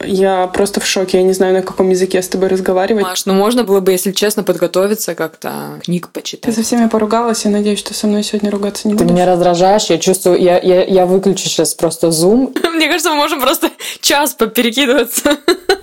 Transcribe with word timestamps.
Я 0.00 0.46
просто 0.46 0.80
в 0.80 0.86
шоке. 0.86 1.18
Я 1.18 1.24
не 1.24 1.32
знаю, 1.32 1.54
на 1.54 1.62
каком 1.62 1.90
языке 1.90 2.22
с 2.22 2.28
тобой 2.28 2.48
разговаривать. 2.48 3.02
Маш, 3.04 3.26
ну 3.26 3.34
можно 3.34 3.64
было 3.64 3.80
бы, 3.80 3.92
если 3.92 4.12
честно, 4.12 4.42
подготовиться 4.44 5.14
как-то, 5.14 5.80
книг 5.84 6.08
почитать. 6.10 6.42
Ты 6.42 6.52
со 6.52 6.62
всеми 6.62 6.88
поругалась. 6.88 7.44
Я 7.44 7.50
надеюсь, 7.50 7.78
что 7.80 7.94
со 7.94 8.06
мной 8.06 8.22
сегодня 8.22 8.50
ругаться 8.50 8.86
не 8.86 8.94
Ты 8.94 9.04
будешь. 9.04 9.14
меня 9.14 9.26
раздражаешь, 9.26 9.86
я 9.86 9.98
чувствую, 9.98 10.40
я, 10.40 10.58
я, 10.58 10.84
я 10.84 11.06
выключу 11.06 11.48
сейчас 11.48 11.74
просто 11.74 12.10
зум. 12.10 12.54
Мне 12.74 12.86
кажется, 12.88 13.10
мы 13.10 13.16
можем 13.16 13.40
просто 13.40 13.70
час 14.00 14.34
поперекидываться 14.34 15.36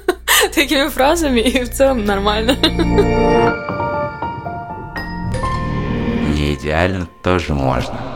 такими 0.55 0.87
фразами, 0.87 1.41
и 1.41 1.63
в 1.63 1.71
целом 1.73 2.05
нормально. 2.05 2.55
Не 6.35 6.53
идеально 6.55 7.07
тоже 7.23 7.53
можно. 7.53 8.14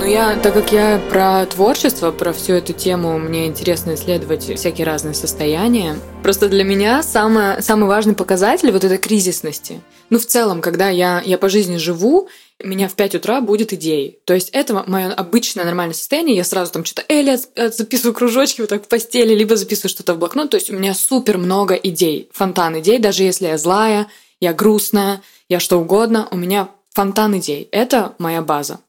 Ну, 0.00 0.06
я, 0.06 0.34
так 0.36 0.54
как 0.54 0.72
я 0.72 0.98
про 1.10 1.44
творчество, 1.44 2.10
про 2.10 2.32
всю 2.32 2.54
эту 2.54 2.72
тему, 2.72 3.18
мне 3.18 3.46
интересно 3.46 3.94
исследовать 3.94 4.44
всякие 4.44 4.86
разные 4.86 5.12
состояния. 5.12 5.94
Просто 6.22 6.48
для 6.48 6.64
меня 6.64 7.02
самое, 7.02 7.60
самый 7.60 7.84
важный 7.84 8.14
показатель 8.14 8.72
вот 8.72 8.82
этой 8.82 8.96
кризисности. 8.96 9.82
Ну, 10.08 10.18
в 10.18 10.24
целом, 10.24 10.62
когда 10.62 10.88
я, 10.88 11.20
я 11.22 11.36
по 11.36 11.50
жизни 11.50 11.76
живу, 11.76 12.30
у 12.64 12.66
меня 12.66 12.88
в 12.88 12.94
5 12.94 13.16
утра 13.16 13.42
будет 13.42 13.74
идеи. 13.74 14.18
То 14.24 14.32
есть 14.32 14.48
это 14.54 14.82
мое 14.86 15.12
обычное 15.12 15.66
нормальное 15.66 15.94
состояние. 15.94 16.34
Я 16.34 16.44
сразу 16.44 16.72
там 16.72 16.86
что-то 16.86 17.04
Эля 17.10 17.38
записываю 17.54 18.14
кружочки 18.14 18.62
вот 18.62 18.70
так 18.70 18.86
в 18.86 18.88
постели, 18.88 19.34
либо 19.34 19.54
записываю 19.56 19.90
что-то 19.90 20.14
в 20.14 20.18
блокнот. 20.18 20.48
То 20.48 20.56
есть 20.56 20.70
у 20.70 20.74
меня 20.74 20.94
супер 20.94 21.36
много 21.36 21.74
идей, 21.74 22.30
фонтан 22.32 22.80
идей, 22.80 22.98
даже 22.98 23.22
если 23.22 23.48
я 23.48 23.58
злая, 23.58 24.06
я 24.40 24.54
грустная, 24.54 25.20
я 25.50 25.60
что 25.60 25.78
угодно, 25.78 26.26
у 26.30 26.38
меня 26.38 26.70
фонтан 26.94 27.36
идей. 27.36 27.68
Это 27.70 28.14
моя 28.18 28.40
база. 28.40 28.80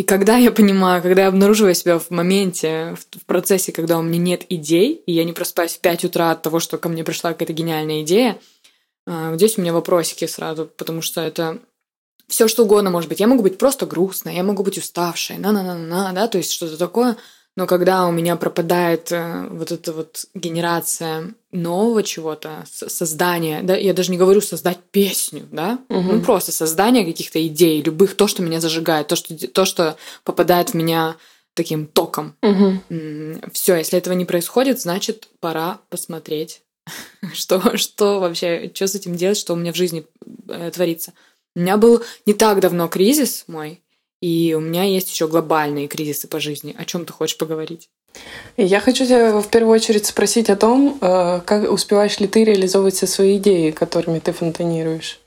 И 0.00 0.02
когда 0.02 0.38
я 0.38 0.50
понимаю, 0.50 1.02
когда 1.02 1.22
я 1.24 1.28
обнаруживаю 1.28 1.74
себя 1.74 1.98
в 1.98 2.08
моменте, 2.08 2.96
в 2.96 3.26
процессе, 3.26 3.70
когда 3.70 3.98
у 3.98 4.02
меня 4.02 4.16
нет 4.16 4.46
идей, 4.48 4.94
и 4.94 5.12
я 5.12 5.24
не 5.24 5.34
просыпаюсь 5.34 5.74
в 5.74 5.80
5 5.80 6.06
утра 6.06 6.30
от 6.30 6.40
того, 6.40 6.58
что 6.58 6.78
ко 6.78 6.88
мне 6.88 7.04
пришла 7.04 7.34
какая-то 7.34 7.52
гениальная 7.52 8.00
идея, 8.00 8.38
а, 9.06 9.36
здесь 9.36 9.58
у 9.58 9.60
меня 9.60 9.74
вопросики 9.74 10.26
сразу, 10.26 10.64
потому 10.64 11.02
что 11.02 11.20
это 11.20 11.58
все 12.28 12.48
что 12.48 12.64
угодно 12.64 12.88
может 12.88 13.10
быть. 13.10 13.20
Я 13.20 13.26
могу 13.26 13.42
быть 13.42 13.58
просто 13.58 13.84
грустной, 13.84 14.36
я 14.36 14.42
могу 14.42 14.62
быть 14.62 14.78
уставшей, 14.78 15.36
на-на-на-на, 15.36 16.14
да, 16.14 16.28
то 16.28 16.38
есть 16.38 16.52
что-то 16.52 16.78
такое. 16.78 17.18
Но 17.54 17.66
когда 17.66 18.06
у 18.06 18.10
меня 18.10 18.36
пропадает 18.36 19.12
э, 19.12 19.48
вот 19.50 19.70
эта 19.70 19.92
вот 19.92 20.24
генерация 20.32 21.34
нового 21.52 22.02
чего-то, 22.02 22.64
создание, 22.66 23.62
да, 23.62 23.76
я 23.76 23.92
даже 23.92 24.10
не 24.10 24.18
говорю 24.18 24.40
создать 24.40 24.78
песню, 24.90 25.46
да, 25.50 25.78
угу. 25.88 26.12
ну 26.12 26.20
просто 26.20 26.52
создание 26.52 27.04
каких-то 27.04 27.44
идей, 27.46 27.82
любых, 27.82 28.16
то, 28.16 28.28
что 28.28 28.42
меня 28.42 28.60
зажигает, 28.60 29.08
то, 29.08 29.16
что, 29.16 29.34
то, 29.48 29.64
что 29.64 29.96
попадает 30.24 30.70
в 30.70 30.74
меня 30.74 31.16
таким 31.54 31.86
током. 31.86 32.36
Угу. 32.42 33.50
Все, 33.52 33.76
если 33.76 33.98
этого 33.98 34.14
не 34.14 34.24
происходит, 34.24 34.80
значит, 34.80 35.28
пора 35.40 35.80
посмотреть, 35.88 36.62
что, 37.34 37.76
что 37.76 38.20
вообще, 38.20 38.70
что 38.72 38.86
с 38.86 38.94
этим 38.94 39.16
делать, 39.16 39.38
что 39.38 39.54
у 39.54 39.56
меня 39.56 39.72
в 39.72 39.76
жизни 39.76 40.06
э, 40.48 40.70
творится. 40.72 41.12
У 41.56 41.60
меня 41.60 41.76
был 41.76 42.02
не 42.26 42.34
так 42.34 42.60
давно 42.60 42.86
кризис 42.86 43.44
мой, 43.48 43.82
и 44.20 44.54
у 44.56 44.60
меня 44.60 44.84
есть 44.84 45.10
еще 45.10 45.26
глобальные 45.26 45.88
кризисы 45.88 46.28
по 46.28 46.38
жизни. 46.38 46.76
О 46.78 46.84
чем 46.84 47.04
ты 47.04 47.12
хочешь 47.12 47.38
поговорить? 47.38 47.88
Я 48.56 48.80
хочу 48.80 49.06
тебя 49.06 49.40
в 49.40 49.48
первую 49.48 49.74
очередь 49.74 50.06
спросить 50.06 50.50
о 50.50 50.56
том, 50.56 50.98
э, 51.00 51.40
как 51.44 51.70
успеваешь 51.70 52.20
ли 52.20 52.26
ты 52.26 52.44
реализовывать 52.44 52.94
все 52.94 53.06
свои 53.06 53.38
идеи, 53.38 53.70
которыми 53.70 54.18
ты 54.18 54.32
фонтанируешь. 54.32 55.20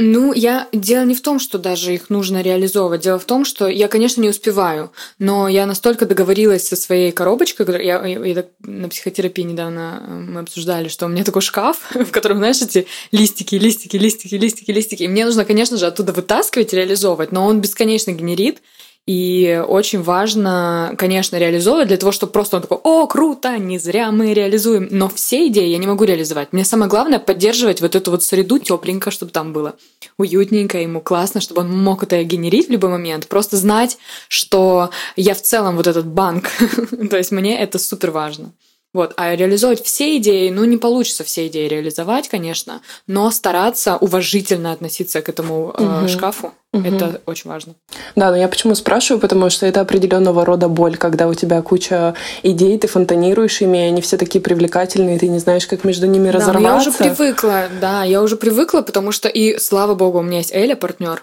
Ну, 0.00 0.32
я 0.32 0.68
дело 0.72 1.04
не 1.04 1.16
в 1.16 1.22
том, 1.22 1.40
что 1.40 1.58
даже 1.58 1.92
их 1.92 2.08
нужно 2.08 2.40
реализовывать. 2.40 3.00
Дело 3.00 3.18
в 3.18 3.24
том, 3.24 3.44
что 3.44 3.66
я, 3.66 3.88
конечно, 3.88 4.20
не 4.20 4.28
успеваю, 4.28 4.92
но 5.18 5.48
я 5.48 5.66
настолько 5.66 6.06
договорилась 6.06 6.68
со 6.68 6.76
своей 6.76 7.10
коробочкой, 7.10 7.66
я, 7.84 8.06
я, 8.06 8.24
я 8.24 8.44
на 8.60 8.88
психотерапии 8.88 9.42
недавно 9.42 10.00
э, 10.00 10.12
мы 10.12 10.40
обсуждали, 10.40 10.86
что 10.86 11.06
у 11.06 11.08
меня 11.08 11.24
такой 11.24 11.42
шкаф, 11.42 11.90
в 11.94 12.12
котором, 12.12 12.38
знаешь, 12.38 12.62
эти 12.62 12.86
листики, 13.10 13.56
листики, 13.56 13.96
листики, 13.96 14.36
листики, 14.36 14.70
листики. 14.70 15.02
И 15.02 15.08
мне 15.08 15.24
нужно, 15.24 15.44
конечно 15.44 15.76
же, 15.76 15.86
оттуда 15.86 16.12
вытаскивать, 16.12 16.72
реализовывать, 16.72 17.32
но 17.32 17.44
он 17.44 17.60
бесконечно 17.60 18.12
генерит. 18.12 18.62
И 19.08 19.64
очень 19.66 20.02
важно, 20.02 20.94
конечно, 20.98 21.36
реализовывать 21.36 21.88
для 21.88 21.96
того, 21.96 22.12
чтобы 22.12 22.30
просто 22.30 22.56
он 22.56 22.62
такой, 22.62 22.76
о, 22.82 23.06
круто, 23.06 23.56
не 23.56 23.78
зря 23.78 24.12
мы 24.12 24.34
реализуем. 24.34 24.86
Но 24.90 25.08
все 25.08 25.46
идеи 25.46 25.68
я 25.68 25.78
не 25.78 25.86
могу 25.86 26.04
реализовать. 26.04 26.52
Мне 26.52 26.62
самое 26.62 26.90
главное 26.90 27.18
поддерживать 27.18 27.80
вот 27.80 27.96
эту 27.96 28.10
вот 28.10 28.22
среду 28.22 28.58
тепленько, 28.58 29.10
чтобы 29.10 29.32
там 29.32 29.54
было 29.54 29.76
уютненько, 30.18 30.76
ему 30.76 31.00
классно, 31.00 31.40
чтобы 31.40 31.62
он 31.62 31.74
мог 31.74 32.02
это 32.02 32.22
генерить 32.22 32.68
в 32.68 32.70
любой 32.70 32.90
момент. 32.90 33.28
Просто 33.28 33.56
знать, 33.56 33.96
что 34.28 34.90
я 35.16 35.34
в 35.34 35.40
целом 35.40 35.76
вот 35.76 35.86
этот 35.86 36.06
банк. 36.06 36.50
То 37.10 37.16
есть 37.16 37.30
мне 37.30 37.58
это 37.58 37.78
супер 37.78 38.10
важно. 38.10 38.52
Вот, 38.94 39.12
а 39.18 39.36
реализовать 39.36 39.82
все 39.84 40.16
идеи, 40.16 40.48
ну, 40.48 40.64
не 40.64 40.78
получится 40.78 41.22
все 41.22 41.46
идеи 41.48 41.68
реализовать, 41.68 42.28
конечно, 42.28 42.80
но 43.06 43.30
стараться 43.30 43.96
уважительно 43.96 44.72
относиться 44.72 45.20
к 45.20 45.28
этому 45.28 45.74
э, 45.76 46.00
угу. 46.00 46.08
шкафу, 46.08 46.54
угу. 46.72 46.88
это 46.88 47.20
очень 47.26 47.50
важно. 47.50 47.74
Да, 48.16 48.30
но 48.30 48.36
я 48.38 48.48
почему 48.48 48.74
спрашиваю, 48.74 49.20
потому 49.20 49.50
что 49.50 49.66
это 49.66 49.82
определенного 49.82 50.42
рода 50.46 50.68
боль, 50.68 50.96
когда 50.96 51.28
у 51.28 51.34
тебя 51.34 51.60
куча 51.60 52.14
идей, 52.42 52.78
ты 52.78 52.88
фонтанируешь 52.88 53.60
ими, 53.60 53.76
и 53.76 53.88
они 53.88 54.00
все 54.00 54.16
такие 54.16 54.40
привлекательные, 54.40 55.18
ты 55.18 55.28
не 55.28 55.38
знаешь, 55.38 55.66
как 55.66 55.84
между 55.84 56.06
ними 56.06 56.30
да, 56.30 56.38
разорваться. 56.38 56.68
я 56.68 56.76
уже 56.78 56.92
привыкла, 56.92 57.64
да, 57.78 58.04
я 58.04 58.22
уже 58.22 58.36
привыкла, 58.36 58.80
потому 58.80 59.12
что 59.12 59.28
и 59.28 59.58
слава 59.58 59.94
богу, 59.96 60.20
у 60.20 60.22
меня 60.22 60.38
есть 60.38 60.54
Эля, 60.54 60.76
партнер, 60.76 61.22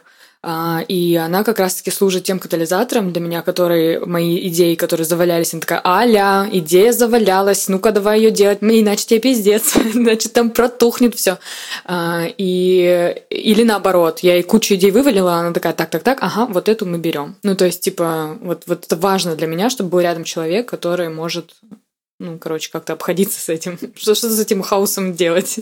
и 0.88 1.16
она 1.16 1.44
как 1.44 1.60
раз-таки 1.60 1.90
служит 1.90 2.24
тем 2.24 2.38
катализатором 2.38 3.12
для 3.12 3.22
меня, 3.22 3.42
которые 3.42 4.00
мои 4.06 4.48
идеи, 4.48 4.76
которые 4.76 5.06
завалялись, 5.06 5.54
она 5.54 5.62
такая, 5.62 5.82
аля, 5.84 6.48
идея 6.52 6.92
завалялась, 6.92 7.68
ну-ка 7.68 7.92
давай 7.92 8.20
ее 8.20 8.32
делать, 8.32 8.60
иначе 8.62 9.06
тебе 9.06 9.20
пиздец, 9.20 9.74
значит 9.94 10.34
там 10.34 10.52
протухнет 10.52 11.16
все. 11.16 11.40
А, 11.86 12.26
и 12.38 13.16
или 13.30 13.64
наоборот, 13.64 14.20
я 14.20 14.36
ей 14.36 14.44
кучу 14.44 14.76
идей 14.76 14.92
вывалила, 14.92 15.36
она 15.36 15.52
такая, 15.52 15.74
так, 15.74 15.90
так, 15.90 16.04
так, 16.04 16.20
ага, 16.22 16.46
вот 16.46 16.70
эту 16.70 16.86
мы 16.86 17.00
берем. 17.00 17.36
Ну 17.42 17.56
то 17.56 17.66
есть 17.66 17.82
типа 17.82 18.38
вот 18.42 18.64
вот 18.68 18.86
это 18.86 18.96
важно 18.96 19.36
для 19.36 19.48
меня, 19.48 19.70
чтобы 19.72 19.90
был 19.90 20.00
рядом 20.02 20.26
человек, 20.26 20.70
который 20.70 21.10
может, 21.10 21.56
ну 22.20 22.38
короче, 22.38 22.72
как-то 22.72 22.94
обходиться 22.94 23.40
с 23.40 23.50
этим, 23.50 23.80
что 23.96 24.14
что 24.14 24.30
с 24.30 24.40
этим 24.40 24.62
хаосом 24.62 25.16
делать. 25.16 25.60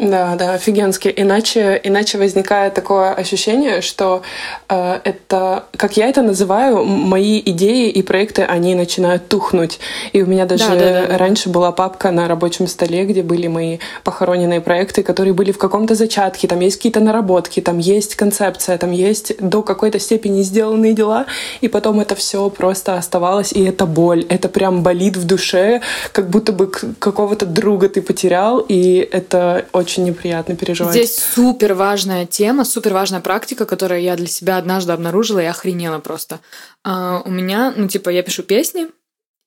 Да, 0.00 0.34
да, 0.36 0.54
офигенски. 0.54 1.12
Иначе, 1.14 1.78
иначе 1.84 2.16
возникает 2.16 2.72
такое 2.72 3.12
ощущение, 3.12 3.82
что 3.82 4.22
э, 4.70 5.00
это, 5.04 5.64
как 5.76 5.98
я 5.98 6.08
это 6.08 6.22
называю, 6.22 6.84
мои 6.84 7.38
идеи 7.44 7.90
и 7.90 8.00
проекты, 8.02 8.42
они 8.42 8.74
начинают 8.74 9.28
тухнуть. 9.28 9.78
И 10.14 10.22
у 10.22 10.26
меня 10.26 10.46
даже 10.46 10.68
да, 10.68 10.74
да, 10.74 11.06
да. 11.06 11.18
раньше 11.18 11.50
была 11.50 11.70
папка 11.70 12.12
на 12.12 12.28
рабочем 12.28 12.66
столе, 12.66 13.04
где 13.04 13.22
были 13.22 13.46
мои 13.46 13.78
похороненные 14.02 14.62
проекты, 14.62 15.02
которые 15.02 15.34
были 15.34 15.52
в 15.52 15.58
каком-то 15.58 15.94
зачатке. 15.94 16.48
Там 16.48 16.60
есть 16.60 16.76
какие-то 16.76 17.00
наработки, 17.00 17.60
там 17.60 17.76
есть 17.76 18.14
концепция, 18.14 18.78
там 18.78 18.92
есть 18.92 19.36
до 19.38 19.62
какой-то 19.62 19.98
степени 19.98 20.40
сделанные 20.40 20.94
дела. 20.94 21.26
И 21.60 21.68
потом 21.68 22.00
это 22.00 22.14
все 22.14 22.48
просто 22.48 22.94
оставалось, 22.94 23.52
и 23.52 23.62
это 23.64 23.84
боль. 23.84 24.24
Это 24.30 24.48
прям 24.48 24.82
болит 24.82 25.18
в 25.18 25.26
душе, 25.26 25.82
как 26.12 26.30
будто 26.30 26.52
бы 26.52 26.68
какого-то 26.68 27.44
друга 27.44 27.90
ты 27.90 28.00
потерял, 28.00 28.64
и 28.66 29.06
это 29.12 29.66
очень 29.74 29.89
очень 29.90 30.04
неприятно 30.04 30.56
переживать. 30.56 30.94
Здесь 30.94 31.16
супер 31.16 31.74
важная 31.74 32.24
тема, 32.24 32.64
супер 32.64 32.94
важная 32.94 33.20
практика, 33.20 33.66
которую 33.66 34.02
я 34.02 34.16
для 34.16 34.28
себя 34.28 34.56
однажды 34.56 34.92
обнаружила 34.92 35.40
и 35.40 35.46
охренела 35.46 35.98
просто. 35.98 36.40
А, 36.84 37.22
у 37.24 37.30
меня, 37.30 37.74
ну, 37.76 37.88
типа, 37.88 38.10
я 38.10 38.22
пишу 38.22 38.44
песни, 38.44 38.88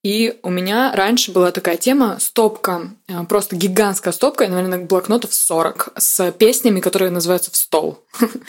и 0.03 0.37
у 0.43 0.49
меня 0.49 0.91
раньше 0.93 1.31
была 1.31 1.51
такая 1.51 1.77
тема 1.77 2.17
стопка, 2.19 2.91
а, 3.07 3.23
просто 3.23 3.55
гигантская 3.55 4.11
стопка, 4.11 4.49
наверное, 4.49 4.79
блокнотов 4.79 5.33
40 5.33 5.93
с 5.97 6.29
песнями, 6.33 6.81
которые 6.81 7.09
называются 7.09 7.51
«В 7.51 7.55
стол». 7.55 8.03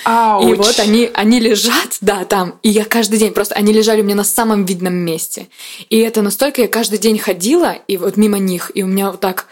Ауч. 0.05 0.51
И 0.51 0.55
вот 0.55 0.81
они, 0.81 1.09
они 1.15 1.39
лежат, 1.39 1.99
да, 2.01 2.25
там, 2.25 2.59
и 2.65 2.71
я 2.71 2.85
каждый 2.85 3.21
день, 3.21 3.33
просто 3.33 3.55
они 3.55 3.73
лежали 3.73 4.01
у 4.01 4.05
меня 4.05 4.17
на 4.17 4.25
самом 4.25 4.65
видном 4.65 4.95
месте. 4.95 5.47
И 5.91 5.99
это 5.99 6.23
настолько 6.23 6.63
я 6.63 6.67
каждый 6.67 6.99
день 6.99 7.21
ходила, 7.21 7.77
и 7.87 7.99
вот 7.99 8.17
мимо 8.17 8.39
них, 8.39 8.73
и 8.75 8.83
у 8.83 8.87
меня 8.89 9.13
вот 9.13 9.21
так 9.21 9.47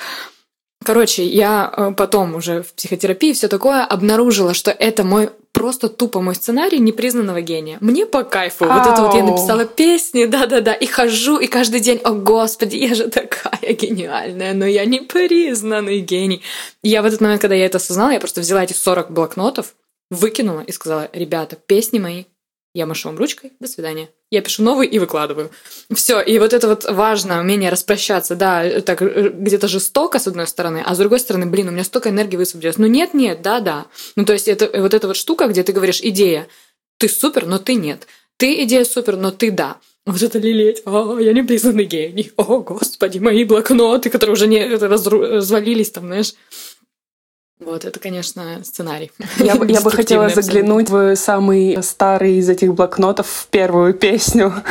Короче, 0.85 1.25
я 1.25 1.73
э, 1.77 1.93
потом 1.97 2.35
уже 2.35 2.63
в 2.63 2.73
психотерапии 2.75 3.33
все 3.33 3.49
такое 3.49 3.85
обнаружила, 3.85 4.55
что 4.55 4.71
это 4.71 5.05
мой 5.05 5.31
просто 5.53 5.89
тупо 5.89 6.21
мой 6.21 6.35
сценарий 6.35 6.79
непризнанного 6.79 7.41
гения. 7.41 7.79
Мне 7.81 8.07
по 8.07 8.25
кайфу. 8.25 8.65
Ау. 8.65 8.79
Вот 8.79 8.87
это 8.87 9.03
вот 9.03 9.15
я 9.15 9.23
написала 9.23 9.65
песни, 9.65 10.25
да-да-да, 10.25 10.73
и 10.73 10.87
хожу, 10.87 11.39
и 11.39 11.47
каждый 11.47 11.81
день, 11.81 12.01
о 12.03 12.13
господи, 12.13 12.77
я 12.77 12.95
же 12.95 13.09
такая 13.09 13.75
гениальная, 13.75 14.55
но 14.55 14.67
я 14.67 14.85
не 14.85 15.01
признанный 15.01 16.01
гений. 16.01 16.43
И 16.83 16.89
я 16.89 17.03
в 17.03 17.07
этот 17.07 17.21
момент, 17.21 17.41
когда 17.41 17.55
я 17.55 17.67
это 17.67 17.77
осознала, 17.77 18.11
я 18.11 18.21
просто 18.21 18.41
взяла 18.41 18.65
эти 18.65 18.73
40 18.73 19.11
блокнотов, 19.11 19.75
выкинула 20.11 20.61
и 20.61 20.73
сказала, 20.73 21.09
ребята, 21.13 21.57
песни 21.57 21.99
мои, 21.99 22.25
я 22.75 22.87
машу 22.87 23.09
вам 23.09 23.19
ручкой, 23.19 23.53
до 23.61 23.69
свидания. 23.69 24.09
Я 24.31 24.41
пишу 24.41 24.63
новый 24.63 24.87
и 24.87 24.99
выкладываю. 24.99 25.51
Все, 25.95 26.21
и 26.21 26.39
вот 26.39 26.53
это 26.53 26.69
вот 26.69 26.85
важно, 26.85 27.41
умение 27.41 27.71
распрощаться, 27.71 28.35
да, 28.35 28.81
так 28.81 29.03
э, 29.03 29.31
где-то 29.33 29.69
жестоко, 29.69 30.19
с 30.19 30.27
одной 30.27 30.47
стороны, 30.47 30.83
а 30.85 30.95
с 30.95 30.99
другой 30.99 31.21
стороны, 31.21 31.47
блин, 31.47 31.69
у 31.69 31.73
меня 31.73 31.85
столько 31.85 32.09
энергии 32.09 32.37
высвободилось. 32.37 32.79
Ну 32.79 32.87
нет, 32.87 33.15
нет, 33.15 33.43
да, 33.43 33.61
да. 33.61 33.87
Ну 34.17 34.25
то 34.25 34.33
есть 34.33 34.49
это 34.49 34.71
вот 34.81 34.95
эта 34.95 35.07
вот 35.07 35.17
штука, 35.17 35.47
где 35.49 35.63
ты 35.63 35.73
говоришь, 35.73 36.01
идея, 36.03 36.49
ты 36.99 37.09
супер, 37.09 37.47
но 37.47 37.59
ты 37.59 37.75
нет 37.75 38.07
ты 38.43 38.65
идея 38.65 38.85
супер, 38.85 39.17
но 39.17 39.31
ты 39.31 39.53
да. 39.53 39.77
Вот 40.05 40.21
это 40.21 40.37
лелеять, 40.41 40.83
о, 40.85 41.17
я 41.21 41.33
не 41.33 41.45
признанный 41.45 41.85
гений, 41.85 42.33
о, 42.37 42.59
господи, 42.59 43.21
мои 43.21 43.45
блокноты, 43.45 44.11
которые 44.11 44.33
уже 44.33 44.49
не 44.49 44.59
разру- 44.67 45.37
развалились 45.37 45.93
там, 45.93 46.07
знаешь. 46.07 46.35
Вот, 47.65 47.85
это, 47.85 48.01
конечно, 48.01 48.61
сценарий. 48.65 49.11
Я, 49.39 49.55
бы- 49.57 49.71
я 49.71 49.81
бы 49.81 49.91
хотела 49.91 50.27
абсолютно. 50.27 50.43
заглянуть 50.53 50.89
в 50.91 51.17
самый 51.17 51.83
старый 51.83 52.37
из 52.37 52.49
этих 52.49 52.75
блокнотов 52.75 53.27
в 53.29 53.47
первую 53.49 53.95
песню. 53.95 54.53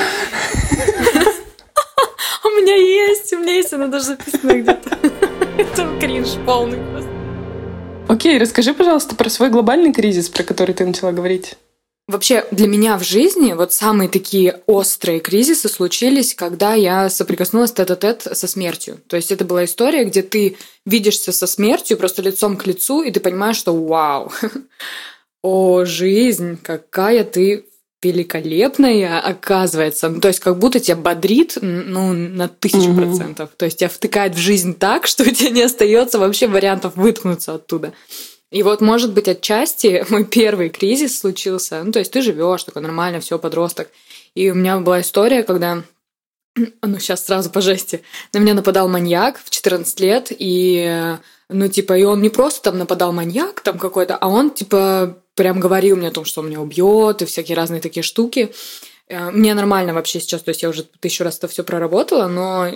У 2.43 2.47
меня 2.49 2.75
есть, 2.75 3.31
у 3.33 3.38
меня 3.39 3.53
есть, 3.55 3.73
она 3.73 3.88
даже 3.88 4.05
записана 4.05 4.53
где-то. 4.53 4.97
Это 5.57 5.99
кринж 5.99 6.29
полный 6.45 6.79
просто. 6.91 7.09
Окей, 8.07 8.38
расскажи, 8.38 8.73
пожалуйста, 8.73 9.15
про 9.15 9.29
свой 9.29 9.49
глобальный 9.49 9.94
кризис, 9.94 10.29
про 10.29 10.44
который 10.44 10.73
ты 10.75 10.85
начала 10.85 11.11
говорить. 11.11 11.55
Вообще, 12.11 12.45
для 12.51 12.67
меня 12.67 12.97
в 12.97 13.03
жизни 13.03 13.53
вот 13.53 13.71
самые 13.71 14.09
такие 14.09 14.61
острые 14.67 15.21
кризисы 15.21 15.69
случились, 15.69 16.35
когда 16.35 16.73
я 16.73 17.09
соприкоснулась 17.09 17.71
тет-а-тет 17.71 18.27
со 18.33 18.47
смертью. 18.47 18.99
То 19.07 19.15
есть 19.15 19.31
это 19.31 19.45
была 19.45 19.63
история, 19.63 20.03
где 20.03 20.21
ты 20.21 20.57
видишься 20.85 21.31
со 21.31 21.47
смертью 21.47 21.97
просто 21.97 22.21
лицом 22.21 22.57
к 22.57 22.67
лицу, 22.67 23.01
и 23.01 23.11
ты 23.11 23.21
понимаешь, 23.21 23.55
что 23.55 23.73
вау, 23.73 24.29
о, 25.41 25.85
жизнь, 25.85 26.57
какая 26.61 27.23
ты 27.23 27.65
великолепная, 28.03 29.19
оказывается. 29.19 30.09
Ну, 30.09 30.19
То 30.19 30.27
есть 30.27 30.41
как 30.41 30.59
будто 30.59 30.81
тебя 30.81 30.97
бодрит, 30.97 31.57
ну, 31.61 32.11
на 32.11 32.49
тысячу 32.49 32.93
процентов. 32.93 33.51
То 33.55 33.65
есть 33.65 33.79
тебя 33.79 33.89
втыкает 33.89 34.35
в 34.35 34.39
жизнь 34.39 34.73
так, 34.73 35.07
что 35.07 35.23
у 35.23 35.27
тебя 35.27 35.51
не 35.51 35.61
остается 35.61 36.19
вообще 36.19 36.47
вариантов 36.47 36.97
выткнуться 36.97 37.53
оттуда. 37.53 37.93
И 38.51 38.63
вот, 38.63 38.81
может 38.81 39.13
быть, 39.13 39.27
отчасти 39.27 40.06
мой 40.09 40.25
первый 40.25 40.69
кризис 40.69 41.19
случился. 41.19 41.81
Ну, 41.83 41.92
то 41.92 42.00
есть 42.00 42.12
ты 42.12 42.21
живешь 42.21 42.63
такой 42.63 42.81
нормально, 42.81 43.19
все, 43.19 43.39
подросток. 43.39 43.89
И 44.36 44.51
у 44.51 44.56
меня 44.56 44.80
была 44.80 45.01
история, 45.01 45.44
когда 45.44 45.83
ну, 46.81 47.00
сейчас 47.00 47.25
сразу 47.25 47.50
по 47.50 47.62
жести. 47.62 48.03
На 48.33 48.39
меня 48.39 48.53
нападал 48.53 48.88
маньяк 48.89 49.39
в 49.44 49.50
14 49.50 50.00
лет, 50.01 50.27
и, 50.38 50.86
э, 50.86 51.18
ну, 51.50 51.68
типа, 51.69 51.98
и 51.98 52.03
он 52.03 52.21
не 52.21 52.30
просто 52.30 52.62
там 52.63 52.77
нападал 52.77 53.13
маньяк 53.13 53.62
там 53.62 53.77
какой-то, 53.80 54.18
а 54.18 54.27
он, 54.27 54.51
типа, 54.51 55.18
прям 55.36 55.59
говорил 55.59 55.95
мне 55.95 56.09
о 56.09 56.12
том, 56.12 56.25
что 56.25 56.42
он 56.42 56.47
меня 56.47 56.62
убьет, 56.62 57.21
и 57.21 57.25
всякие 57.25 57.56
разные 57.56 57.80
такие 57.81 58.04
штуки. 58.04 58.54
Э, 59.07 59.31
Мне 59.31 59.54
нормально 59.54 59.94
вообще 59.94 60.19
сейчас, 60.19 60.42
то 60.42 60.50
есть 60.50 60.62
я 60.62 60.69
уже 60.69 60.83
тысячу 60.83 61.24
раз 61.24 61.38
это 61.38 61.47
все 61.47 61.63
проработала, 61.63 62.27
но 62.27 62.68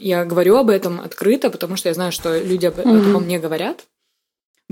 я 0.00 0.24
говорю 0.24 0.56
об 0.56 0.70
этом 0.70 1.00
открыто, 1.00 1.50
потому 1.50 1.76
что 1.76 1.88
я 1.88 1.94
знаю, 1.94 2.10
что 2.12 2.36
люди 2.36 2.66
об 2.66 2.78
этом 2.80 2.96
Мгм. 2.96 3.22
мне 3.24 3.38
говорят. 3.38 3.84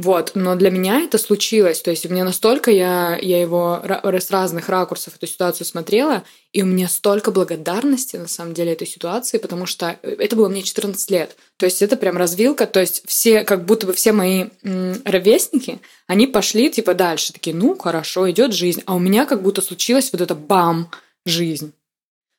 Вот, 0.00 0.30
но 0.36 0.54
для 0.54 0.70
меня 0.70 1.00
это 1.00 1.18
случилось, 1.18 1.82
то 1.82 1.90
есть 1.90 2.06
у 2.06 2.08
меня 2.08 2.22
настолько 2.22 2.70
я, 2.70 3.18
я 3.20 3.40
его 3.40 3.82
с 3.82 4.30
разных 4.30 4.68
ракурсов 4.68 5.16
эту 5.16 5.26
ситуацию 5.26 5.66
смотрела, 5.66 6.22
и 6.52 6.62
у 6.62 6.66
меня 6.66 6.86
столько 6.86 7.32
благодарности 7.32 8.14
на 8.14 8.28
самом 8.28 8.54
деле 8.54 8.74
этой 8.74 8.86
ситуации, 8.86 9.38
потому 9.38 9.66
что 9.66 9.98
э, 10.00 10.14
это 10.20 10.36
было 10.36 10.48
мне 10.48 10.62
14 10.62 11.10
лет. 11.10 11.36
То 11.56 11.66
есть 11.66 11.82
это 11.82 11.96
прям 11.96 12.16
развилка, 12.16 12.68
то 12.68 12.78
есть 12.78 13.02
все, 13.06 13.42
как 13.42 13.64
будто 13.64 13.88
бы 13.88 13.92
все 13.92 14.12
мои 14.12 14.50
м, 14.62 15.02
ровесники, 15.04 15.80
они 16.06 16.28
пошли 16.28 16.70
типа 16.70 16.94
дальше, 16.94 17.32
такие, 17.32 17.56
ну 17.56 17.76
хорошо, 17.76 18.30
идет 18.30 18.54
жизнь, 18.54 18.84
а 18.86 18.94
у 18.94 19.00
меня 19.00 19.26
как 19.26 19.42
будто 19.42 19.62
случилось 19.62 20.12
вот 20.12 20.20
это 20.20 20.36
бам, 20.36 20.92
жизнь. 21.26 21.72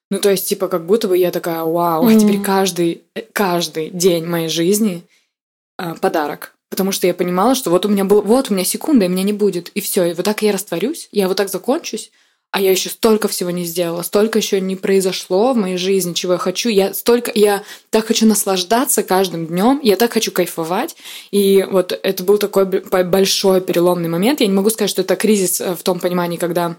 Ну, 0.10 0.20
то 0.20 0.30
есть, 0.30 0.48
типа, 0.48 0.70
как 0.70 0.86
будто 0.86 1.10
бы 1.10 1.18
я 1.18 1.30
такая, 1.30 1.62
вау, 1.64 2.08
а 2.08 2.16
теперь 2.16 2.42
каждый, 2.42 3.04
э, 3.16 3.24
каждый 3.34 3.90
день 3.90 4.26
моей 4.26 4.48
жизни 4.48 5.04
а, 5.78 5.96
подарок. 5.96 6.56
Потому 6.70 6.92
что 6.92 7.08
я 7.08 7.14
понимала, 7.14 7.56
что 7.56 7.70
вот 7.72 7.86
у 7.86 7.90
меня 7.90 8.06
был, 8.06 8.22
вот 8.22 8.50
у 8.50 8.54
меня 8.54 8.64
секунда, 8.64 9.06
и 9.06 9.08
меня 9.08 9.24
не 9.24 9.34
будет. 9.34 9.70
И 9.70 9.82
все, 9.82 10.06
и 10.06 10.14
вот 10.14 10.26
так 10.26 10.42
я 10.42 10.52
растворюсь, 10.52 11.10
я 11.12 11.28
вот 11.28 11.38
так 11.38 11.50
закончусь, 11.50 12.12
а 12.52 12.62
я 12.62 12.72
еще 12.72 12.90
столько 12.90 13.28
всего 13.28 13.52
не 13.52 13.64
сделала, 13.64 14.02
столько 14.02 14.40
еще 14.40 14.60
не 14.60 14.76
произошло 14.76 15.54
в 15.54 15.58
моей 15.58 15.78
жизни, 15.78 16.14
чего 16.14 16.34
я 16.34 16.40
хочу. 16.40 16.70
Я 16.70 16.94
столько, 16.96 17.32
я 17.36 17.64
так 17.92 18.08
хочу 18.08 18.26
наслаждаться 18.26 19.04
каждым 19.04 19.46
днем, 19.46 19.80
я 19.84 19.96
так 19.96 20.14
хочу 20.14 20.32
кайфовать. 20.32 20.96
И 21.30 21.66
вот 21.70 21.98
это 22.02 22.24
был 22.24 22.40
такой 22.40 22.66
большой 22.66 23.62
переломный 23.62 24.10
момент. 24.10 24.42
Я 24.42 24.48
не 24.48 24.54
могу 24.54 24.72
сказать, 24.72 24.90
что 24.90 25.02
это 25.02 25.16
кризис 25.16 25.62
э, 25.62 25.76
в 25.76 25.84
том 25.84 26.00
понимании, 26.00 26.38
когда 26.38 26.78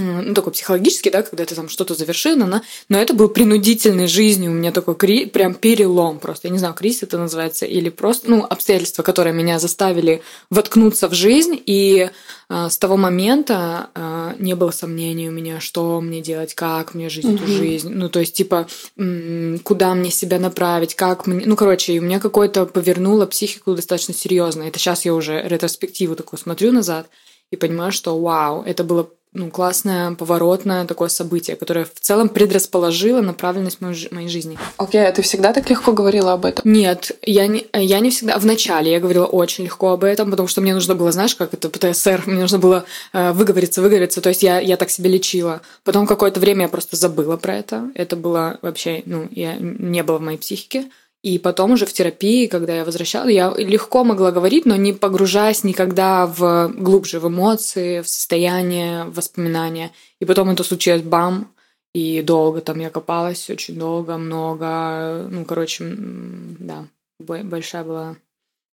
ну, 0.00 0.34
такой 0.34 0.52
психологический, 0.52 1.10
да, 1.10 1.22
когда 1.22 1.44
ты 1.44 1.54
там 1.54 1.68
что-то 1.68 1.94
завершил, 1.94 2.36
но, 2.36 2.62
но 2.88 2.98
это 2.98 3.14
был 3.14 3.28
принудительной 3.28 4.06
жизнью 4.06 4.50
у 4.50 4.54
меня 4.54 4.72
такой 4.72 4.94
кри- 4.94 5.26
прям 5.26 5.54
перелом 5.54 6.18
просто. 6.18 6.48
Я 6.48 6.52
не 6.52 6.58
знаю, 6.58 6.74
кризис 6.74 7.02
это 7.04 7.18
называется, 7.18 7.66
или 7.66 7.88
просто, 7.88 8.30
ну, 8.30 8.44
обстоятельства, 8.44 9.02
которые 9.02 9.32
меня 9.34 9.58
заставили 9.58 10.22
воткнуться 10.50 11.08
в 11.08 11.14
жизнь, 11.14 11.60
и 11.66 12.10
э, 12.48 12.68
с 12.70 12.78
того 12.78 12.96
момента 12.96 13.88
э, 13.94 14.34
не 14.38 14.54
было 14.54 14.70
сомнений 14.70 15.28
у 15.28 15.32
меня, 15.32 15.60
что 15.60 16.00
мне 16.00 16.20
делать, 16.20 16.54
как 16.54 16.94
мне 16.94 17.08
жить 17.08 17.24
эту 17.24 17.44
Мгм. 17.44 17.46
жизнь. 17.46 17.90
Ну, 17.92 18.08
то 18.08 18.20
есть, 18.20 18.34
типа, 18.34 18.66
м, 18.96 19.58
куда 19.62 19.94
мне 19.94 20.10
себя 20.10 20.38
направить, 20.38 20.94
как 20.94 21.26
мне... 21.26 21.44
Ну, 21.46 21.56
короче, 21.56 21.98
у 21.98 22.02
меня 22.02 22.20
какое-то 22.20 22.66
повернуло 22.66 23.26
психику 23.26 23.74
достаточно 23.74 24.14
серьезно. 24.14 24.62
Это 24.64 24.78
сейчас 24.78 25.04
я 25.04 25.14
уже 25.14 25.42
ретроспективу 25.42 26.16
такую 26.16 26.38
смотрю 26.40 26.72
назад 26.72 27.06
и 27.50 27.56
понимаю, 27.56 27.92
что 27.92 28.18
вау, 28.18 28.62
это 28.62 28.84
было 28.84 29.08
ну, 29.34 29.50
классное, 29.50 30.12
поворотное 30.14 30.86
такое 30.86 31.08
событие, 31.08 31.56
которое 31.56 31.84
в 31.84 32.00
целом 32.00 32.28
предрасположило 32.28 33.20
направленность 33.20 33.80
моей, 33.80 34.08
моей 34.12 34.28
жизни. 34.28 34.56
Окей, 34.76 35.06
а 35.06 35.12
ты 35.12 35.22
всегда 35.22 35.52
так 35.52 35.68
легко 35.68 35.92
говорила 35.92 36.32
об 36.32 36.44
этом? 36.44 36.62
Нет, 36.70 37.10
я 37.20 37.48
не, 37.48 37.66
я 37.72 37.98
не 37.98 38.10
всегда... 38.10 38.38
Вначале 38.38 38.92
я 38.92 39.00
говорила 39.00 39.26
очень 39.26 39.64
легко 39.64 39.90
об 39.90 40.04
этом, 40.04 40.30
потому 40.30 40.46
что 40.46 40.60
мне 40.60 40.72
нужно 40.72 40.94
было, 40.94 41.10
знаешь, 41.10 41.34
как 41.34 41.52
это 41.52 41.68
ПТСР, 41.68 42.22
мне 42.26 42.42
нужно 42.42 42.60
было 42.60 42.84
э, 43.12 43.32
выговориться, 43.32 43.82
выговориться, 43.82 44.20
то 44.20 44.28
есть 44.28 44.44
я, 44.44 44.60
я 44.60 44.76
так 44.76 44.90
себя 44.90 45.10
лечила. 45.10 45.62
Потом 45.82 46.06
какое-то 46.06 46.38
время 46.38 46.62
я 46.62 46.68
просто 46.68 46.96
забыла 46.96 47.36
про 47.36 47.56
это. 47.56 47.90
Это 47.94 48.14
было 48.14 48.58
вообще, 48.62 49.02
ну, 49.04 49.26
я, 49.32 49.56
не 49.56 50.04
было 50.04 50.18
в 50.18 50.22
моей 50.22 50.38
психике. 50.38 50.84
И 51.24 51.38
потом 51.38 51.72
уже 51.72 51.86
в 51.86 51.92
терапии, 51.94 52.46
когда 52.48 52.76
я 52.76 52.84
возвращалась, 52.84 53.32
я 53.32 53.50
легко 53.56 54.04
могла 54.04 54.30
говорить, 54.30 54.66
но 54.66 54.76
не 54.76 54.92
погружаясь 54.92 55.64
никогда 55.64 56.26
в 56.26 56.70
глубже 56.76 57.18
в 57.18 57.28
эмоции, 57.28 58.02
в 58.02 58.08
состояние, 58.08 59.04
в 59.04 59.14
воспоминания. 59.14 59.90
И 60.20 60.26
потом 60.26 60.50
это 60.50 60.62
случилось 60.62 61.00
бам, 61.00 61.50
и 61.94 62.20
долго 62.20 62.60
там 62.60 62.78
я 62.78 62.90
копалась, 62.90 63.48
очень 63.48 63.78
долго, 63.78 64.18
много. 64.18 65.26
Ну, 65.30 65.46
короче, 65.46 65.84
да, 65.96 66.88
бо- 67.18 67.42
большая 67.42 67.84
была 67.84 68.16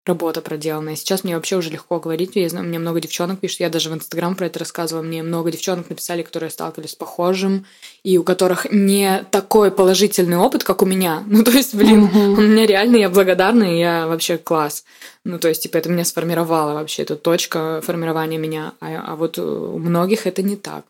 работа 0.06 0.42
проделанная. 0.42 0.96
Сейчас 0.96 1.24
мне 1.24 1.36
вообще 1.36 1.58
уже 1.58 1.70
легко 1.70 2.00
говорить. 2.00 2.32
Я 2.36 2.50
знаю, 2.50 2.66
мне 2.66 2.80
много 2.80 3.00
девчонок 3.00 3.40
пишут. 3.40 3.60
Я 3.60 3.70
даже 3.70 3.90
в 3.90 3.94
Инстаграм 3.94 4.36
про 4.36 4.48
это 4.48 4.58
рассказывала. 4.60 5.04
Мне 5.04 5.22
много 5.22 5.52
девчонок 5.52 5.90
написали, 5.90 6.24
которые 6.24 6.50
сталкивались 6.50 6.92
с 6.92 6.96
похожим, 6.96 7.66
и 8.04 8.18
у 8.18 8.24
которых 8.24 8.72
не 8.72 9.24
такой 9.30 9.70
положительный 9.70 10.38
опыт, 10.38 10.64
как 10.64 10.82
у 10.82 10.86
меня. 10.86 11.24
Ну, 11.32 11.44
то 11.46 11.52
есть, 11.52 11.74
блин, 11.74 12.10
у 12.14 12.42
меня 12.42 12.68
реально, 12.68 12.98
я 12.98 13.10
благодарна, 13.10 13.64
и 13.64 13.80
я 13.80 14.06
вообще 14.06 14.38
класс. 14.38 14.84
Ну, 15.24 15.40
то 15.40 15.48
есть, 15.48 15.64
типа, 15.64 15.78
это 15.78 15.90
меня 15.90 16.04
сформировало 16.04 16.74
вообще, 16.74 17.04
это 17.04 17.16
точка 17.16 17.82
формирования 17.84 18.38
меня. 18.38 18.74
А, 18.80 19.14
а 19.14 19.16
вот 19.16 19.40
у 19.40 19.78
многих 19.80 20.28
это 20.28 20.42
не 20.42 20.56
так. 20.56 20.84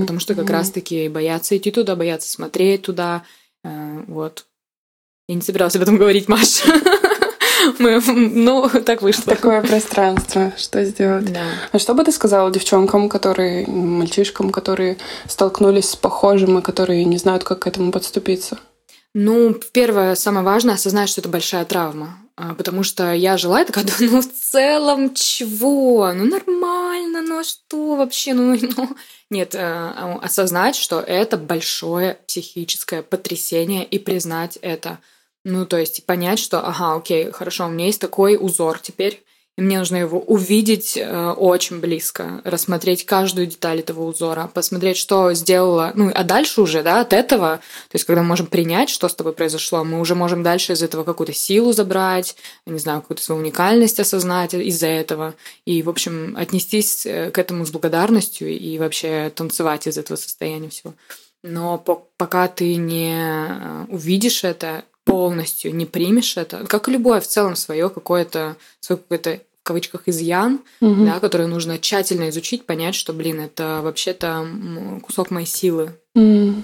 Потому 0.00 0.20
что 0.20 0.34
как 0.34 0.48
раз-таки 0.48 1.08
боятся 1.08 1.56
идти 1.56 1.70
туда, 1.70 1.96
боятся 1.96 2.30
смотреть 2.30 2.82
туда. 2.82 3.24
Э, 3.64 4.04
Вот. 4.06 4.46
Я 5.28 5.34
не 5.34 5.42
собиралась 5.42 5.76
об 5.76 5.82
этом 5.82 5.96
говорить, 5.96 6.28
Маш. 6.28 6.62
Мы, 7.78 8.00
ну, 8.00 8.68
так 8.68 9.02
вышло. 9.02 9.24
Такое 9.24 9.62
пространство, 9.62 10.52
что 10.56 10.84
сделать? 10.84 11.32
Да. 11.32 11.44
А 11.72 11.78
что 11.78 11.94
бы 11.94 12.04
ты 12.04 12.12
сказала 12.12 12.50
девчонкам, 12.50 13.08
которые, 13.08 13.66
мальчишкам, 13.66 14.50
которые 14.50 14.98
столкнулись 15.26 15.90
с 15.90 15.96
похожим 15.96 16.58
и 16.58 16.62
которые 16.62 17.04
не 17.04 17.18
знают, 17.18 17.44
как 17.44 17.60
к 17.60 17.66
этому 17.66 17.92
подступиться? 17.92 18.58
Ну, 19.14 19.54
первое, 19.72 20.14
самое 20.14 20.44
важное, 20.44 20.74
осознать, 20.74 21.08
что 21.08 21.20
это 21.20 21.28
большая 21.28 21.64
травма. 21.64 22.18
А, 22.36 22.54
Потому 22.54 22.82
что 22.84 23.12
я 23.12 23.36
жила 23.36 23.62
и 23.62 23.66
такая, 23.66 23.84
ну, 24.00 24.22
в 24.22 24.28
целом, 24.28 25.14
чего? 25.14 26.12
Ну, 26.14 26.24
нормально, 26.24 27.22
ну, 27.22 27.40
а 27.40 27.44
что 27.44 27.96
вообще? 27.96 28.34
Ну, 28.34 28.56
ну. 28.76 28.96
Нет, 29.30 29.54
э, 29.54 30.16
осознать, 30.22 30.74
что 30.74 31.00
это 31.00 31.36
большое 31.36 32.18
психическое 32.26 33.02
потрясение 33.02 33.84
и 33.84 33.98
признать 33.98 34.58
это. 34.62 34.98
Ну, 35.44 35.64
то 35.64 35.78
есть 35.78 36.04
понять, 36.04 36.38
что, 36.38 36.60
ага, 36.60 36.96
окей, 36.96 37.30
хорошо, 37.32 37.66
у 37.66 37.70
меня 37.70 37.86
есть 37.86 38.00
такой 38.00 38.36
узор 38.38 38.78
теперь, 38.78 39.24
и 39.56 39.62
мне 39.62 39.78
нужно 39.78 39.96
его 39.96 40.20
увидеть 40.20 40.96
э, 40.96 41.30
очень 41.32 41.80
близко, 41.80 42.40
рассмотреть 42.44 43.04
каждую 43.04 43.46
деталь 43.46 43.80
этого 43.80 44.04
узора, 44.04 44.50
посмотреть, 44.52 44.96
что 44.96 45.32
сделала, 45.32 45.92
ну, 45.94 46.10
а 46.14 46.24
дальше 46.24 46.60
уже, 46.60 46.82
да, 46.82 47.00
от 47.00 47.12
этого, 47.12 47.56
то 47.56 47.94
есть 47.94 48.04
когда 48.04 48.22
мы 48.22 48.28
можем 48.28 48.46
принять, 48.46 48.90
что 48.90 49.08
с 49.08 49.14
тобой 49.14 49.32
произошло, 49.32 49.82
мы 49.82 50.00
уже 50.00 50.14
можем 50.14 50.42
дальше 50.42 50.74
из 50.74 50.82
этого 50.82 51.04
какую-то 51.04 51.32
силу 51.32 51.72
забрать, 51.72 52.36
не 52.66 52.78
знаю, 52.78 53.00
какую-то 53.00 53.22
свою 53.22 53.40
уникальность 53.40 53.98
осознать 53.98 54.54
из-за 54.54 54.86
этого, 54.86 55.34
и, 55.64 55.82
в 55.82 55.88
общем, 55.88 56.36
отнестись 56.38 57.04
э, 57.06 57.30
к 57.30 57.38
этому 57.38 57.64
с 57.64 57.70
благодарностью 57.70 58.48
и 58.48 58.78
вообще 58.78 59.32
танцевать 59.34 59.86
из 59.86 59.98
этого 59.98 60.16
состояния 60.16 60.68
всего. 60.68 60.94
Но 61.42 61.78
по- 61.78 62.06
пока 62.18 62.48
ты 62.48 62.76
не 62.76 63.14
э, 63.14 63.86
увидишь 63.88 64.44
это 64.44 64.84
полностью, 65.04 65.74
не 65.74 65.86
примешь 65.86 66.36
это, 66.36 66.66
как 66.66 66.88
и 66.88 66.92
любое 66.92 67.20
в 67.20 67.26
целом 67.26 67.56
свое 67.56 67.88
какое-то, 67.90 68.56
свой 68.80 68.98
какой-то 68.98 69.40
в 69.60 69.62
кавычках 69.62 70.02
изъян, 70.06 70.60
угу. 70.80 71.04
да, 71.04 71.20
который 71.20 71.46
нужно 71.46 71.78
тщательно 71.78 72.30
изучить, 72.30 72.64
понять, 72.64 72.94
что, 72.94 73.12
блин, 73.12 73.40
это 73.40 73.80
вообще-то 73.82 74.46
кусок 75.02 75.30
моей 75.30 75.46
силы. 75.46 75.92
Mm. 76.16 76.62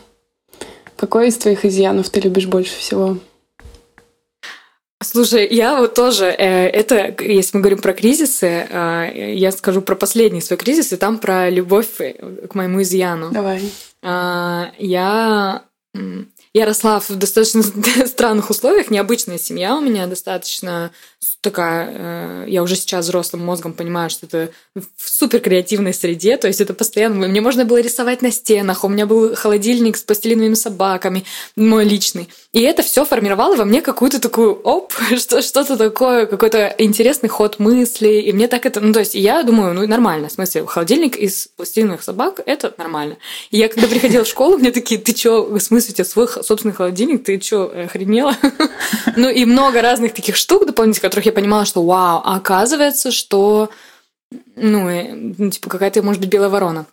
Какой 0.96 1.28
из 1.28 1.36
твоих 1.36 1.64
изъянов 1.64 2.08
ты 2.08 2.20
любишь 2.20 2.46
больше 2.46 2.74
всего? 2.78 3.18
Слушай, 5.02 5.46
я 5.50 5.76
вот 5.76 5.94
тоже, 5.94 6.24
э, 6.24 6.68
это, 6.68 7.14
если 7.22 7.58
мы 7.58 7.62
говорим 7.62 7.80
про 7.80 7.92
кризисы, 7.92 8.46
э, 8.46 9.34
я 9.34 9.52
скажу 9.52 9.82
про 9.82 9.94
последний 9.94 10.40
свой 10.40 10.56
кризис, 10.56 10.92
и 10.92 10.96
там 10.96 11.18
про 11.18 11.50
любовь 11.50 11.98
к 11.98 12.54
моему 12.54 12.80
изъяну. 12.80 13.30
Давай. 13.30 13.60
А, 14.02 14.72
я 14.78 15.64
я 16.56 16.64
росла 16.64 17.00
в 17.00 17.10
достаточно 17.10 17.62
странных 18.06 18.48
условиях, 18.48 18.90
необычная 18.90 19.36
семья 19.36 19.76
у 19.76 19.82
меня 19.82 20.06
достаточно 20.06 20.90
такая, 21.42 21.90
э, 21.92 22.44
я 22.48 22.62
уже 22.62 22.76
сейчас 22.76 23.04
взрослым 23.04 23.44
мозгом 23.44 23.74
понимаю, 23.74 24.08
что 24.08 24.24
это 24.24 24.50
в 24.74 25.08
супер 25.08 25.40
креативной 25.40 25.92
среде, 25.92 26.38
то 26.38 26.48
есть 26.48 26.62
это 26.62 26.72
постоянно, 26.72 27.28
мне 27.28 27.40
можно 27.42 27.66
было 27.66 27.78
рисовать 27.80 28.22
на 28.22 28.32
стенах, 28.32 28.84
у 28.84 28.88
меня 28.88 29.04
был 29.04 29.34
холодильник 29.34 29.98
с 29.98 30.02
пластилиновыми 30.02 30.54
собаками, 30.54 31.24
мой 31.56 31.84
личный. 31.84 32.28
И 32.52 32.62
это 32.62 32.82
все 32.82 33.04
формировало 33.04 33.56
во 33.56 33.66
мне 33.66 33.82
какую-то 33.82 34.18
такую, 34.18 34.54
оп, 34.54 34.94
что, 35.18 35.42
что-то 35.42 35.76
такое, 35.76 36.24
какой-то 36.24 36.74
интересный 36.78 37.28
ход 37.28 37.58
мысли, 37.58 38.08
и 38.08 38.32
мне 38.32 38.48
так 38.48 38.64
это, 38.64 38.80
ну 38.80 38.94
то 38.94 39.00
есть 39.00 39.14
я 39.14 39.42
думаю, 39.42 39.74
ну 39.74 39.86
нормально, 39.86 40.28
в 40.28 40.32
смысле, 40.32 40.64
холодильник 40.64 41.16
из 41.16 41.48
пластилиновых 41.56 42.02
собак, 42.02 42.40
это 42.46 42.74
нормально. 42.78 43.18
И 43.50 43.58
я 43.58 43.68
когда 43.68 43.88
приходила 43.88 44.24
в 44.24 44.28
школу, 44.28 44.56
мне 44.56 44.70
такие, 44.70 44.98
ты 44.98 45.12
чё, 45.12 45.44
в 45.44 45.60
смысле, 45.60 45.92
у 45.92 45.94
тебя 45.96 46.04
свой 46.04 46.26
собственный 46.46 46.74
холодильник, 46.74 47.24
ты 47.24 47.38
чё, 47.38 47.70
охренела? 47.84 48.34
Ну 49.16 49.30
и 49.30 49.44
много 49.44 49.80
разных 49.80 50.12
таких 50.12 50.36
штук 50.36 50.66
дополнительных, 50.66 51.02
которых 51.02 51.26
я 51.26 51.32
понимала, 51.32 51.64
что 51.64 51.82
вау, 51.82 52.20
оказывается, 52.24 53.10
что 53.10 53.70
ну, 54.56 55.34
ну, 55.38 55.50
типа 55.50 55.70
какая-то, 55.70 56.02
может 56.02 56.20
быть, 56.20 56.30
белая 56.30 56.48
ворона. 56.48 56.86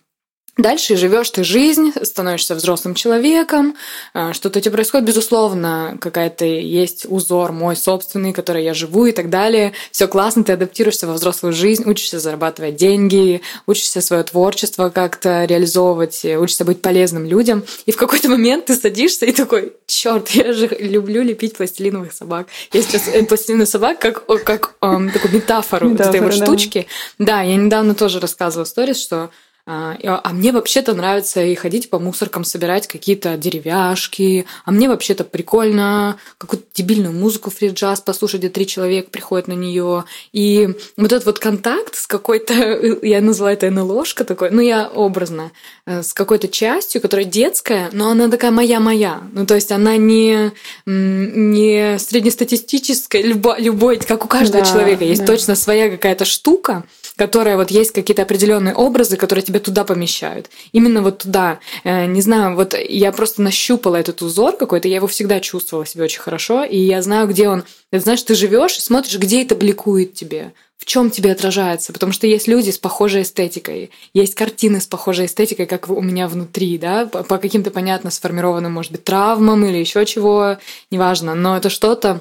Дальше 0.56 0.96
живешь 0.96 1.30
ты 1.30 1.42
жизнь, 1.42 1.92
становишься 2.02 2.54
взрослым 2.54 2.94
человеком, 2.94 3.74
а, 4.12 4.32
что-то 4.32 4.60
у 4.60 4.62
тебя 4.62 4.70
происходит, 4.70 5.04
безусловно, 5.04 5.98
какая-то 6.00 6.44
есть 6.44 7.06
узор 7.08 7.50
мой 7.50 7.74
собственный, 7.74 8.32
который 8.32 8.62
я 8.62 8.72
живу 8.72 9.06
и 9.06 9.12
так 9.12 9.30
далее. 9.30 9.72
Все 9.90 10.06
классно, 10.06 10.44
ты 10.44 10.52
адаптируешься 10.52 11.08
во 11.08 11.14
взрослую 11.14 11.52
жизнь, 11.52 11.82
учишься 11.90 12.20
зарабатывать 12.20 12.76
деньги, 12.76 13.42
учишься 13.66 14.00
свое 14.00 14.22
творчество 14.22 14.90
как-то 14.90 15.44
реализовывать, 15.44 16.24
учишься 16.24 16.64
быть 16.64 16.80
полезным 16.80 17.26
людям. 17.26 17.64
И 17.86 17.90
в 17.90 17.96
какой-то 17.96 18.28
момент 18.28 18.66
ты 18.66 18.76
садишься 18.76 19.26
и 19.26 19.32
такой, 19.32 19.72
черт, 19.86 20.28
я 20.30 20.52
же 20.52 20.68
люблю 20.68 21.22
лепить 21.22 21.56
пластилиновых 21.56 22.12
собак. 22.12 22.46
Я 22.72 22.82
сейчас 22.82 23.08
э, 23.08 23.24
пластилиновый 23.24 23.66
собак 23.66 23.98
как, 23.98 24.24
как 24.44 24.74
эм, 24.82 25.10
такую 25.10 25.34
метафору, 25.34 25.88
метафору 25.88 26.16
этой 26.16 26.20
вот 26.20 26.34
штучки. 26.34 26.86
Да, 27.18 27.42
я 27.42 27.56
недавно 27.56 27.96
тоже 27.96 28.20
рассказывала 28.20 28.64
сторис, 28.64 29.02
что 29.02 29.30
а, 29.66 29.96
а 30.02 30.32
мне 30.34 30.52
вообще-то 30.52 30.92
нравится 30.92 31.42
и 31.42 31.54
ходить 31.54 31.88
по 31.88 31.98
мусоркам, 31.98 32.44
собирать 32.44 32.86
какие-то 32.86 33.38
деревяшки. 33.38 34.44
А 34.66 34.70
мне 34.70 34.88
вообще-то 34.88 35.24
прикольно 35.24 36.18
какую-то 36.36 36.66
дебильную 36.74 37.14
музыку 37.14 37.50
фри-джаз 37.50 38.02
послушать, 38.02 38.40
где 38.40 38.50
три 38.50 38.66
человека 38.66 39.08
приходят 39.10 39.48
на 39.48 39.54
нее. 39.54 40.04
И 40.32 40.68
вот 40.98 41.12
этот 41.12 41.24
вот 41.24 41.38
контакт 41.38 41.94
с 41.94 42.06
какой-то, 42.06 42.52
я 43.02 43.22
называю 43.22 43.56
это 43.56 43.70
НЛОшка 43.70 44.24
такой, 44.24 44.50
ну 44.50 44.60
я 44.60 44.86
образно, 44.86 45.50
э, 45.86 46.02
с 46.02 46.12
какой-то 46.12 46.48
частью, 46.48 47.00
которая 47.00 47.24
детская, 47.24 47.88
но 47.92 48.10
она 48.10 48.28
такая 48.28 48.50
моя-моя. 48.50 49.22
Ну 49.32 49.46
то 49.46 49.54
есть 49.54 49.72
она 49.72 49.96
не, 49.96 50.52
не 50.84 51.98
среднестатистическая, 51.98 53.22
любой, 53.22 53.62
любой 53.62 53.96
как 53.96 54.26
у 54.26 54.28
каждого 54.28 54.62
да, 54.62 54.70
человека 54.70 55.04
есть 55.04 55.22
да. 55.22 55.26
точно 55.26 55.54
своя 55.54 55.88
какая-то 55.88 56.26
штука, 56.26 56.84
которая 57.16 57.56
вот 57.56 57.70
есть 57.70 57.92
какие-то 57.92 58.22
определенные 58.22 58.74
образы, 58.74 59.16
которые 59.16 59.44
тебя 59.44 59.60
туда 59.60 59.84
помещают. 59.84 60.50
Именно 60.72 61.02
вот 61.02 61.18
туда. 61.18 61.60
Э, 61.84 62.06
не 62.06 62.20
знаю, 62.20 62.56
вот 62.56 62.74
я 62.74 63.12
просто 63.12 63.42
нащупала 63.42 63.96
этот 63.96 64.22
узор 64.22 64.56
какой-то, 64.56 64.88
я 64.88 64.96
его 64.96 65.06
всегда 65.06 65.40
чувствовала 65.40 65.86
себе 65.86 66.04
очень 66.04 66.20
хорошо, 66.20 66.64
и 66.64 66.78
я 66.78 67.02
знаю, 67.02 67.28
где 67.28 67.48
он. 67.48 67.64
Ты 67.90 68.00
знаешь, 68.00 68.22
ты 68.22 68.34
живешь 68.34 68.76
и 68.76 68.80
смотришь, 68.80 69.18
где 69.18 69.42
это 69.42 69.54
бликует 69.54 70.14
тебе, 70.14 70.52
в 70.76 70.84
чем 70.84 71.10
тебе 71.10 71.30
отражается, 71.30 71.92
потому 71.92 72.12
что 72.12 72.26
есть 72.26 72.48
люди 72.48 72.70
с 72.70 72.78
похожей 72.78 73.22
эстетикой, 73.22 73.90
есть 74.12 74.34
картины 74.34 74.80
с 74.80 74.86
похожей 74.86 75.26
эстетикой, 75.26 75.66
как 75.66 75.88
у 75.88 76.02
меня 76.02 76.26
внутри, 76.26 76.76
да, 76.78 77.06
по 77.06 77.38
каким-то 77.38 77.70
понятно 77.70 78.10
сформированным, 78.10 78.72
может 78.72 78.90
быть, 78.90 79.04
травмам 79.04 79.64
или 79.64 79.78
еще 79.78 80.04
чего, 80.06 80.58
неважно, 80.90 81.36
но 81.36 81.56
это 81.56 81.70
что-то, 81.70 82.20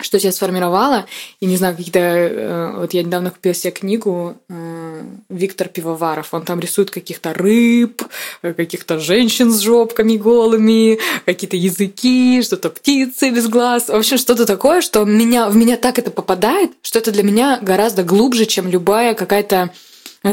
что 0.00 0.18
я 0.18 0.30
сформировала, 0.30 1.06
и 1.40 1.46
не 1.46 1.56
знаю, 1.56 1.74
какие-то... 1.74 1.98
Э, 1.98 2.72
вот 2.80 2.92
я 2.92 3.02
недавно 3.02 3.30
купила 3.30 3.54
себе 3.54 3.70
книгу 3.70 4.36
э, 4.48 5.02
Виктор 5.30 5.68
Пивоваров, 5.68 6.34
он 6.34 6.42
там 6.42 6.60
рисует 6.60 6.90
каких-то 6.90 7.32
рыб, 7.32 8.02
э, 8.42 8.52
каких-то 8.52 8.98
женщин 8.98 9.50
с 9.50 9.60
жопками 9.60 10.18
голыми, 10.18 10.98
какие-то 11.24 11.56
языки, 11.56 12.42
что-то 12.42 12.68
птицы 12.68 13.30
без 13.30 13.48
глаз, 13.48 13.88
в 13.88 13.94
общем, 13.94 14.18
что-то 14.18 14.44
такое, 14.44 14.82
что 14.82 15.04
меня, 15.04 15.48
в 15.48 15.56
меня 15.56 15.78
так 15.78 15.98
это 15.98 16.10
попадает, 16.10 16.72
что 16.82 16.98
это 16.98 17.10
для 17.10 17.22
меня 17.22 17.58
гораздо 17.62 18.02
глубже, 18.02 18.44
чем 18.44 18.68
любая 18.68 19.14
какая-то 19.14 19.70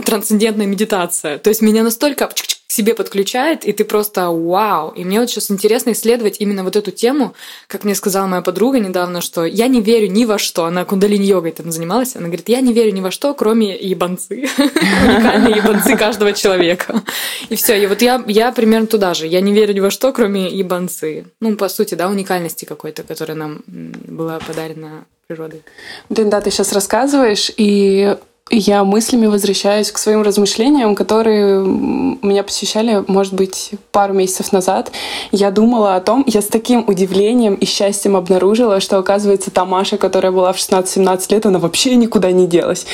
трансцендентная 0.01 0.65
медитация. 0.65 1.37
То 1.37 1.49
есть 1.49 1.61
меня 1.61 1.83
настолько 1.83 2.25
себе 2.73 2.95
подключает, 2.95 3.65
и 3.65 3.71
ты 3.71 3.85
просто 3.85 4.29
вау. 4.29 4.89
И 4.89 5.05
мне 5.05 5.19
вот 5.19 5.29
сейчас 5.29 5.51
интересно 5.51 5.91
исследовать 5.91 6.37
именно 6.39 6.63
вот 6.63 6.75
эту 6.75 6.91
тему, 6.91 7.33
как 7.67 7.83
мне 7.83 7.95
сказала 7.95 8.27
моя 8.27 8.41
подруга 8.41 8.79
недавно, 8.79 9.21
что 9.21 9.45
я 9.45 9.67
не 9.67 9.81
верю 9.81 10.07
ни 10.07 10.25
во 10.25 10.37
что. 10.37 10.65
Она 10.65 10.83
кундалини-йогой 10.83 11.51
там 11.51 11.71
занималась. 11.71 12.15
Она 12.15 12.25
говорит, 12.25 12.49
я 12.49 12.61
не 12.61 12.73
верю 12.73 12.91
ни 12.91 13.01
во 13.01 13.11
что, 13.11 13.33
кроме 13.33 13.77
ебанцы. 13.77 14.49
Уникальные 14.57 15.55
ебанцы 15.57 15.95
каждого 15.95 16.33
человека. 16.33 17.03
И 17.49 17.55
все. 17.55 17.81
И 17.81 17.85
вот 17.85 18.01
я, 18.01 18.23
я 18.27 18.51
примерно 18.51 18.87
туда 18.87 19.13
же. 19.13 19.27
Я 19.27 19.41
не 19.41 19.53
верю 19.53 19.73
ни 19.73 19.79
во 19.79 19.91
что, 19.91 20.11
кроме 20.11 20.49
ебанцы. 20.49 21.25
Ну, 21.39 21.55
по 21.55 21.69
сути, 21.69 21.95
да, 21.95 22.09
уникальности 22.09 22.65
какой-то, 22.65 23.03
которая 23.03 23.37
нам 23.37 23.63
была 23.67 24.39
подарена 24.39 25.05
природой. 25.27 25.61
Да, 26.09 26.23
да, 26.23 26.41
ты 26.41 26.49
сейчас 26.49 26.73
рассказываешь, 26.73 27.51
и 27.55 28.17
я 28.55 28.83
мыслями 28.83 29.25
возвращаюсь 29.25 29.91
к 29.91 29.97
своим 29.97 30.21
размышлениям, 30.21 30.95
которые 30.95 31.59
меня 31.65 32.43
посещали, 32.43 33.03
может 33.07 33.33
быть, 33.33 33.71
пару 33.91 34.13
месяцев 34.13 34.51
назад. 34.51 34.91
Я 35.31 35.49
думала 35.49 35.95
о 35.95 36.01
том, 36.01 36.23
я 36.27 36.41
с 36.41 36.47
таким 36.47 36.83
удивлением 36.87 37.55
и 37.55 37.65
счастьем 37.65 38.15
обнаружила, 38.15 38.79
что, 38.79 38.97
оказывается, 38.97 39.49
та 39.49 39.65
Маша, 39.65 39.97
которая 39.97 40.31
была 40.31 40.53
в 40.53 40.57
16-17 40.57 41.33
лет, 41.33 41.45
она 41.45 41.57
вообще 41.57 41.95
никуда 41.95 42.31
не 42.31 42.45
делась. 42.45 42.85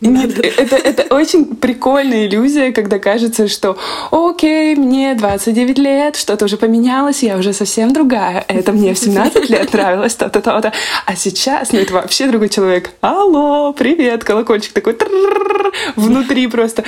Нет, 0.00 0.38
это, 0.38 0.76
это 0.76 1.14
очень 1.14 1.56
прикольная 1.56 2.26
иллюзия, 2.26 2.72
когда 2.72 2.98
кажется, 2.98 3.48
что 3.48 3.78
окей, 4.10 4.74
мне 4.74 5.14
29 5.14 5.78
лет, 5.78 6.16
что-то 6.16 6.44
уже 6.44 6.56
поменялось, 6.56 7.22
я 7.22 7.38
уже 7.38 7.52
совсем 7.52 7.92
другая. 7.92 8.44
Это 8.48 8.72
мне 8.72 8.92
в 8.92 8.98
17 8.98 9.48
лет 9.50 9.72
нравилось 9.72 10.14
то-то, 10.16 10.40
то-то. 10.40 10.72
А 11.06 11.16
сейчас, 11.16 11.72
ну 11.72 11.78
это 11.78 11.94
вообще 11.94 12.26
другой 12.26 12.48
человек. 12.48 12.90
Алло, 13.00 13.72
привет, 13.72 14.24
колокольчик 14.24 14.72
такой 14.72 14.95
внутри 15.96 16.46
просто. 16.46 16.84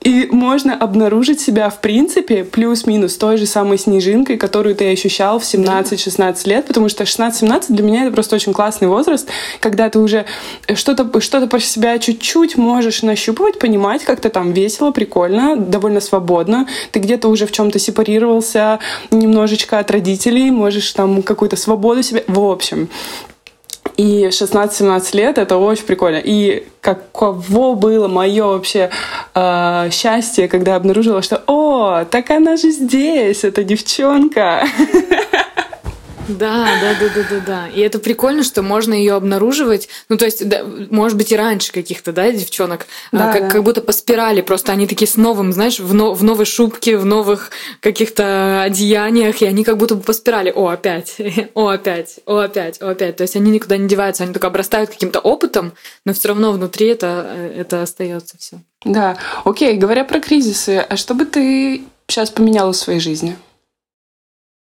И 0.00 0.28
можно 0.32 0.74
обнаружить 0.74 1.40
себя, 1.40 1.70
в 1.70 1.80
принципе, 1.80 2.44
плюс-минус 2.44 3.16
той 3.16 3.36
же 3.36 3.46
самой 3.46 3.78
снежинкой, 3.78 4.36
которую 4.36 4.74
ты 4.74 4.90
ощущал 4.92 5.38
в 5.38 5.44
17-16 5.44 6.48
лет, 6.48 6.66
потому 6.66 6.88
что 6.88 7.04
16-17 7.04 7.66
для 7.68 7.84
меня 7.84 8.02
это 8.04 8.12
просто 8.12 8.36
очень 8.36 8.52
классный 8.52 8.88
возраст, 8.88 9.28
когда 9.60 9.88
ты 9.88 10.00
уже 10.00 10.24
что-то 10.74 11.20
что 11.20 11.46
по 11.46 11.60
себя 11.60 11.98
чуть-чуть 11.98 12.56
можешь 12.56 13.02
нащупывать, 13.02 13.58
понимать, 13.58 14.04
как-то 14.04 14.28
там 14.28 14.52
весело, 14.52 14.90
прикольно, 14.90 15.56
довольно 15.56 16.00
свободно. 16.00 16.66
Ты 16.90 16.98
где-то 16.98 17.28
уже 17.28 17.46
в 17.46 17.52
чем-то 17.52 17.78
сепарировался 17.78 18.80
немножечко 19.10 19.78
от 19.78 19.90
родителей, 19.90 20.50
можешь 20.50 20.90
там 20.92 21.22
какую-то 21.22 21.56
свободу 21.56 22.02
себе... 22.02 22.24
В 22.26 22.40
общем, 22.40 22.88
и 23.96 24.26
16-17 24.26 25.16
лет 25.16 25.38
это 25.38 25.56
очень 25.56 25.84
прикольно. 25.84 26.20
И 26.22 26.66
каково 26.80 27.74
было 27.74 28.08
мое 28.08 28.44
вообще 28.44 28.90
э, 29.34 29.88
счастье, 29.90 30.48
когда 30.48 30.76
обнаружила, 30.76 31.22
что 31.22 31.42
«О, 31.46 32.04
так 32.04 32.30
она 32.30 32.56
же 32.56 32.70
здесь, 32.70 33.44
эта 33.44 33.64
девчонка!» 33.64 34.64
Да, 36.28 36.68
да, 36.80 36.94
да, 37.00 37.08
да, 37.14 37.22
да, 37.30 37.40
да. 37.46 37.68
И 37.68 37.80
это 37.80 37.98
прикольно, 37.98 38.42
что 38.42 38.62
можно 38.62 38.94
ее 38.94 39.14
обнаруживать. 39.14 39.88
Ну, 40.08 40.16
то 40.16 40.24
есть, 40.24 40.46
да, 40.48 40.64
может 40.90 41.16
быть, 41.16 41.32
и 41.32 41.36
раньше 41.36 41.72
каких-то, 41.72 42.12
да, 42.12 42.30
девчонок, 42.30 42.86
а, 43.12 43.16
да, 43.16 43.32
как, 43.32 43.42
да. 43.42 43.48
как 43.50 43.62
будто 43.62 43.80
по 43.80 43.92
спирали. 43.92 44.40
Просто 44.40 44.72
они 44.72 44.86
такие 44.86 45.08
с 45.08 45.16
новым, 45.16 45.52
знаешь, 45.52 45.80
в, 45.80 45.94
но, 45.94 46.14
в 46.14 46.22
новой 46.22 46.44
шубке, 46.44 46.96
в 46.96 47.04
новых 47.04 47.50
каких-то 47.80 48.62
одеяниях, 48.62 49.42
и 49.42 49.46
они 49.46 49.64
как 49.64 49.76
будто 49.76 49.96
бы 49.96 50.02
по 50.02 50.12
спирали. 50.12 50.52
О, 50.54 50.68
опять, 50.68 51.16
о, 51.54 51.68
опять, 51.68 52.20
о, 52.26 52.38
опять, 52.38 52.80
о, 52.80 52.90
опять. 52.90 53.16
То 53.16 53.22
есть 53.22 53.36
они 53.36 53.50
никуда 53.50 53.76
не 53.76 53.88
деваются, 53.88 54.24
они 54.24 54.32
только 54.32 54.46
обрастают 54.46 54.90
каким-то 54.90 55.20
опытом, 55.20 55.72
но 56.04 56.12
все 56.12 56.28
равно 56.28 56.52
внутри 56.52 56.88
это, 56.88 57.36
это 57.56 57.82
остается 57.82 58.36
все. 58.38 58.58
Да, 58.84 59.16
окей, 59.44 59.76
говоря 59.76 60.04
про 60.04 60.20
кризисы, 60.20 60.84
а 60.88 60.96
что 60.96 61.14
бы 61.14 61.24
ты 61.24 61.82
сейчас 62.08 62.30
поменяла 62.30 62.72
в 62.72 62.76
своей 62.76 63.00
жизни? 63.00 63.36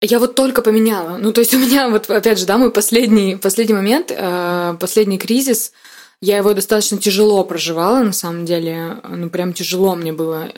Я 0.04 0.18
вот 0.18 0.34
только 0.34 0.60
поменяла. 0.60 1.16
Ну, 1.16 1.32
то 1.32 1.40
есть 1.40 1.54
у 1.54 1.58
меня 1.58 1.88
вот, 1.88 2.10
опять 2.10 2.38
же, 2.38 2.44
да, 2.44 2.58
мой 2.58 2.70
последний, 2.70 3.36
последний 3.36 3.74
момент, 3.74 4.12
э, 4.14 4.76
последний 4.78 5.16
кризис, 5.18 5.72
я 6.20 6.36
его 6.36 6.52
достаточно 6.52 6.98
тяжело 6.98 7.42
проживала, 7.44 8.02
на 8.02 8.12
самом 8.12 8.44
деле. 8.44 8.98
Ну, 9.08 9.30
прям 9.30 9.54
тяжело 9.54 9.94
мне 9.94 10.12
было. 10.12 10.48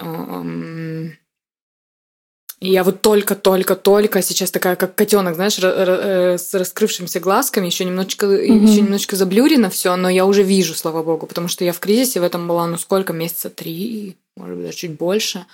И 2.58 2.70
я 2.72 2.82
вот 2.82 3.02
только-только-только 3.02 4.22
сейчас 4.22 4.50
такая, 4.50 4.76
как 4.76 4.94
котенок, 4.94 5.34
знаешь, 5.34 5.58
э, 5.62 6.38
с 6.38 6.54
раскрывшимися 6.54 7.20
глазками, 7.20 7.66
еще 7.66 7.84
немножечко, 7.84 8.26
mm-hmm. 8.26 8.66
еще 8.66 8.80
немножечко 8.80 9.14
заблюрено 9.14 9.68
все, 9.68 9.94
но 9.94 10.08
я 10.08 10.24
уже 10.24 10.42
вижу, 10.42 10.74
слава 10.74 11.02
богу, 11.02 11.26
потому 11.26 11.48
что 11.48 11.64
я 11.64 11.72
в 11.72 11.78
кризисе 11.78 12.20
в 12.20 12.24
этом 12.24 12.48
была, 12.48 12.66
ну 12.66 12.78
сколько, 12.78 13.12
месяца 13.12 13.50
три, 13.50 14.16
может 14.36 14.56
быть, 14.56 14.66
даже 14.66 14.78
чуть 14.78 14.92
больше. 14.92 15.44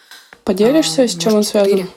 Поделишься, 0.44 1.02
а, 1.02 1.08
с 1.08 1.16
чем 1.16 1.34
он 1.34 1.42
связан? 1.42 1.88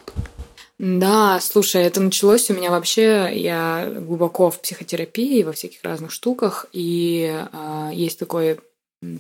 Да, 0.78 1.40
слушай, 1.40 1.84
это 1.84 2.02
началось 2.02 2.50
у 2.50 2.54
меня 2.54 2.70
вообще, 2.70 3.32
я 3.34 3.90
глубоко 3.98 4.50
в 4.50 4.60
психотерапии, 4.60 5.44
во 5.44 5.54
всяких 5.54 5.82
разных 5.84 6.12
штуках, 6.12 6.66
и 6.74 7.32
э, 7.52 7.92
есть 7.94 8.20
такой 8.20 8.60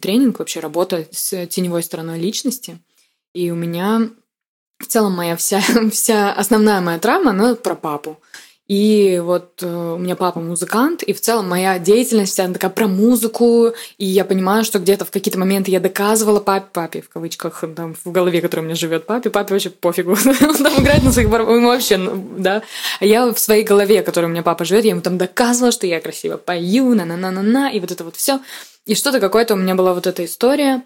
тренинг, 0.01 0.39
вообще 0.39 0.59
работа 0.59 1.07
с 1.11 1.47
теневой 1.47 1.83
стороной 1.83 2.19
личности, 2.19 2.79
и 3.33 3.51
у 3.51 3.55
меня 3.55 4.09
в 4.79 4.87
целом 4.87 5.13
моя 5.13 5.37
вся, 5.37 5.61
вся 5.91 6.33
основная 6.33 6.81
моя 6.81 6.99
травма, 6.99 7.31
она 7.31 7.55
про 7.55 7.75
папу. 7.75 8.19
И 8.67 9.21
вот 9.23 9.61
э, 9.61 9.93
у 9.95 9.99
меня 9.99 10.15
папа 10.15 10.39
музыкант, 10.39 11.03
и 11.03 11.13
в 11.13 11.21
целом 11.21 11.47
моя 11.47 11.77
деятельность 11.77 12.33
вся 12.33 12.47
такая 12.51 12.71
про 12.71 12.87
музыку, 12.87 13.73
и 13.99 14.05
я 14.05 14.25
понимаю, 14.25 14.63
что 14.63 14.79
где-то 14.79 15.05
в 15.05 15.11
какие-то 15.11 15.37
моменты 15.37 15.69
я 15.69 15.79
доказывала 15.79 16.39
папе, 16.39 16.65
папе 16.73 17.01
в 17.01 17.09
кавычках, 17.09 17.63
там, 17.75 17.95
в 18.03 18.11
голове, 18.11 18.41
который 18.41 18.61
у 18.61 18.63
меня 18.63 18.73
живет, 18.73 19.05
папе, 19.05 19.29
папе 19.29 19.53
вообще 19.53 19.69
пофигу, 19.69 20.11
он 20.25 20.55
там 20.55 20.83
играет 20.83 21.03
на 21.03 21.11
своих 21.11 21.29
барабанах, 21.29 21.63
вообще, 21.63 21.97
ну, 21.97 22.27
да. 22.39 22.63
Я 23.01 23.31
в 23.31 23.37
своей 23.37 23.63
голове, 23.63 24.01
которой 24.01 24.25
у 24.25 24.29
меня 24.29 24.41
папа 24.41 24.65
живет, 24.65 24.83
я 24.83 24.91
ему 24.91 25.01
там 25.01 25.19
доказывала, 25.19 25.71
что 25.71 25.85
я 25.85 26.01
красиво 26.01 26.37
пою, 26.37 26.95
на-на-на-на-на, 26.95 27.69
и 27.69 27.79
вот 27.79 27.91
это 27.91 28.03
вот 28.03 28.15
все. 28.15 28.39
И 28.85 28.93
что-то 28.93 29.19
какое-то 29.19 29.55
у 29.55 29.57
меня 29.57 29.73
была 29.73 29.93
вот 29.93 30.05
эта 30.05 30.23
история. 30.25 30.83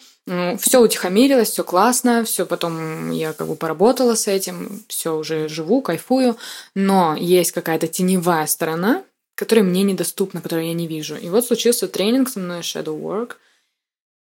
Все 0.59 0.79
утихомирилось, 0.79 1.49
все 1.49 1.63
классно, 1.63 2.23
все 2.23 2.45
потом 2.45 3.11
я 3.11 3.33
как 3.33 3.47
бы 3.47 3.55
поработала 3.55 4.15
с 4.15 4.27
этим, 4.27 4.83
все 4.87 5.17
уже 5.17 5.49
живу, 5.49 5.81
кайфую. 5.81 6.37
Но 6.75 7.15
есть 7.17 7.51
какая-то 7.51 7.87
теневая 7.87 8.47
сторона, 8.47 9.03
которая 9.35 9.65
мне 9.65 9.83
недоступна, 9.83 10.41
которую 10.41 10.67
я 10.67 10.73
не 10.73 10.87
вижу. 10.87 11.17
И 11.17 11.29
вот 11.29 11.45
случился 11.45 11.87
тренинг 11.89 12.29
со 12.29 12.39
мной 12.39 12.59
Shadow 12.61 12.97
Work, 12.97 13.33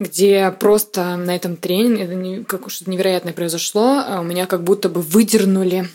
где 0.00 0.50
просто 0.50 1.16
на 1.16 1.34
этом 1.34 1.56
тренинге, 1.56 2.04
это 2.04 2.14
не, 2.14 2.44
как 2.44 2.68
что-то 2.68 2.90
невероятное 2.90 3.32
произошло, 3.32 4.02
а 4.04 4.20
у 4.20 4.24
меня 4.24 4.46
как 4.46 4.64
будто 4.64 4.88
бы 4.88 5.00
выдернули 5.00 5.88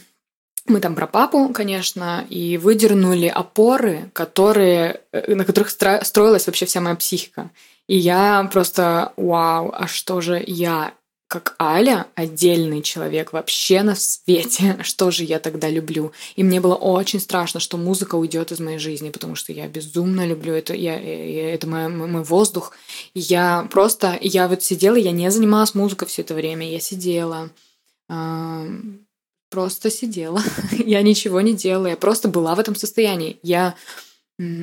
мы 0.70 0.80
там 0.80 0.96
про 0.96 1.08
папу, 1.08 1.50
конечно, 1.50 2.26
и 2.30 2.58
выдернули 2.58 3.28
опоры, 3.28 4.10
которые, 4.14 5.02
э, 5.12 5.36
на 5.36 5.46
которых 5.46 5.70
строилась 5.70 6.48
вообще 6.48 6.66
вся 6.66 6.82
моя 6.82 6.96
психика. 6.96 7.52
И 7.88 7.98
я 7.98 8.48
просто, 8.52 9.14
вау, 9.16 9.72
а 9.74 9.88
что 9.88 10.20
же 10.22 10.44
я, 10.46 10.94
как 11.28 11.56
Аля, 11.60 12.08
отдельный 12.16 12.82
человек 12.82 13.34
вообще 13.34 13.82
на 13.82 13.96
свете, 13.96 14.78
что 14.84 15.10
же 15.12 15.24
я 15.24 15.40
тогда 15.40 15.70
люблю? 15.70 16.12
И 16.36 16.44
мне 16.44 16.60
было 16.60 16.76
очень 16.76 17.20
страшно, 17.20 17.60
что 17.60 17.78
музыка 17.78 18.16
уйдет 18.16 18.52
из 18.52 18.60
моей 18.60 18.78
жизни, 18.78 19.10
потому 19.10 19.36
что 19.36 19.54
я 19.54 19.68
безумно 19.68 20.26
люблю 20.26 20.54
это, 20.54 20.74
я, 20.74 21.00
я, 21.00 21.54
это 21.54 21.68
мой, 21.68 21.88
мой 21.88 22.24
воздух. 22.24 22.74
И 23.14 23.20
я 23.20 23.68
просто, 23.72 24.18
я 24.22 24.48
вот 24.48 24.64
сидела, 24.64 24.96
я 24.96 25.12
не 25.12 25.32
занималась 25.32 25.76
музыкой 25.76 26.08
все 26.08 26.24
это 26.24 26.34
время, 26.34 26.70
я 26.70 26.80
сидела, 26.80 27.50
просто 29.50 29.89
сидела. 29.89 30.42
я 30.72 31.01
ничего 31.01 31.42
не 31.42 31.54
делала, 31.54 31.88
я 31.88 31.98
просто 31.98 32.27
была 32.27 32.56
в 32.56 32.60
этом 32.60 32.75
состоянии. 32.75 33.39
Я 33.44 33.75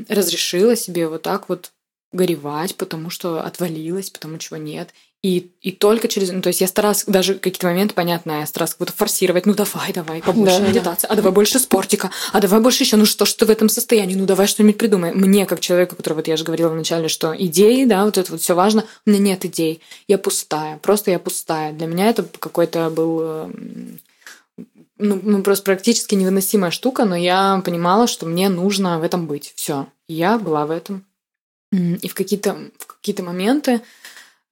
разрешила 0.08 0.76
себе 0.76 1.08
вот 1.08 1.22
так 1.22 1.48
вот 1.48 1.72
горевать, 2.12 2.76
потому 2.76 3.10
что 3.10 3.42
отвалилась, 3.42 4.10
потому 4.10 4.38
чего 4.38 4.56
нет. 4.56 4.90
И, 5.24 5.52
и 5.62 5.72
только 5.72 6.06
через... 6.06 6.30
Ну, 6.30 6.42
то 6.42 6.48
есть 6.48 6.60
я 6.60 6.68
старалась 6.68 7.04
даже 7.06 7.36
какие-то 7.36 7.66
моменты, 7.66 7.94
понятно, 7.94 8.40
я 8.40 8.46
старалась 8.46 8.72
как 8.72 8.80
будто 8.80 8.92
форсировать. 8.92 9.46
Ну, 9.46 9.54
давай, 9.54 9.90
давай, 9.90 10.20
побольше 10.20 10.60
да, 10.60 10.68
медитации. 10.68 11.06
Да. 11.06 11.14
А 11.14 11.16
давай 11.16 11.32
больше 11.32 11.58
спортика. 11.58 12.10
А 12.32 12.42
давай 12.42 12.60
больше 12.60 12.82
еще. 12.82 12.96
Ну, 12.96 13.06
что 13.06 13.24
ж 13.24 13.32
ты 13.32 13.46
в 13.46 13.50
этом 13.50 13.70
состоянии? 13.70 14.16
Ну, 14.16 14.26
давай 14.26 14.46
что-нибудь 14.46 14.76
придумай. 14.76 15.14
Мне, 15.14 15.46
как 15.46 15.60
человеку, 15.60 15.96
который, 15.96 16.12
вот 16.12 16.28
я 16.28 16.36
же 16.36 16.44
говорила 16.44 16.68
вначале, 16.68 17.08
что 17.08 17.34
идеи, 17.36 17.86
да, 17.86 18.04
вот 18.04 18.18
это 18.18 18.32
вот 18.32 18.42
все 18.42 18.54
важно. 18.54 18.84
У 19.06 19.10
меня 19.10 19.20
нет 19.20 19.46
идей. 19.46 19.80
Я 20.08 20.18
пустая. 20.18 20.76
Просто 20.76 21.10
я 21.10 21.18
пустая. 21.18 21.72
Для 21.72 21.86
меня 21.86 22.10
это 22.10 22.24
какой-то 22.38 22.90
был 22.90 23.20
эм, 23.22 24.00
ну, 25.04 25.20
ну, 25.22 25.42
просто 25.42 25.64
практически 25.64 26.14
невыносимая 26.14 26.70
штука, 26.70 27.04
но 27.04 27.14
я 27.14 27.60
понимала, 27.64 28.06
что 28.06 28.26
мне 28.26 28.48
нужно 28.48 28.98
в 28.98 29.02
этом 29.02 29.26
быть. 29.26 29.52
Все. 29.54 29.86
Я 30.08 30.38
была 30.38 30.66
в 30.66 30.70
этом. 30.70 31.04
И 31.72 32.08
в 32.08 32.14
какие-то 32.14 32.56
в 32.78 32.86
какие-то 32.86 33.24
моменты 33.24 33.80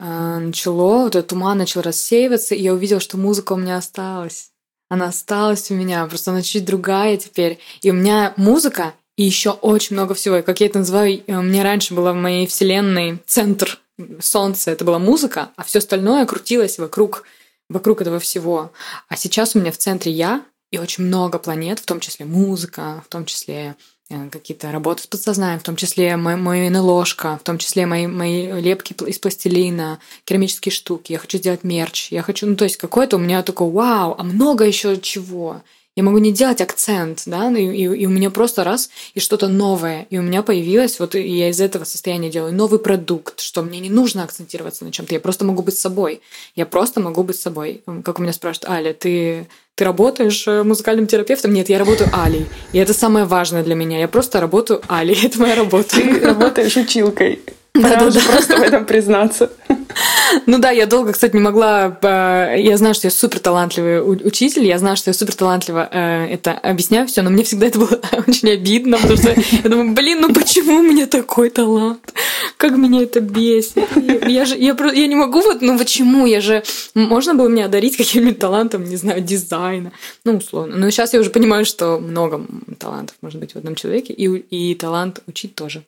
э, 0.01 0.38
начало, 0.38 1.05
вот 1.05 1.15
этот 1.15 1.29
туман 1.29 1.59
начал 1.59 1.81
рассеиваться, 1.81 2.55
и 2.55 2.62
я 2.62 2.75
увидела, 2.75 3.01
что 3.01 3.17
музыка 3.17 3.53
у 3.53 3.57
меня 3.57 3.77
осталась. 3.77 4.51
Она 4.88 5.07
осталась 5.07 5.71
у 5.71 5.75
меня, 5.75 6.05
просто 6.07 6.33
она 6.33 6.43
чуть 6.43 6.65
другая 6.65 7.17
теперь. 7.17 7.59
И 7.81 7.91
у 7.91 7.95
меня 7.95 8.35
музыка 8.37 8.93
и 9.17 9.23
еще 9.23 9.51
очень 9.51 9.95
много 9.95 10.15
всего. 10.15 10.38
И 10.38 10.43
как 10.43 10.61
я 10.61 10.67
это 10.67 10.81
называю, 10.81 11.23
у 11.29 11.43
меня 11.43 11.62
раньше 11.62 11.95
была 11.95 12.12
в 12.12 12.17
моей 12.17 12.47
вселенной 12.47 13.23
центр 13.27 13.79
солнца, 14.21 14.71
это 14.71 14.85
была 14.85 14.99
музыка, 14.99 15.51
а 15.57 15.62
все 15.62 15.79
остальное 15.79 16.27
крутилось 16.27 16.79
вокруг 16.79 17.25
вокруг 17.73 18.01
этого 18.01 18.19
всего. 18.19 18.73
А 19.09 19.17
сейчас 19.17 19.57
у 19.57 19.61
меня 19.61 19.73
в 19.73 19.79
центре 19.79 20.13
я 20.13 20.45
и 20.71 20.79
очень 20.79 21.05
много 21.05 21.39
планет, 21.39 21.79
в 21.79 21.87
том 21.87 22.01
числе 22.01 22.25
музыка, 22.25 23.03
в 23.07 23.09
том 23.11 23.27
числе 23.27 23.77
э, 24.09 24.29
какие-то 24.31 24.73
работы 24.73 25.03
с 25.03 25.07
подсознанием, 25.07 25.61
в 25.61 25.65
том 25.65 25.77
числе 25.77 26.17
мой 26.17 26.71
НЛОшка, 26.71 27.39
в 27.39 27.45
том 27.45 27.59
числе 27.59 27.85
мои, 27.87 28.07
мои 28.07 28.61
лепки 28.61 28.95
из 29.07 29.19
пластилина, 29.19 29.99
керамические 30.25 30.73
штуки. 30.73 31.13
Я 31.13 31.19
хочу 31.19 31.39
сделать 31.39 31.63
мерч. 31.63 32.11
Я 32.11 32.23
хочу, 32.23 32.47
ну, 32.47 32.57
то 32.57 32.65
есть 32.65 32.79
какой-то 32.79 33.17
у 33.17 33.21
меня 33.21 33.43
такой, 33.43 33.71
вау, 33.71 34.15
а 34.17 34.23
много 34.23 34.65
еще 34.65 34.99
чего. 34.99 35.63
Я 35.94 36.02
могу 36.05 36.18
не 36.18 36.33
делать 36.33 36.62
акцент, 36.62 37.24
да, 37.26 37.50
и, 37.50 37.64
и, 37.64 37.83
и 37.83 38.07
у 38.07 38.11
меня 38.11 38.31
просто 38.31 38.64
раз 38.64 38.88
и 39.12 39.20
что-то 39.20 39.48
новое, 39.48 40.07
и 40.09 40.16
у 40.16 40.22
меня 40.22 40.42
появилось, 40.42 40.98
вот 40.98 41.14
и 41.14 41.20
я 41.20 41.50
из 41.50 41.61
этого 41.61 41.85
состояния 41.85 42.31
делаю 42.31 42.55
новый 42.55 42.78
продукт, 42.78 43.40
что 43.40 43.61
мне 43.61 43.78
не 43.78 43.90
нужно 43.90 44.24
акцентироваться 44.24 44.87
на 44.87 44.92
чем-то, 44.92 45.12
я 45.12 45.20
просто 45.20 45.44
могу 45.44 45.62
быть 45.62 45.76
собой, 45.76 46.22
я 46.57 46.64
просто 46.64 47.00
могу 47.00 47.22
быть 47.24 47.37
собой. 47.37 47.83
Как 48.05 48.18
у 48.18 48.22
меня 48.22 48.33
спрашивают, 48.33 48.70
Аля, 48.70 48.94
ты 48.94 49.46
ты 49.74 49.85
работаешь 49.85 50.46
э, 50.46 50.62
музыкальным 50.62 51.07
терапевтом? 51.07 51.55
Нет, 51.55 51.70
я 51.70 51.78
работаю 51.78 52.11
Алей. 52.12 52.46
И 52.72 52.78
это 52.78 52.92
самое 52.92 53.24
важное 53.24 53.62
для 53.62 53.74
меня. 53.74 53.98
Я 54.00 54.07
просто 54.07 54.38
работаю 54.38 54.83
Алей. 54.87 55.18
Это 55.24 55.40
моя 55.40 55.55
работа. 55.55 55.96
Ты 55.96 56.20
работаешь 56.20 56.76
училкой. 56.76 57.40
Да, 57.75 58.07
уже 58.07 58.21
да. 58.21 58.33
просто 58.33 58.57
в 58.57 58.63
этом 58.63 58.85
признаться. 58.85 59.51
Ну 60.47 60.59
да, 60.59 60.71
я 60.71 60.87
долго, 60.87 61.13
кстати, 61.13 61.35
не 61.35 61.43
могла... 61.43 61.99
Э, 62.03 62.55
я 62.59 62.77
знаю, 62.79 62.95
что 62.95 63.07
я 63.07 63.11
супер 63.11 63.39
талантливый 63.39 64.01
учитель, 64.01 64.65
я 64.65 64.79
знаю, 64.79 64.97
что 64.97 65.11
я 65.11 65.15
супер 65.15 65.35
талантливо 65.35 65.89
э, 65.91 66.27
это 66.27 66.53
объясняю 66.53 67.07
все, 67.07 67.21
но 67.23 67.31
мне 67.31 67.45
всегда 67.45 67.67
это 67.67 67.79
было 67.79 68.01
очень 68.27 68.51
обидно, 68.51 68.97
потому 68.97 69.17
что 69.19 69.35
я 69.35 69.69
думаю, 69.69 69.93
блин, 69.93 70.21
ну 70.23 70.33
почему 70.33 70.79
у 70.79 70.83
меня 70.83 71.07
такой 71.07 71.51
талант? 71.51 72.15
Как 72.57 72.77
меня 72.77 73.03
это 73.03 73.21
бесит? 73.21 73.85
Я 74.27 74.45
же, 74.47 74.57
я, 74.57 74.75
я 74.95 75.07
не 75.07 75.17
могу 75.17 75.43
вот, 75.43 75.61
ну 75.61 75.79
почему? 75.79 76.27
Я 76.27 76.41
же... 76.41 76.63
Можно 76.95 77.35
было 77.35 77.49
меня 77.49 77.67
одарить 77.67 77.97
каким-нибудь 77.97 78.39
талантом, 78.39 78.85
не 78.85 78.97
знаю, 78.97 79.21
дизайна, 79.21 79.93
ну 80.25 80.37
условно. 80.37 80.77
Но 80.77 80.91
сейчас 80.91 81.13
я 81.13 81.21
уже 81.21 81.31
понимаю, 81.31 81.65
что 81.65 81.99
много 81.99 82.45
талантов 82.79 83.17
может 83.21 83.39
быть 83.39 83.53
в 83.53 83.57
одном 83.57 83.75
человеке, 83.75 84.15
и, 84.15 84.27
и 84.27 84.75
талант 84.75 85.21
учить 85.27 85.55
тоже. 85.55 85.85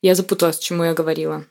Я 0.00 0.14
запуталась, 0.14 0.58
чему 0.58 0.84
я 0.84 0.94
говорила. 0.94 1.44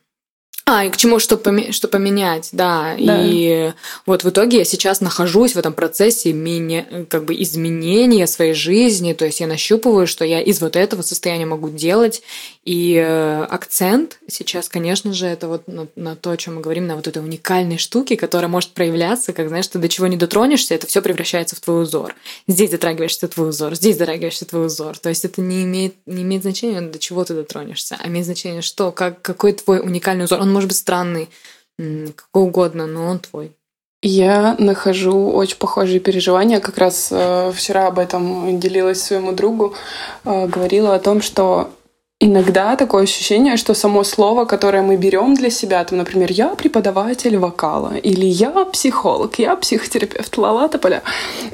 А, 0.69 0.84
и 0.84 0.89
к 0.89 0.97
чему 0.97 1.17
что, 1.19 1.38
поме- 1.38 1.71
что 1.71 1.88
поменять, 1.88 2.49
да. 2.51 2.93
да. 2.99 3.21
И 3.23 3.71
вот 4.06 4.25
в 4.25 4.30
итоге 4.30 4.58
я 4.58 4.65
сейчас 4.65 4.99
нахожусь 4.99 5.53
в 5.53 5.58
этом 5.58 5.71
процессе 5.71 6.34
меня, 6.34 6.86
как 7.10 7.23
бы 7.23 7.41
изменения 7.41 8.27
своей 8.27 8.53
жизни. 8.53 9.13
То 9.13 9.23
есть 9.23 9.39
я 9.39 9.47
нащупываю, 9.47 10.08
что 10.08 10.25
я 10.25 10.41
из 10.41 10.60
вот 10.60 10.75
этого 10.75 11.03
состояния 11.03 11.45
могу 11.45 11.69
делать. 11.69 12.21
И 12.65 12.95
э, 12.95 13.43
акцент 13.49 14.19
сейчас, 14.27 14.67
конечно 14.67 15.13
же, 15.13 15.25
это 15.25 15.47
вот 15.47 15.69
на, 15.69 15.88
на 15.95 16.17
то, 16.17 16.32
о 16.32 16.38
чем 16.38 16.56
мы 16.56 16.62
говорим, 16.62 16.86
на 16.86 16.97
вот 16.97 17.08
этой 17.08 17.23
уникальной 17.23 17.77
штуке, 17.77 18.17
которая 18.17 18.49
может 18.49 18.71
проявляться, 18.71 19.32
как, 19.32 19.47
знаешь, 19.47 19.67
ты 19.67 19.80
до 19.80 19.88
чего 19.88 20.08
не 20.08 20.17
дотронешься, 20.17 20.75
это 20.75 20.86
все 20.86 21.01
превращается 21.01 21.56
в 21.56 21.62
твой 21.62 21.84
узор. 21.84 22.13
Здесь 22.45 22.71
затрагиваешься 22.71 23.30
твой 23.30 23.51
узор, 23.51 23.75
здесь 23.75 23.97
затрагиваешься 23.97 24.43
твой 24.43 24.65
узор. 24.65 24.97
То 24.97 25.08
есть 25.08 25.23
это 25.23 25.39
не 25.39 25.63
имеет, 25.63 25.95
не 26.06 26.23
имеет 26.23 26.41
значения, 26.41 26.82
до 26.82 26.99
чего 26.99 27.23
ты 27.23 27.36
дотронешься, 27.36 27.95
а 28.03 28.10
имеет 28.10 28.25
значение, 28.25 28.62
что, 28.62 28.91
как, 28.91 29.21
какой 29.21 29.53
твой 29.53 29.80
уникальный 29.80 30.25
узор. 30.25 30.41
Он 30.41 30.57
может 30.58 30.70
быть 30.70 30.78
странный, 30.78 31.30
какой 31.78 32.43
угодно, 32.43 32.88
но 32.88 33.06
он 33.06 33.20
твой. 33.20 33.52
Я 34.02 34.56
нахожу 34.58 35.30
очень 35.30 35.58
похожие 35.58 36.00
переживания. 36.00 36.60
Как 36.60 36.78
раз 36.78 37.10
э, 37.12 37.52
вчера 37.54 37.88
об 37.88 38.00
этом 38.00 38.60
делилась 38.60 39.04
своему 39.04 39.34
другу. 39.34 39.76
Э, 40.26 40.48
говорила 40.48 40.96
о 40.96 41.00
том, 41.00 41.22
что 41.22 41.70
иногда 42.20 42.76
такое 42.76 43.04
ощущение, 43.04 43.58
что 43.58 43.76
само 43.76 44.04
слово, 44.04 44.46
которое 44.46 44.82
мы 44.82 44.98
берем 44.98 45.36
для 45.36 45.52
себя, 45.52 45.84
там, 45.84 46.00
например, 46.00 46.32
я 46.32 46.50
преподаватель 46.50 47.38
вокала, 47.38 47.93
или 47.98 48.26
я 48.26 48.65
психолог, 48.65 49.39
я 49.39 49.56
психотерапевт, 49.56 50.38
ла-ла 50.38 50.67
тополя. 50.67 51.04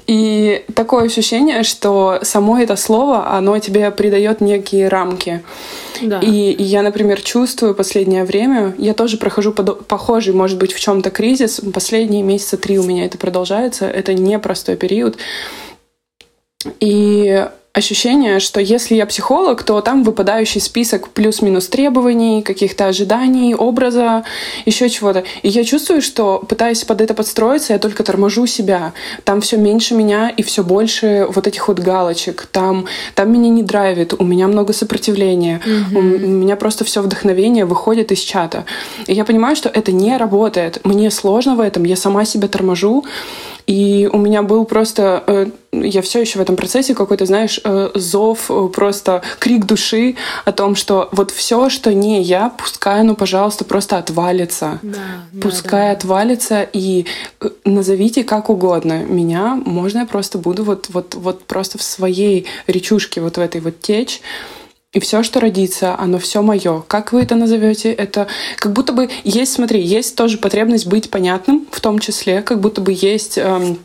И 0.08 0.63
такое 0.76 1.06
ощущение, 1.06 1.63
что 1.63 2.20
само 2.24 2.60
это 2.60 2.78
слово, 2.78 3.38
оно 3.38 3.60
тебе 3.60 3.92
придает 3.92 4.42
некие 4.42 4.88
рамки. 4.88 5.44
Да. 6.01 6.19
И, 6.19 6.51
и 6.51 6.63
я, 6.63 6.82
например, 6.82 7.21
чувствую 7.21 7.75
последнее 7.75 8.23
время, 8.23 8.73
я 8.77 8.93
тоже 8.93 9.17
прохожу 9.17 9.51
подо- 9.51 9.84
похожий, 9.84 10.34
может 10.34 10.58
быть, 10.58 10.73
в 10.73 10.79
чем-то 10.79 11.10
кризис. 11.10 11.62
Последние 11.73 12.23
месяца 12.23 12.58
три 12.58 12.79
у 12.79 12.84
меня 12.84 13.06
это 13.06 13.17
продолжается. 13.17 13.86
Это 13.86 14.13
непростой 14.13 14.75
период. 14.75 15.17
И 16.79 17.47
ощущение, 17.74 18.40
что 18.40 18.60
если 18.60 18.94
я 18.94 19.08
психолог, 19.08 19.64
то 19.64 19.82
там 19.82 20.04
выпадающий 20.04 20.62
список 20.62 21.10
плюс-минус 21.10 21.68
требований, 21.68 22.44
каких-то 22.44 22.86
ожиданий, 22.86 23.56
образа, 23.56 24.26
еще 24.66 24.90
чего-то. 24.90 25.24
И 25.42 25.50
я 25.50 25.64
чувствую, 25.64 26.04
что 26.04 26.38
пытаясь 26.48 26.84
под 26.84 27.02
это 27.02 27.16
подстроиться, 27.16 27.74
я 27.74 27.80
только 27.80 28.04
торможу 28.04 28.46
себя. 28.46 28.94
Там 29.24 29.42
все 29.42 29.58
меньше 29.58 29.96
меня 29.96 30.30
и 30.30 30.44
все 30.44 30.64
больше 30.64 31.26
вот 31.34 31.48
этих 31.48 31.68
вот 31.68 31.80
галочек. 31.80 32.48
Там, 32.52 32.86
там 33.16 33.34
меня 33.34 33.50
не 33.50 33.64
драйвит, 33.64 34.14
у 34.20 34.24
меня 34.24 34.48
много 34.48 34.72
сопротивления, 34.72 35.60
у, 35.96 35.98
у 35.98 36.02
меня 36.02 36.56
просто 36.56 36.86
все 36.86 37.02
вдохновение 37.02 37.66
выходит 37.66 38.12
из 38.12 38.20
чата. 38.20 38.66
И 39.08 39.14
я 39.16 39.26
понимаю, 39.26 39.56
что 39.56 39.70
это 39.70 39.92
не 39.92 40.16
работает. 40.18 40.80
Мне 40.84 41.10
сложно 41.10 41.56
в 41.56 41.60
этом, 41.60 41.86
я 41.86 41.96
сама 41.96 42.24
себя 42.26 42.48
торможу. 42.48 43.04
И 43.66 44.10
у 44.12 44.18
меня 44.18 44.44
был 44.44 44.66
просто, 44.66 45.24
э, 45.26 45.48
я 45.82 46.02
все 46.02 46.22
еще 46.22 46.40
в 46.40 46.42
этом 46.42 46.56
процессе 46.56 46.94
какой-то, 46.94 47.26
знаешь, 47.26 47.60
э, 47.64 47.90
зов, 47.96 48.50
э, 48.50 48.68
просто 48.74 49.22
крик 49.40 49.66
души 49.66 50.16
о 50.46 50.52
том, 50.52 50.76
что 50.76 51.10
вот 51.12 51.32
все, 51.32 51.70
что 51.70 51.94
не 51.94 52.22
я, 52.22 52.50
пускай, 52.50 53.04
ну, 53.04 53.16
пожалуйста, 53.16 53.66
просто 53.66 53.98
отвалится. 53.98 54.80
Да, 54.82 54.98
да, 55.32 55.42
Пускай 55.42 55.88
да. 55.88 55.92
отвалится 55.92 56.62
и 56.62 57.06
э, 57.42 57.50
назовите 57.66 58.24
как 58.24 58.50
угодно 58.50 59.04
меня. 59.04 59.60
Можно 59.66 60.00
я 60.00 60.06
просто 60.06 60.38
буду 60.38 60.64
вот, 60.64 60.88
вот, 60.90 61.16
вот 61.16 61.44
просто 61.46 61.78
в 61.78 61.84
своей 61.84 62.46
речушке 62.68 63.22
вот 63.22 63.38
в 63.38 63.40
этой 63.40 63.62
вот 63.62 63.80
течь. 63.82 64.22
И 64.94 65.00
все, 65.00 65.24
что 65.24 65.40
родится, 65.40 65.98
оно 65.98 66.20
все 66.20 66.44
мое. 66.44 66.84
Как 66.88 67.14
вы 67.14 67.24
это 67.24 67.34
назовете? 67.36 67.92
Это 67.92 68.28
как 68.58 68.74
будто 68.74 68.94
бы 68.94 69.10
есть, 69.24 69.54
смотри, 69.54 69.82
есть 69.82 70.16
тоже 70.16 70.38
потребность 70.38 70.86
быть 70.86 71.10
понятным, 71.10 71.66
в 71.72 71.82
том 71.82 71.98
числе, 71.98 72.44
как 72.44 72.62
будто 72.62 72.80
бы 72.80 72.94
есть 72.96 73.40
эм, 73.40 73.80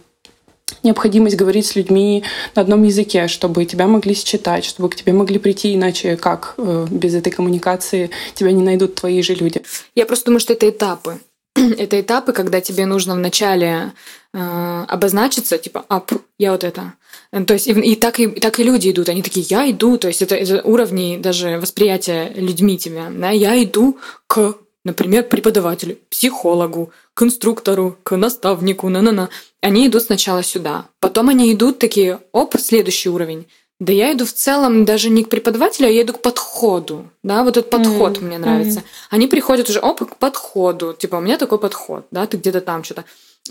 необходимость 0.82 1.36
говорить 1.36 1.66
с 1.66 1.76
людьми 1.76 2.22
на 2.54 2.62
одном 2.62 2.82
языке, 2.82 3.28
чтобы 3.28 3.64
тебя 3.64 3.86
могли 3.86 4.14
считать, 4.14 4.64
чтобы 4.64 4.88
к 4.88 4.96
тебе 4.96 5.12
могли 5.12 5.38
прийти, 5.38 5.74
иначе 5.74 6.16
как 6.16 6.54
э, 6.58 6.86
без 6.90 7.14
этой 7.14 7.30
коммуникации 7.30 8.10
тебя 8.34 8.52
не 8.52 8.62
найдут 8.62 8.94
твои 8.94 9.22
же 9.22 9.34
люди. 9.34 9.62
Я 9.94 10.06
просто 10.06 10.26
думаю, 10.26 10.40
что 10.40 10.52
это 10.52 10.68
этапы. 10.68 11.18
это 11.78 12.00
этапы, 12.00 12.32
когда 12.32 12.60
тебе 12.60 12.86
нужно 12.86 13.14
вначале 13.14 13.92
э, 14.32 14.84
обозначиться, 14.88 15.58
типа, 15.58 15.84
а, 15.88 16.00
пф, 16.00 16.20
я 16.38 16.52
вот 16.52 16.64
это. 16.64 16.94
Э, 17.32 17.44
То 17.44 17.54
есть 17.54 17.66
и, 17.66 17.72
и 17.72 17.94
так 17.96 18.20
и, 18.20 18.24
и 18.24 18.40
так 18.40 18.60
и 18.60 18.64
люди 18.64 18.90
идут, 18.90 19.08
они 19.08 19.22
такие, 19.22 19.46
я 19.48 19.70
иду, 19.70 19.98
то 19.98 20.08
есть 20.08 20.22
это, 20.22 20.34
это 20.34 20.62
уровни 20.62 21.18
даже 21.18 21.58
восприятия 21.58 22.32
людьми 22.34 22.78
тебя, 22.78 23.08
да, 23.10 23.30
я 23.30 23.62
иду 23.62 23.98
к, 24.26 24.54
например, 24.88 25.24
преподавателю, 25.24 25.98
психологу, 26.11 26.90
к 27.14 27.22
инструктору, 27.22 27.96
к 28.03 28.16
наставнику, 28.16 28.88
на-на-на. 28.88 29.29
Они 29.61 29.87
идут 29.87 30.03
сначала 30.03 30.42
сюда, 30.42 30.87
потом 31.01 31.29
они 31.29 31.53
идут 31.53 31.79
такие, 31.79 32.20
оп, 32.33 32.57
следующий 32.59 33.11
уровень. 33.11 33.46
Да 33.81 33.92
я 33.92 34.12
иду 34.12 34.24
в 34.24 34.33
целом 34.33 34.85
даже 34.85 35.09
не 35.09 35.22
к 35.22 35.29
преподавателю, 35.29 35.87
а 35.87 35.90
я 35.90 36.03
иду 36.03 36.12
к 36.12 36.20
подходу. 36.20 37.09
Да, 37.22 37.44
вот 37.44 37.57
этот 37.57 37.70
подход 37.70 38.16
Мгм, 38.16 38.27
мне 38.27 38.38
нравится. 38.38 38.83
Они 39.09 39.29
приходят 39.29 39.68
уже, 39.68 39.79
оп, 39.79 40.01
к 40.01 40.16
подходу. 40.16 40.94
Типа, 40.98 41.16
у 41.16 41.20
меня 41.20 41.38
такой 41.38 41.59
подход, 41.59 42.07
да, 42.11 42.27
ты 42.27 42.38
где-то 42.38 42.61
там 42.61 42.83
что-то. 42.83 43.05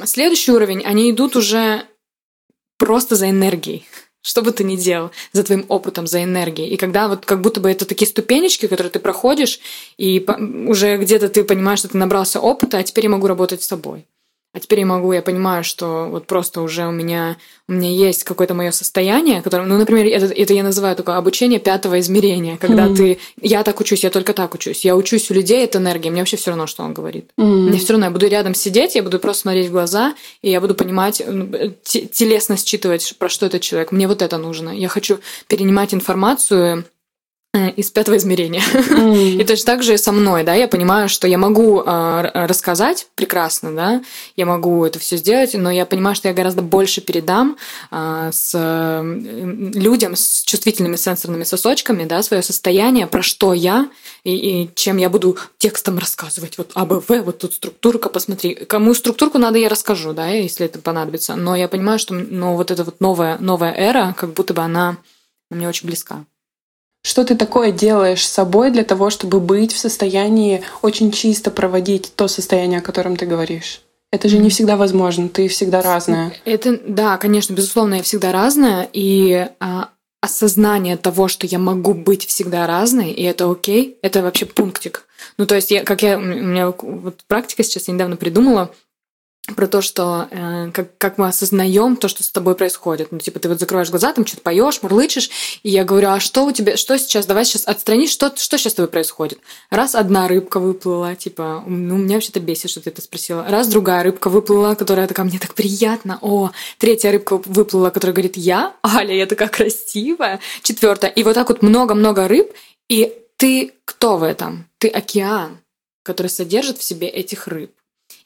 Следующий 0.03 0.51
уровень, 0.51 0.83
они 0.83 1.11
идут 1.11 1.37
уже 1.37 1.83
просто 2.77 3.15
за 3.15 3.29
энергией. 3.29 3.85
Что 4.21 4.41
бы 4.41 4.51
ты 4.51 4.63
ни 4.63 4.75
делал, 4.75 5.11
за 5.31 5.43
твоим 5.43 5.65
опытом, 5.69 6.07
за 6.07 6.23
энергией. 6.23 6.69
И 6.69 6.77
когда 6.77 7.07
вот 7.07 7.25
как 7.25 7.41
будто 7.41 7.61
бы 7.61 7.71
это 7.71 7.85
такие 7.85 8.07
ступенечки, 8.07 8.67
которые 8.67 8.91
ты 8.91 8.99
проходишь, 8.99 9.59
и 9.97 10.25
уже 10.67 10.97
где-то 10.97 11.29
ты 11.29 11.43
понимаешь, 11.43 11.79
что 11.79 11.89
ты 11.89 11.97
набрался 11.97 12.39
опыта, 12.39 12.77
а 12.79 12.83
теперь 12.83 13.05
я 13.05 13.09
могу 13.09 13.27
работать 13.27 13.63
с 13.63 13.67
собой. 13.67 14.05
А 14.53 14.59
теперь 14.59 14.79
я 14.79 14.85
могу, 14.87 15.11
я 15.13 15.21
понимаю, 15.21 15.63
что 15.63 16.07
вот 16.09 16.25
просто 16.25 16.61
уже 16.61 16.87
у 16.87 16.91
меня, 16.91 17.37
у 17.67 17.73
меня 17.73 17.89
есть 17.91 18.23
какое-то 18.23 18.55
мое 18.55 18.71
состояние, 18.71 19.41
которое, 19.43 19.67
ну, 19.67 19.77
например, 19.77 20.07
это, 20.07 20.33
это 20.33 20.53
я 20.53 20.63
называю 20.63 20.95
такое 20.95 21.15
обучение 21.17 21.59
пятого 21.59 21.99
измерения, 21.99 22.57
когда 22.57 22.85
Мгм. 22.85 22.95
ты, 22.95 23.19
я 23.39 23.61
так 23.63 23.79
учусь, 23.79 24.03
я 24.03 24.09
только 24.09 24.33
так 24.33 24.55
учусь, 24.55 24.83
я 24.83 24.95
учусь 24.95 25.29
у 25.29 25.33
людей, 25.35 25.63
это 25.63 25.77
энергия, 25.77 26.09
мне 26.09 26.21
вообще 26.21 26.37
все 26.37 26.51
равно, 26.51 26.65
что 26.65 26.81
он 26.83 26.93
говорит. 26.93 27.29
М. 27.37 27.65
Мне 27.67 27.77
все 27.77 27.93
равно, 27.93 28.05
я 28.07 28.11
буду 28.11 28.27
рядом 28.27 28.55
сидеть, 28.55 28.95
я 28.95 29.03
буду 29.03 29.19
просто 29.19 29.41
смотреть 29.43 29.67
в 29.67 29.71
глаза, 29.73 30.15
и 30.41 30.49
я 30.49 30.59
буду 30.59 30.73
понимать, 30.73 31.21
ну, 31.27 31.49
э, 31.53 31.71
те- 31.83 32.07
телесно 32.07 32.57
считывать, 32.57 33.15
про 33.19 33.29
что 33.29 33.45
этот 33.45 33.61
человек. 33.61 33.91
Мне 33.91 34.07
вот 34.07 34.21
это 34.23 34.37
нужно. 34.39 34.69
Я 34.69 34.87
хочу 34.87 35.19
перенимать 35.47 35.93
информацию 35.93 36.85
из 37.75 37.91
пятого 37.91 38.17
измерения. 38.17 38.63
М. 38.89 39.13
И 39.39 39.43
точно 39.43 39.65
так 39.65 39.83
же 39.83 39.93
и 39.93 39.97
со 39.97 40.11
мной, 40.11 40.43
да, 40.43 40.53
я 40.53 40.67
понимаю, 40.67 41.09
что 41.09 41.27
я 41.27 41.37
могу 41.37 41.81
э, 41.81 42.31
рассказать 42.33 43.07
прекрасно, 43.15 43.71
да, 43.75 44.01
я 44.35 44.45
могу 44.45 44.85
это 44.85 44.99
все 44.99 45.17
сделать, 45.17 45.53
но 45.53 45.71
я 45.71 45.85
понимаю, 45.85 46.15
что 46.15 46.27
я 46.27 46.33
гораздо 46.33 46.61
больше 46.61 47.01
передам 47.01 47.57
э, 47.91 48.29
с 48.31 48.51
э, 48.53 49.01
людям 49.75 50.15
с 50.15 50.43
чувствительными 50.43 50.95
сенсорными 50.95 51.43
сосочками, 51.43 52.05
да, 52.05 52.21
свое 52.23 52.43
состояние, 52.43 53.07
про 53.07 53.21
что 53.21 53.53
я, 53.53 53.89
и, 54.23 54.35
и 54.35 54.69
чем 54.75 54.97
я 54.97 55.09
буду 55.09 55.37
текстом 55.57 55.97
рассказывать. 55.97 56.57
Вот 56.57 56.71
АБВ, 56.73 57.09
вот 57.23 57.39
тут 57.39 57.53
структурка, 57.53 58.09
посмотри. 58.09 58.55
Кому 58.55 58.93
структурку 58.93 59.37
надо, 59.37 59.57
я 59.57 59.69
расскажу, 59.69 60.13
да, 60.13 60.27
если 60.27 60.65
это 60.65 60.79
понадобится. 60.79 61.35
Но 61.35 61.55
я 61.55 61.67
понимаю, 61.67 61.99
что 61.99 62.13
ну, 62.13 62.55
вот 62.55 62.71
эта 62.71 62.83
вот 62.83 62.99
новая, 62.99 63.37
новая 63.39 63.73
эра, 63.73 64.13
как 64.17 64.33
будто 64.33 64.53
бы 64.53 64.61
она 64.61 64.97
мне 65.49 65.67
очень 65.67 65.87
близка. 65.87 66.25
Что 67.07 67.23
ты 67.23 67.35
такое 67.35 67.71
делаешь 67.71 68.27
с 68.27 68.33
собой 68.33 68.69
для 68.69 68.83
того, 68.83 69.09
чтобы 69.09 69.39
быть 69.39 69.71
в 69.71 69.79
состоянии 69.79 70.61
очень 70.81 71.09
чисто 71.13 71.51
проводить 71.51 72.11
то 72.13 72.27
состояние, 72.27 72.79
о 72.79 72.81
котором 72.81 73.15
ты 73.15 73.25
говоришь? 73.25 73.79
Это 74.11 74.27
же 74.27 74.37
не 74.39 74.49
всегда 74.49 74.75
возможно, 74.75 75.29
ты 75.29 75.47
всегда 75.47 75.81
разная. 75.81 76.33
Это, 76.43 76.77
да, 76.85 77.15
конечно, 77.15 77.53
безусловно, 77.53 77.95
я 77.95 78.03
всегда 78.03 78.33
разная, 78.33 78.89
и 78.91 79.47
а, 79.61 79.91
осознание 80.19 80.97
того, 80.97 81.29
что 81.29 81.47
я 81.47 81.59
могу 81.59 81.93
быть 81.93 82.25
всегда 82.25 82.67
разной, 82.67 83.11
и 83.11 83.23
это 83.23 83.49
окей, 83.49 83.97
это 84.01 84.21
вообще 84.21 84.45
пунктик. 84.45 85.05
Ну, 85.37 85.45
то 85.45 85.55
есть, 85.55 85.71
я, 85.71 85.85
как 85.85 86.03
я, 86.03 86.17
у 86.17 86.21
меня 86.21 86.73
вот 86.77 87.23
практика 87.29 87.63
сейчас 87.63 87.87
я 87.87 87.93
недавно 87.93 88.17
придумала, 88.17 88.73
про 89.55 89.67
то, 89.67 89.81
что 89.81 90.27
э, 90.29 90.71
как, 90.73 90.97
как 90.97 91.17
мы 91.17 91.27
осознаем 91.27 91.95
то, 91.95 92.07
что 92.07 92.23
с 92.23 92.29
тобой 92.29 92.55
происходит. 92.55 93.11
Ну, 93.11 93.19
типа, 93.19 93.39
ты 93.39 93.47
вот 93.47 93.59
закрываешь 93.59 93.89
глаза, 93.89 94.11
там 94.11 94.25
что-то 94.25 94.41
поешь, 94.41 94.81
мурлычешь, 94.81 95.29
и 95.63 95.69
я 95.69 95.83
говорю, 95.83 96.09
а 96.09 96.19
что 96.19 96.45
у 96.45 96.51
тебя, 96.51 96.75
что 96.75 96.97
сейчас, 96.97 97.25
давай 97.25 97.45
сейчас 97.45 97.65
отстранись, 97.65 98.11
что, 98.11 98.33
что 98.35 98.57
сейчас 98.57 98.73
с 98.73 98.75
тобой 98.75 98.89
происходит? 98.89 99.39
Раз 99.69 99.95
одна 99.95 100.27
рыбка 100.27 100.59
выплыла, 100.59 101.15
типа, 101.15 101.63
ну, 101.65 101.97
меня 101.97 102.15
вообще-то 102.15 102.39
бесит, 102.39 102.69
что 102.69 102.81
ты 102.81 102.89
это 102.89 103.01
спросила. 103.01 103.45
Раз 103.47 103.67
другая 103.67 104.03
рыбка 104.03 104.29
выплыла, 104.29 104.75
которая 104.75 105.07
такая, 105.07 105.25
мне 105.25 105.39
так 105.39 105.53
приятно. 105.53 106.19
О, 106.21 106.51
третья 106.77 107.11
рыбка 107.11 107.41
выплыла, 107.45 107.89
которая 107.89 108.13
говорит, 108.13 108.35
я, 108.35 108.73
Аля, 108.85 109.15
я 109.15 109.25
такая 109.25 109.47
красивая. 109.47 110.39
Четвертая. 110.61 111.11
И 111.11 111.23
вот 111.23 111.35
так 111.35 111.47
вот 111.49 111.61
много-много 111.61 112.27
рыб, 112.27 112.51
и 112.89 113.13
ты 113.37 113.73
кто 113.85 114.17
в 114.17 114.23
этом? 114.23 114.67
Ты 114.77 114.89
океан, 114.89 115.59
который 116.03 116.27
содержит 116.27 116.79
в 116.79 116.83
себе 116.83 117.07
этих 117.07 117.47
рыб. 117.47 117.71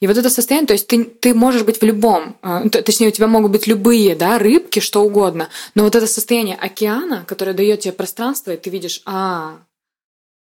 И 0.01 0.07
вот 0.07 0.17
это 0.17 0.29
состояние, 0.31 0.67
то 0.67 0.73
есть 0.73 0.87
ты, 0.87 1.03
ты 1.05 1.33
можешь 1.35 1.61
быть 1.61 1.79
в 1.79 1.85
любом, 1.85 2.35
э, 2.41 2.69
т- 2.69 2.81
точнее, 2.81 3.09
у 3.09 3.11
тебя 3.11 3.27
могут 3.27 3.51
быть 3.51 3.67
любые, 3.67 4.15
да, 4.15 4.39
рыбки, 4.39 4.79
что 4.79 5.03
угодно, 5.03 5.49
но 5.75 5.83
вот 5.83 5.95
это 5.95 6.07
состояние 6.07 6.55
океана, 6.55 7.23
которое 7.27 7.53
дает 7.53 7.81
тебе 7.81 7.93
пространство, 7.93 8.51
и 8.51 8.57
ты 8.57 8.71
видишь, 8.71 9.03
а, 9.05 9.59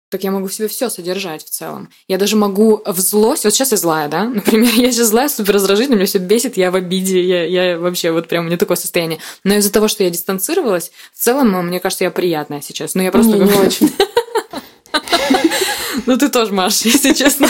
так 0.09 0.23
я 0.23 0.31
могу 0.31 0.47
в 0.47 0.53
себе 0.53 0.69
все 0.69 0.89
содержать 0.89 1.45
в 1.45 1.49
целом. 1.49 1.89
Я 2.07 2.17
даже 2.17 2.37
могу 2.37 2.81
в 2.85 2.99
злость, 2.99 3.43
вот 3.43 3.53
сейчас 3.53 3.71
я 3.71 3.77
злая, 3.77 4.07
да, 4.07 4.23
например, 4.29 4.71
я 4.75 4.93
сейчас 4.93 5.07
злая, 5.07 5.27
супер 5.27 5.55
раздражительная, 5.55 5.97
меня 5.97 6.07
все 6.07 6.19
бесит, 6.19 6.55
я 6.55 6.71
в 6.71 6.75
обиде, 6.75 7.21
я, 7.21 7.45
я 7.45 7.77
вообще 7.77 8.11
вот 8.11 8.29
прям, 8.29 8.45
у 8.45 8.47
меня 8.47 8.57
такое 8.57 8.77
состояние. 8.77 9.19
Но 9.43 9.55
из-за 9.55 9.73
того, 9.73 9.89
что 9.89 10.05
я 10.05 10.09
дистанцировалась, 10.09 10.91
в 11.13 11.21
целом, 11.21 11.53
э, 11.53 11.61
мне 11.63 11.81
кажется, 11.81 12.05
я 12.05 12.11
приятная 12.11 12.61
сейчас. 12.61 12.95
Но 12.95 13.03
я 13.03 13.11
просто... 13.11 13.33
Не, 13.33 13.43
не 13.43 13.53
очень. 13.53 13.91
Ну 16.05 16.17
ты 16.17 16.29
тоже, 16.29 16.53
Маш, 16.53 16.81
если 16.83 17.13
честно. 17.13 17.49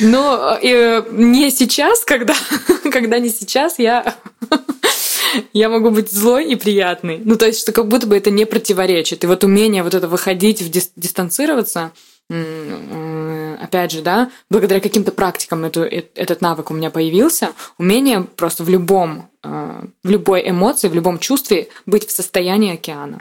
Но 0.00 0.58
э, 0.62 1.02
не 1.12 1.50
сейчас, 1.50 2.04
когда, 2.04 2.34
когда 2.92 3.18
не 3.18 3.28
сейчас, 3.30 3.78
я, 3.78 4.14
я 5.52 5.68
могу 5.68 5.90
быть 5.90 6.10
злой 6.12 6.44
и 6.46 6.56
приятной. 6.56 7.20
Ну, 7.24 7.36
то 7.36 7.46
есть, 7.46 7.60
что 7.60 7.72
как 7.72 7.88
будто 7.88 8.06
бы 8.06 8.16
это 8.16 8.30
не 8.30 8.44
противоречит. 8.46 9.24
И 9.24 9.26
вот 9.26 9.44
умение 9.44 9.82
вот 9.82 9.94
это 9.94 10.08
выходить, 10.08 10.62
в 10.62 10.70
дис- 10.70 10.90
дистанцироваться, 10.96 11.92
м, 12.30 13.58
опять 13.60 13.90
же, 13.90 14.02
да, 14.02 14.30
благодаря 14.50 14.80
каким-то 14.80 15.12
практикам 15.12 15.64
эту, 15.64 15.82
э- 15.82 16.04
этот 16.14 16.40
навык 16.40 16.70
у 16.70 16.74
меня 16.74 16.90
появился, 16.90 17.50
умение 17.78 18.22
просто 18.36 18.64
в 18.64 18.68
любом, 18.68 19.28
э, 19.42 19.80
в 20.04 20.10
любой 20.10 20.48
эмоции, 20.48 20.88
в 20.88 20.94
любом 20.94 21.18
чувстве 21.18 21.68
быть 21.86 22.06
в 22.06 22.10
состоянии 22.12 22.74
океана. 22.74 23.20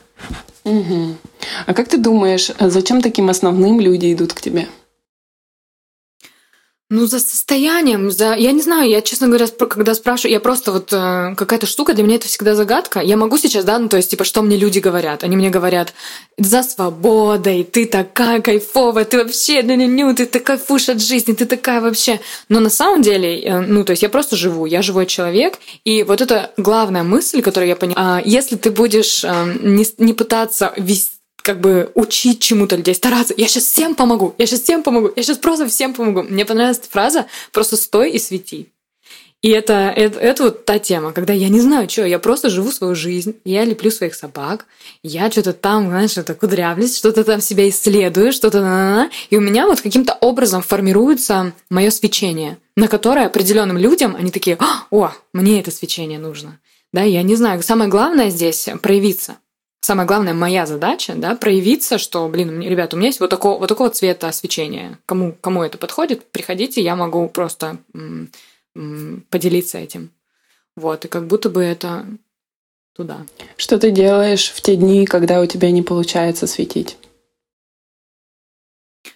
Мгм. 0.64 1.18
А 1.66 1.74
как 1.74 1.88
ты 1.88 1.98
думаешь, 1.98 2.52
зачем 2.60 3.02
таким 3.02 3.30
основным 3.30 3.80
люди 3.80 4.14
идут 4.14 4.34
к 4.34 4.42
тебе? 4.42 4.68
Ну, 6.90 7.06
за 7.06 7.20
состоянием, 7.20 8.10
за... 8.12 8.36
Я 8.36 8.54
не 8.54 8.62
знаю, 8.62 8.90
я, 8.90 9.02
честно 9.02 9.28
говоря, 9.28 9.48
когда 9.48 9.94
спрашиваю, 9.94 10.32
я 10.32 10.40
просто 10.40 10.72
вот 10.72 10.94
э, 10.94 11.36
какая-то 11.36 11.66
штука, 11.66 11.94
для 11.94 12.06
меня 12.06 12.16
это 12.16 12.28
всегда 12.28 12.56
загадка. 12.56 13.02
Я 13.02 13.18
могу 13.18 13.38
сейчас, 13.38 13.66
да, 13.66 13.78
ну, 13.78 13.90
то 13.90 13.98
есть, 13.98 14.12
типа, 14.12 14.24
что 14.24 14.42
мне 14.42 14.56
люди 14.56 14.80
говорят? 14.80 15.26
Они 15.26 15.36
мне 15.36 15.50
говорят, 15.50 15.94
за 16.38 16.64
свободой, 16.64 17.66
ты 17.66 17.88
такая 17.88 18.40
кайфовая, 18.40 19.04
ты 19.04 19.18
вообще, 19.18 19.64
ну, 19.64 19.76
ну, 19.76 19.86
ну, 19.86 20.16
ты 20.16 20.26
такая 20.26 20.58
фуш 20.58 20.88
от 20.88 21.02
жизни, 21.02 21.34
ты 21.34 21.46
такая 21.46 21.82
вообще. 21.82 22.22
Но 22.48 22.62
на 22.62 22.70
самом 22.70 23.02
деле, 23.02 23.42
э, 23.42 23.60
ну, 23.60 23.84
то 23.84 23.92
есть, 23.92 24.04
я 24.04 24.08
просто 24.08 24.38
живу, 24.38 24.66
я 24.66 24.82
живой 24.82 25.08
человек, 25.08 25.60
и 25.84 26.04
вот 26.04 26.22
это 26.22 26.54
главная 26.56 27.04
мысль, 27.04 27.42
которую 27.42 27.68
я 27.68 27.76
поняла, 27.76 28.22
э, 28.22 28.24
если 28.24 28.56
ты 28.56 28.72
будешь 28.72 29.26
э, 29.26 29.58
не, 29.62 29.86
не 29.98 30.14
пытаться 30.14 30.72
вести 30.78 31.17
как 31.48 31.62
бы 31.62 31.90
учить 31.96 32.42
чему-то 32.42 32.76
людей, 32.76 32.94
стараться. 32.94 33.34
Я 33.38 33.48
сейчас 33.48 33.64
всем 33.64 33.96
помогу, 33.96 34.36
я 34.38 34.46
сейчас 34.46 34.60
всем 34.60 34.84
помогу, 34.84 35.14
я 35.16 35.24
сейчас 35.24 35.38
просто 35.38 35.66
всем 35.70 35.94
помогу. 35.94 36.24
Мне 36.24 36.44
понравилась 36.44 36.80
эта 36.80 36.90
фраза 36.90 37.26
«просто 37.54 37.78
стой 37.78 38.12
и 38.12 38.20
свети». 38.20 38.68
И 39.42 39.50
это, 39.50 39.94
это, 39.96 40.20
это 40.20 40.44
вот 40.44 40.66
та 40.66 40.78
тема, 40.78 41.14
когда 41.14 41.32
я 41.32 41.48
не 41.48 41.62
знаю, 41.62 41.90
что, 41.90 42.06
я 42.06 42.20
просто 42.20 42.50
живу 42.50 42.70
свою 42.72 42.96
жизнь, 42.96 43.36
я 43.46 43.64
леплю 43.64 43.92
своих 43.92 44.16
собак, 44.16 44.66
я 45.04 45.32
что-то 45.32 45.54
там, 45.54 45.88
знаешь, 45.88 46.12
что-то 46.12 46.34
кудрявлюсь, 46.34 46.98
что-то 46.98 47.24
там 47.24 47.40
себя 47.40 47.70
исследую, 47.70 48.34
что-то 48.34 48.60
на 48.60 48.68
-на 48.68 49.06
-на, 49.06 49.12
и 49.30 49.38
у 49.38 49.42
меня 49.42 49.68
вот 49.68 49.80
каким-то 49.80 50.18
образом 50.20 50.62
формируется 50.62 51.54
мое 51.70 51.92
свечение, 51.92 52.58
на 52.76 52.90
которое 52.90 53.28
определенным 53.28 53.78
людям 53.78 54.18
они 54.20 54.32
такие, 54.32 54.58
о, 54.92 55.12
мне 55.32 55.62
это 55.62 55.72
свечение 55.72 56.20
нужно. 56.20 56.60
Да, 56.92 57.04
я 57.04 57.24
не 57.24 57.36
знаю, 57.36 57.64
самое 57.64 57.90
главное 57.90 58.32
здесь 58.32 58.68
проявиться 58.82 59.38
самая 59.82 60.08
главная 60.08 60.34
моя 60.34 60.66
задача, 60.66 61.14
да, 61.16 61.36
проявиться, 61.36 61.98
что, 61.98 62.28
блин, 62.28 62.62
ребята, 62.62 62.96
у 62.96 63.00
меня 63.00 63.08
есть 63.08 63.20
вот 63.20 63.30
такого, 63.30 63.60
вот 63.60 63.68
такого 63.68 63.90
цвета 63.90 64.28
освещения. 64.28 65.00
Кому, 65.06 65.34
кому 65.34 65.64
это 65.64 65.78
подходит, 65.78 66.30
приходите, 66.32 66.82
я 66.82 66.96
могу 66.96 67.28
просто 67.30 67.78
м- 67.94 68.30
м- 68.76 69.26
поделиться 69.30 69.78
этим. 69.78 70.12
Вот, 70.76 71.06
и 71.06 71.08
как 71.08 71.28
будто 71.28 71.50
бы 71.50 71.64
это 71.64 72.06
туда. 72.96 73.26
Что 73.56 73.80
ты 73.80 73.92
делаешь 73.92 74.52
в 74.52 74.62
те 74.62 74.76
дни, 74.76 75.06
когда 75.06 75.42
у 75.42 75.46
тебя 75.46 75.72
не 75.72 75.82
получается 75.82 76.48
светить? 76.48 76.98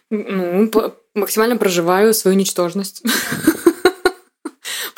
Ну, 0.10 0.70
максимально 1.16 1.58
проживаю 1.58 2.14
свою 2.14 2.38
ничтожность. 2.38 3.04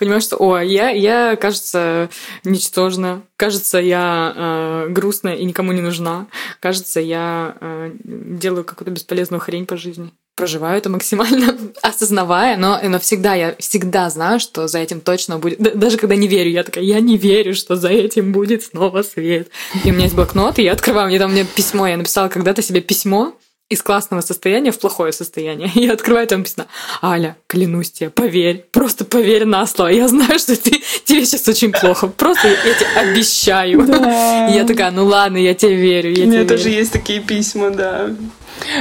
понимаешь, 0.06 0.24
что, 0.24 0.38
о, 0.38 0.60
я, 0.60 0.90
я, 0.90 1.36
кажется, 1.36 2.10
ничтожна, 2.44 3.24
кажется, 3.36 3.80
я 3.80 4.34
э, 4.36 4.88
грустная 4.90 5.36
и 5.36 5.46
никому 5.46 5.72
не 5.72 5.82
нужна, 5.82 6.28
кажется, 6.60 7.00
я 7.00 7.56
э, 7.60 7.92
делаю 8.04 8.64
какую-то 8.64 8.92
бесполезную 8.92 9.40
хрень 9.40 9.66
по 9.66 9.78
жизни 9.78 10.12
проживаю 10.36 10.78
это 10.78 10.90
максимально. 10.90 11.58
Осознавая, 11.82 12.58
но, 12.58 12.80
но 12.84 13.00
всегда 13.00 13.34
я 13.36 13.56
всегда 13.60 14.10
знаю, 14.10 14.40
что 14.40 14.68
за 14.68 14.80
этим 14.80 15.02
точно 15.02 15.38
будет. 15.38 15.60
Даже 15.60 15.98
когда 15.98 16.16
не 16.16 16.28
верю, 16.28 16.50
я 16.50 16.64
такая, 16.64 16.84
я 16.84 17.00
не 17.00 17.18
верю, 17.18 17.54
что 17.54 17.76
за 17.76 17.90
этим 17.90 18.32
будет 18.32 18.64
снова 18.64 19.04
свет. 19.04 19.50
И 19.84 19.92
у 19.92 19.94
меня 19.94 20.04
есть 20.04 20.16
блокнот, 20.16 20.60
и 20.60 20.64
я 20.64 20.74
открываю, 20.74 21.08
мне 21.08 21.20
там 21.20 21.32
мне 21.32 21.46
письмо, 21.46 21.88
я 21.88 21.98
написала 21.98 22.30
когда-то 22.30 22.62
себе 22.62 22.82
письмо, 22.82 23.36
из 23.70 23.82
классного 23.82 24.22
состояния 24.22 24.72
в 24.72 24.80
плохое 24.80 25.12
состояние. 25.12 25.72
Я 25.76 25.94
открываю, 25.94 26.28
там 26.28 26.40
написано, 26.40 26.68
Аля, 27.02 27.38
клянусь 27.48 27.92
тебе, 27.92 28.10
поверь, 28.10 28.66
просто 28.72 29.06
поверь 29.06 29.46
на 29.46 29.66
слово. 29.66 29.90
Я 29.90 30.08
знаю, 30.08 30.38
что 30.40 30.56
ты, 30.56 30.82
тебе 31.06 31.26
сейчас 31.26 31.48
очень 31.48 31.72
плохо. 31.72 32.08
Просто 32.08 32.48
я, 32.48 32.54
я 32.54 32.74
тебе 32.74 32.90
обещаю. 32.96 33.86
Да. 33.86 34.50
И 34.50 34.56
я 34.56 34.64
такая, 34.66 34.92
ну 34.92 35.06
ладно, 35.06 35.38
я 35.38 35.54
тебе 35.54 35.76
верю. 35.76 36.12
Я 36.12 36.26
У 36.26 36.28
меня 36.28 36.40
тебе 36.40 36.50
тоже 36.50 36.70
верю. 36.70 36.80
есть 36.80 36.92
такие 36.92 37.20
письма, 37.20 37.72
да. 37.72 38.12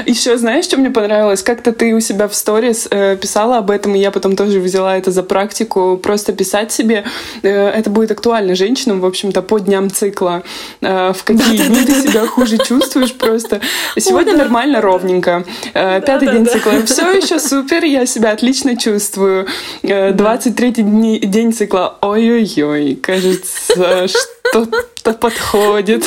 Еще 0.07 0.37
знаешь, 0.37 0.65
что 0.65 0.77
мне 0.77 0.91
понравилось? 0.91 1.43
Как-то 1.43 1.73
ты 1.73 1.95
у 1.95 2.01
себя 2.01 2.29
в 2.29 2.35
сторис 2.35 2.89
э, 2.91 3.17
писала 3.17 3.59
об 3.59 3.71
этом, 3.71 3.95
и 3.95 3.99
я 3.99 4.11
потом 4.11 4.37
тоже 4.37 4.61
взяла 4.61 4.97
это 4.97 5.11
за 5.11 5.23
практику. 5.23 5.99
Просто 6.03 6.33
писать 6.33 6.73
себе. 6.73 7.05
Э, 7.43 7.69
это 7.69 7.91
будет 7.91 8.11
актуально 8.11 8.55
женщинам, 8.55 9.01
в 9.01 9.07
общем-то, 9.07 9.43
по 9.43 9.59
дням 9.59 9.91
цикла. 9.91 10.43
Э, 10.81 11.13
в 11.13 11.25
какие 11.25 11.59
да, 11.59 11.67
дни 11.67 11.81
да, 11.81 11.87
ты 11.87 12.03
да, 12.03 12.11
себя 12.11 12.27
хуже 12.27 12.59
чувствуешь 12.59 13.13
просто. 13.15 13.61
Сегодня 13.99 14.33
Ой, 14.33 14.39
нормально, 14.39 14.81
ровненько. 14.81 15.45
Э, 15.75 16.01
пятый 16.01 16.31
день 16.31 16.47
цикла. 16.47 16.73
Все 16.87 17.11
еще 17.13 17.39
супер, 17.39 17.85
я 17.85 18.07
себя 18.07 18.31
отлично 18.31 18.77
чувствую. 18.77 19.47
Э, 19.83 20.13
23-й 20.13 20.83
день, 20.83 21.21
день 21.21 21.53
цикла. 21.53 21.99
Ой-ой-ой, 22.01 22.97
кажется, 22.97 24.07
что-то 24.51 25.13
подходит. 25.15 26.05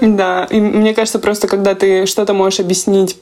Да, 0.00 0.46
и 0.50 0.60
мне 0.60 0.94
кажется, 0.94 1.18
просто 1.18 1.48
когда 1.48 1.74
ты 1.74 2.06
что-то 2.06 2.34
можешь 2.34 2.60
объяснить 2.60 3.16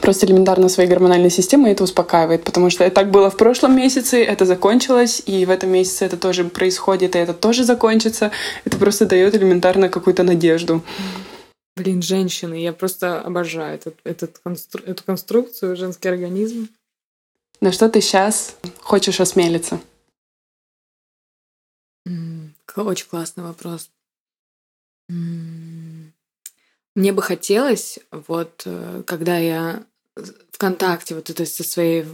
просто 0.00 0.26
элементарно 0.26 0.68
своей 0.68 0.88
гормональной 0.88 1.30
системой, 1.30 1.72
это 1.72 1.84
успокаивает, 1.84 2.44
потому 2.44 2.70
что 2.70 2.88
так 2.90 3.10
было 3.10 3.30
в 3.30 3.36
прошлом 3.36 3.76
месяце, 3.76 4.22
это 4.22 4.44
закончилось, 4.44 5.22
и 5.26 5.46
в 5.46 5.50
этом 5.50 5.70
месяце 5.70 6.04
это 6.04 6.16
тоже 6.16 6.44
происходит, 6.44 7.16
и 7.16 7.18
это 7.18 7.32
тоже 7.32 7.64
закончится. 7.64 8.30
Это 8.64 8.76
просто 8.76 9.06
дает 9.06 9.34
элементарно 9.34 9.88
какую-то 9.88 10.22
надежду. 10.22 10.82
Блин, 11.76 12.02
женщины, 12.02 12.54
я 12.54 12.72
просто 12.72 13.20
обожаю 13.20 13.74
этот, 13.74 13.96
этот 14.04 14.38
констру... 14.38 14.82
эту 14.86 15.04
конструкцию, 15.04 15.76
женский 15.76 16.08
организм. 16.08 16.68
На 17.60 17.72
что 17.72 17.88
ты 17.88 18.00
сейчас 18.00 18.56
хочешь 18.80 19.20
осмелиться? 19.20 19.80
Очень 22.82 23.08
классный 23.08 23.44
вопрос. 23.44 23.90
Мне 25.08 27.12
бы 27.12 27.22
хотелось, 27.22 27.98
вот 28.10 28.62
э, 28.64 29.02
когда 29.06 29.36
я 29.36 29.84
ВКонтакте 30.52 31.14
вот 31.14 31.28
это 31.28 31.44
со 31.44 31.62
своей, 31.62 32.06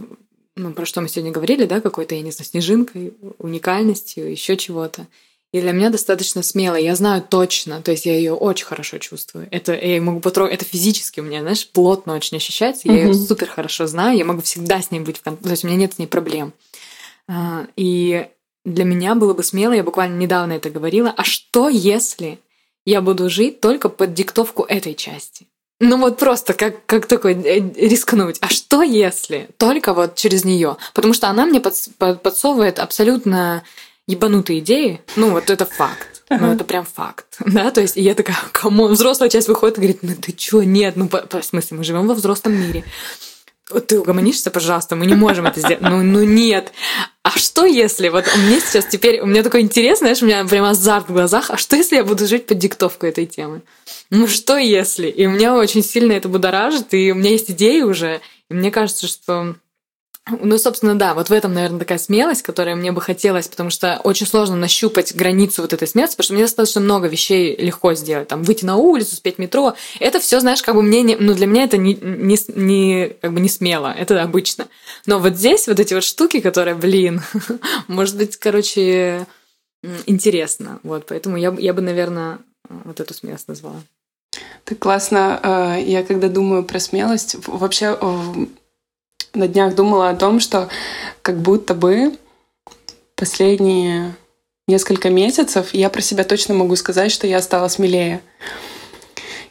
ну, 0.55 0.73
про 0.73 0.85
что 0.85 0.99
мы 0.99 1.07
сегодня 1.07 1.31
говорили, 1.31 1.65
да, 1.65 1.79
какой-то, 1.79 2.15
я 2.15 2.21
не 2.21 2.31
знаю, 2.31 2.47
снежинкой, 2.47 3.13
уникальностью, 3.39 4.29
еще 4.29 4.57
чего-то. 4.57 5.07
И 5.53 5.61
для 5.61 5.71
меня 5.71 5.89
достаточно 5.89 6.41
смело. 6.41 6.75
Я 6.75 6.95
знаю 6.95 7.23
точно, 7.27 7.81
то 7.81 7.91
есть 7.91 8.05
я 8.05 8.15
ее 8.15 8.33
очень 8.33 8.65
хорошо 8.65 8.97
чувствую. 8.97 9.47
Это 9.51 9.73
я 9.73 10.01
могу 10.01 10.19
потрогать, 10.19 10.55
это 10.55 10.65
физически 10.65 11.19
у 11.19 11.23
меня, 11.23 11.41
знаешь, 11.41 11.67
плотно 11.69 12.15
очень 12.15 12.37
ощущается. 12.37 12.87
Я 12.87 12.95
mm-hmm. 12.95 13.07
ее 13.07 13.13
супер 13.13 13.47
хорошо 13.47 13.87
знаю, 13.87 14.17
я 14.17 14.25
могу 14.25 14.41
всегда 14.41 14.81
с 14.81 14.91
ней 14.91 14.99
быть 14.99 15.19
в 15.19 15.21
контакте, 15.21 15.47
то 15.47 15.51
есть 15.51 15.63
у 15.63 15.67
меня 15.67 15.77
нет 15.77 15.93
с 15.93 15.99
ней 15.99 16.07
проблем. 16.07 16.53
А, 17.27 17.67
и 17.75 18.27
для 18.65 18.85
меня 18.85 19.15
было 19.15 19.33
бы 19.33 19.43
смело, 19.43 19.73
я 19.73 19.83
буквально 19.83 20.17
недавно 20.17 20.53
это 20.53 20.69
говорила, 20.69 21.13
а 21.15 21.23
что 21.23 21.69
если 21.69 22.39
я 22.85 23.01
буду 23.01 23.29
жить 23.29 23.61
только 23.61 23.89
под 23.89 24.13
диктовку 24.13 24.63
этой 24.63 24.93
части. 24.93 25.47
Ну 25.79 25.97
вот 25.97 26.17
просто 26.17 26.53
как, 26.53 26.85
как 26.85 27.07
такой 27.07 27.33
э, 27.33 27.59
рискнуть. 27.75 28.37
А 28.41 28.47
что 28.47 28.83
если 28.83 29.49
только 29.57 29.93
вот 29.93 30.15
через 30.15 30.45
нее? 30.45 30.77
Потому 30.93 31.13
что 31.13 31.27
она 31.27 31.45
мне 31.45 31.59
под, 31.59 31.73
под, 31.97 32.21
подсовывает 32.21 32.79
абсолютно 32.79 33.63
ебанутые 34.07 34.59
идеи. 34.59 35.01
Ну 35.15 35.31
вот 35.31 35.49
это 35.49 35.65
факт. 35.65 36.23
Ну, 36.29 36.51
это 36.51 36.63
прям 36.63 36.85
факт. 36.85 37.25
Да, 37.45 37.69
то 37.69 37.81
есть 37.81 37.95
я 37.95 38.15
такая, 38.15 38.37
кому 38.53 38.87
взрослая 38.87 39.29
часть 39.29 39.47
выходит 39.47 39.77
и 39.77 39.81
говорит, 39.81 39.99
ну 40.01 40.15
ты 40.15 40.31
чё, 40.31 40.63
нет, 40.63 40.95
ну, 40.95 41.07
по, 41.07 41.19
по, 41.19 41.41
в 41.41 41.45
смысле, 41.45 41.77
мы 41.77 41.83
живем 41.83 42.07
во 42.07 42.15
взрослом 42.15 42.53
мире. 42.53 42.83
Ты 43.87 43.99
угомонишься, 43.99 44.51
пожалуйста, 44.51 44.95
мы 44.95 45.05
не 45.05 45.15
можем 45.15 45.45
это 45.45 45.59
сделать. 45.59 45.81
Ну, 45.81 46.03
ну 46.03 46.23
нет. 46.23 46.73
А 47.23 47.31
что 47.31 47.65
если, 47.65 48.09
вот 48.09 48.25
у 48.35 48.37
меня 48.37 48.59
сейчас 48.59 48.85
теперь, 48.85 49.21
у 49.21 49.25
меня 49.25 49.41
такой 49.41 49.61
интерес, 49.61 49.99
знаешь, 49.99 50.21
у 50.21 50.25
меня 50.25 50.43
прям 50.43 50.65
азарт 50.65 51.07
в 51.07 51.13
глазах, 51.13 51.49
а 51.49 51.57
что 51.57 51.77
если 51.77 51.95
я 51.95 52.03
буду 52.03 52.27
жить 52.27 52.45
под 52.45 52.57
диктовку 52.57 53.05
этой 53.05 53.25
темы? 53.25 53.61
Ну 54.09 54.27
что 54.27 54.57
если? 54.57 55.07
И 55.07 55.25
меня 55.25 55.55
очень 55.55 55.83
сильно 55.83 56.11
это 56.11 56.27
будоражит, 56.27 56.93
и 56.93 57.13
у 57.13 57.15
меня 57.15 57.31
есть 57.31 57.49
идеи 57.51 57.81
уже, 57.81 58.19
и 58.49 58.53
мне 58.53 58.69
кажется, 58.69 59.07
что 59.07 59.55
ну, 60.25 60.57
собственно, 60.57 60.95
да, 60.95 61.13
вот 61.13 61.29
в 61.29 61.33
этом, 61.33 61.53
наверное, 61.53 61.79
такая 61.79 61.97
смелость, 61.97 62.43
которая 62.43 62.75
мне 62.75 62.93
бы 62.93 63.01
хотелось, 63.01 63.49
потому 63.49 63.69
что 63.69 63.99
очень 64.05 64.25
сложно 64.25 64.55
нащупать 64.55 65.13
границу 65.13 65.61
вот 65.61 65.73
этой 65.73 65.85
смелости, 65.85 66.13
потому 66.15 66.25
что 66.25 66.33
мне 66.33 66.43
достаточно 66.43 66.79
много 66.79 67.07
вещей 67.07 67.57
легко 67.57 67.93
сделать, 67.93 68.29
там, 68.29 68.43
выйти 68.43 68.63
на 68.63 68.77
улицу, 68.77 69.17
спеть 69.17 69.37
метро. 69.37 69.75
Это 69.99 70.21
все, 70.21 70.39
знаешь, 70.39 70.61
как 70.61 70.75
бы 70.75 70.81
мне, 70.81 71.01
не, 71.01 71.17
ну, 71.17 71.33
для 71.33 71.45
меня 71.45 71.65
это 71.65 71.75
не, 71.77 71.95
не, 71.95 72.37
не, 72.55 73.09
как 73.21 73.33
бы 73.33 73.41
не 73.41 73.49
смело, 73.49 73.93
это 73.93 74.21
обычно. 74.23 74.67
Но 75.05 75.19
вот 75.19 75.35
здесь 75.35 75.67
вот 75.67 75.81
эти 75.81 75.93
вот 75.93 76.05
штуки, 76.05 76.39
которые, 76.39 76.75
блин, 76.75 77.21
может 77.87 78.15
быть, 78.15 78.37
короче, 78.37 79.27
интересно. 80.05 80.79
Вот, 80.83 81.05
поэтому 81.05 81.35
я, 81.35 81.53
я 81.59 81.73
бы, 81.73 81.81
наверное, 81.81 82.39
вот 82.69 83.01
эту 83.01 83.13
смелость 83.13 83.49
назвала. 83.49 83.81
Так 84.63 84.79
классно. 84.79 85.39
Э, 85.43 85.83
я 85.83 86.03
когда 86.03 86.29
думаю 86.29 86.63
про 86.63 86.79
смелость, 86.79 87.35
вообще 87.45 87.97
на 89.33 89.47
днях 89.47 89.75
думала 89.75 90.09
о 90.09 90.15
том, 90.15 90.39
что 90.39 90.69
как 91.21 91.37
будто 91.39 91.73
бы 91.73 92.17
последние 93.15 94.15
несколько 94.67 95.09
месяцев 95.09 95.73
я 95.73 95.89
про 95.89 96.01
себя 96.01 96.23
точно 96.23 96.53
могу 96.53 96.75
сказать, 96.75 97.11
что 97.11 97.27
я 97.27 97.41
стала 97.41 97.67
смелее. 97.67 98.21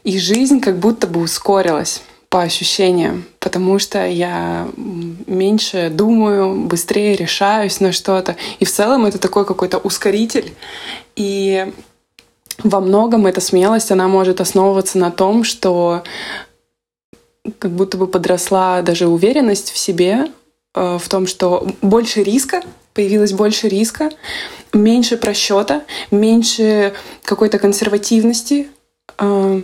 И 0.05 0.19
жизнь 0.19 0.61
как 0.61 0.79
будто 0.79 1.07
бы 1.07 1.21
ускорилась 1.21 2.03
по 2.29 2.43
ощущениям, 2.43 3.25
потому 3.41 3.79
что 3.79 4.07
я 4.07 4.69
меньше 4.77 5.91
думаю, 5.91 6.67
быстрее 6.67 7.15
решаюсь 7.15 7.79
на 7.79 7.93
что-то. 7.93 8.37
И 8.59 8.65
в 8.65 8.73
целом 8.73 9.05
это 9.05 9.19
такой 9.19 9.45
какой-то 9.45 9.79
ускоритель. 9.79 10.55
И 11.15 11.71
во 12.65 12.81
многом 12.81 13.27
эта 13.27 13.41
смелость, 13.41 13.91
она 13.91 14.09
может 14.09 14.41
основываться 14.41 14.99
на 14.99 15.11
том, 15.11 15.45
что 15.45 16.05
как 17.59 17.73
будто 17.73 17.97
бы 17.97 18.07
подросла 18.07 18.83
даже 18.83 19.07
уверенность 19.07 19.71
в 19.71 19.79
себе, 19.79 20.31
э, 20.75 20.99
в 20.99 21.09
том, 21.09 21.27
что 21.27 21.67
больше 21.83 22.23
риска, 22.23 22.63
появилось 22.95 23.33
больше 23.33 23.69
риска, 23.69 24.11
меньше 24.73 25.17
просчета, 25.17 25.83
меньше 26.11 26.95
какой-то 27.25 27.59
консервативности 27.59 28.69
э, 29.19 29.63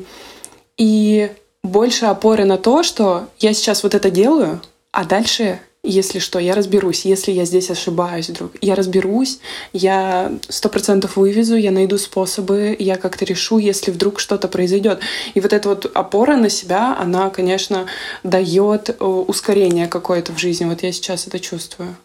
и 0.77 1.31
больше 1.63 2.07
опоры 2.07 2.45
на 2.45 2.57
то, 2.57 2.83
что 2.83 3.29
я 3.39 3.53
сейчас 3.53 3.83
вот 3.83 3.95
это 3.95 4.11
делаю, 4.11 4.61
а 4.93 5.05
дальше 5.05 5.61
если 5.91 6.19
что, 6.19 6.39
я 6.39 6.55
разберусь. 6.55 7.05
Если 7.05 7.33
я 7.33 7.45
здесь 7.45 7.71
ошибаюсь 7.71 8.29
вдруг, 8.29 8.53
я 8.61 8.75
разберусь, 8.75 9.39
я 9.73 10.33
сто 10.49 10.69
процентов 10.69 11.17
вывезу, 11.17 11.57
я 11.57 11.71
найду 11.71 11.99
способы, 11.99 12.77
я 12.79 12.97
как-то 12.97 13.25
решу, 13.25 13.59
если 13.59 13.91
вдруг 13.91 14.21
что-то 14.21 14.49
произойдет. 14.49 15.01
И 15.35 15.41
вот 15.41 15.53
эта 15.53 15.69
вот 15.69 15.91
опора 15.95 16.37
на 16.37 16.49
себя, 16.49 16.97
она, 16.99 17.31
конечно, 17.31 17.87
дает 18.23 18.91
э, 18.91 19.05
ускорение 19.05 19.89
какое-то 19.89 20.33
в 20.33 20.39
жизни. 20.39 20.65
Вот 20.65 20.83
я 20.83 20.93
сейчас 20.93 21.27
это 21.27 21.41
чувствую. 21.41 21.97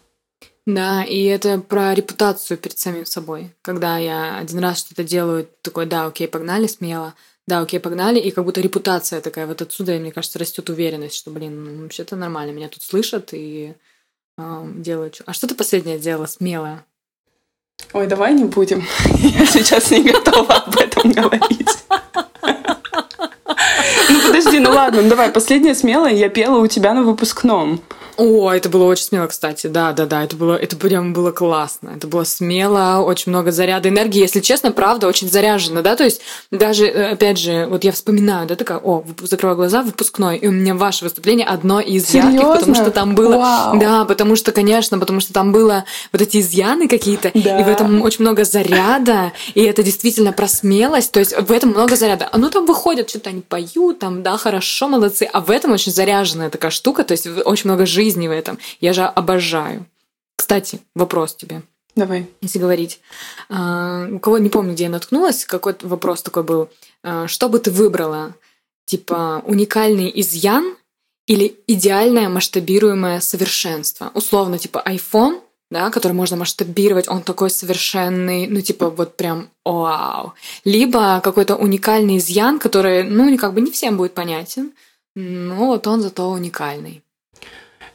Да, 0.66 1.04
и 1.04 1.24
это 1.24 1.58
про 1.58 1.94
репутацию 1.94 2.56
перед 2.56 2.78
самим 2.78 3.04
собой. 3.04 3.50
Когда 3.60 3.98
я 3.98 4.38
один 4.38 4.60
раз 4.60 4.78
что-то 4.78 5.04
делаю, 5.04 5.46
такой, 5.60 5.84
да, 5.84 6.06
окей, 6.06 6.26
погнали 6.26 6.66
смело, 6.66 7.14
да, 7.46 7.60
окей, 7.60 7.78
погнали, 7.78 8.18
и 8.18 8.30
как 8.30 8.44
будто 8.44 8.60
репутация 8.60 9.20
такая, 9.20 9.46
вот 9.46 9.60
отсюда, 9.60 9.92
мне 9.98 10.12
кажется, 10.12 10.38
растет 10.38 10.70
уверенность, 10.70 11.16
что, 11.16 11.30
блин, 11.30 11.64
ну, 11.64 11.82
вообще-то 11.82 12.16
нормально, 12.16 12.52
меня 12.52 12.68
тут 12.68 12.82
слышат 12.82 13.30
и 13.32 13.74
э, 14.38 14.66
делают. 14.76 15.20
А 15.26 15.34
что 15.34 15.46
ты 15.46 15.54
последнее 15.54 15.98
делала 15.98 16.26
смелое? 16.26 16.86
Ой, 17.92 18.06
давай 18.06 18.32
не 18.34 18.44
будем. 18.44 18.86
Я 19.18 19.46
сейчас 19.46 19.90
не 19.90 20.02
готова 20.02 20.54
об 20.54 20.76
этом 20.76 21.12
говорить. 21.12 21.68
Ну 24.10 24.20
подожди, 24.26 24.58
ну 24.58 24.70
ладно, 24.70 25.02
ну 25.02 25.08
давай, 25.08 25.30
последнее 25.30 25.74
смелое 25.74 26.12
я 26.12 26.28
пела 26.28 26.58
у 26.58 26.66
тебя 26.66 26.94
на 26.94 27.02
выпускном. 27.02 27.80
О, 28.16 28.50
это 28.52 28.68
было 28.68 28.84
очень 28.84 29.04
смело, 29.04 29.26
кстати. 29.26 29.66
Да, 29.66 29.92
да, 29.92 30.06
да, 30.06 30.22
это 30.24 30.36
было, 30.36 30.54
это 30.56 30.76
прям 30.76 31.12
было 31.12 31.32
классно. 31.32 31.92
Это 31.96 32.06
было 32.06 32.24
смело, 32.24 33.02
очень 33.04 33.32
много 33.32 33.50
заряда 33.50 33.88
энергии. 33.88 34.20
Если 34.20 34.40
честно, 34.40 34.70
правда, 34.72 35.08
очень 35.08 35.28
заряжено, 35.28 35.82
да, 35.82 35.96
то 35.96 36.04
есть 36.04 36.20
даже, 36.50 36.86
э, 36.86 37.12
опять 37.12 37.38
же, 37.38 37.66
вот 37.68 37.82
я 37.84 37.92
вспоминаю, 37.92 38.46
да, 38.46 38.54
такая, 38.54 38.78
о, 38.78 39.04
закрываю 39.22 39.56
глаза, 39.56 39.82
выпускной, 39.82 40.38
и 40.38 40.46
у 40.46 40.52
меня 40.52 40.74
ваше 40.74 41.04
выступление 41.04 41.46
одно 41.46 41.80
из 41.80 42.06
Серьезно? 42.06 42.30
ярких, 42.30 42.52
потому 42.60 42.74
что 42.74 42.90
там 42.90 43.14
было... 43.14 43.36
Вау. 43.36 43.80
Да, 43.80 44.04
потому 44.04 44.36
что, 44.36 44.52
конечно, 44.52 44.98
потому 44.98 45.18
что 45.20 45.32
там 45.32 45.50
было 45.52 45.84
вот 46.12 46.22
эти 46.22 46.38
изъяны 46.40 46.86
какие-то, 46.88 47.30
Да. 47.34 47.60
и 47.60 47.64
в 47.64 47.68
этом 47.68 48.02
очень 48.02 48.22
много 48.24 48.44
заряда, 48.44 49.32
и 49.54 49.62
это 49.62 49.82
действительно 49.82 50.32
про 50.32 50.46
смелость, 50.46 51.10
то 51.10 51.20
есть 51.20 51.36
в 51.36 51.50
этом 51.50 51.70
много 51.70 51.96
заряда. 51.96 52.28
А 52.30 52.38
ну 52.38 52.48
там 52.50 52.64
выходят, 52.66 53.10
что-то 53.10 53.30
они 53.30 53.40
поют, 53.40 53.98
там, 53.98 54.22
да, 54.22 54.36
хорошо, 54.36 54.88
молодцы, 54.88 55.28
а 55.32 55.40
в 55.40 55.50
этом 55.50 55.72
очень 55.72 55.90
заряженная 55.92 56.50
такая 56.50 56.70
штука, 56.70 57.02
то 57.02 57.12
есть 57.12 57.26
очень 57.44 57.68
много 57.68 57.86
жизни 57.86 58.03
в 58.12 58.32
этом. 58.32 58.58
Я 58.80 58.92
же 58.92 59.02
обожаю. 59.02 59.86
Кстати, 60.36 60.80
вопрос 60.94 61.34
тебе. 61.34 61.62
Давай. 61.96 62.26
Если 62.40 62.58
говорить, 62.58 63.00
А, 63.48 64.08
у 64.10 64.18
кого 64.18 64.38
не 64.38 64.48
помню, 64.48 64.72
где 64.72 64.84
я 64.84 64.90
наткнулась, 64.90 65.44
какой-то 65.44 65.86
вопрос 65.86 66.22
такой 66.22 66.42
был. 66.42 66.68
А, 67.02 67.26
Что 67.28 67.48
бы 67.48 67.58
ты 67.58 67.70
выбрала? 67.70 68.34
Типа 68.84 69.42
уникальный 69.46 70.10
изъян 70.20 70.76
или 71.26 71.56
идеальное 71.66 72.28
масштабируемое 72.28 73.20
совершенство? 73.20 74.10
Условно, 74.14 74.58
типа 74.58 74.82
iPhone, 74.86 75.40
да, 75.70 75.90
который 75.90 76.12
можно 76.12 76.36
масштабировать, 76.36 77.08
он 77.08 77.22
такой 77.22 77.50
совершенный, 77.50 78.46
ну, 78.46 78.60
типа, 78.60 78.90
вот 78.90 79.16
прям 79.16 79.48
вау. 79.64 80.34
Либо 80.64 81.20
какой-то 81.22 81.56
уникальный 81.56 82.18
изъян, 82.18 82.58
который, 82.58 83.04
ну, 83.04 83.36
как 83.38 83.54
бы 83.54 83.60
не 83.60 83.70
всем 83.70 83.96
будет 83.96 84.14
понятен, 84.14 84.72
но 85.14 85.66
вот 85.66 85.86
он 85.86 86.02
зато 86.02 86.28
уникальный. 86.28 87.03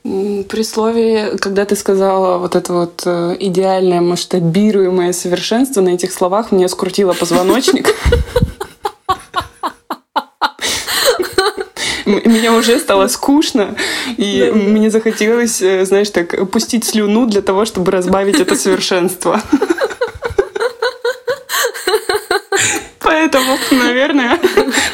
При 0.03 0.63
слове, 0.63 1.37
когда 1.39 1.65
ты 1.65 1.75
сказала 1.75 2.37
вот 2.37 2.55
это 2.55 2.71
вот 2.71 3.03
э, 3.05 3.35
идеальное 3.39 3.99
масштабируемое 3.99 5.11
совершенство, 5.11 5.81
на 5.81 5.89
этих 5.89 6.13
словах 6.13 6.51
мне 6.51 6.69
скрутило 6.69 7.13
позвоночник. 7.13 7.93
Мне 12.05 12.51
уже 12.51 12.79
стало 12.79 13.07
скучно, 13.07 13.75
и 14.17 14.51
мне 14.51 14.89
захотелось, 14.89 15.61
э, 15.61 15.85
знаешь, 15.85 16.09
так, 16.09 16.49
пустить 16.49 16.85
слюну 16.85 17.27
для 17.27 17.41
того, 17.41 17.65
чтобы 17.65 17.91
разбавить 17.91 18.39
это 18.39 18.55
совершенство. 18.55 19.43
Поэтому, 22.99 23.57
наверное, 23.71 24.39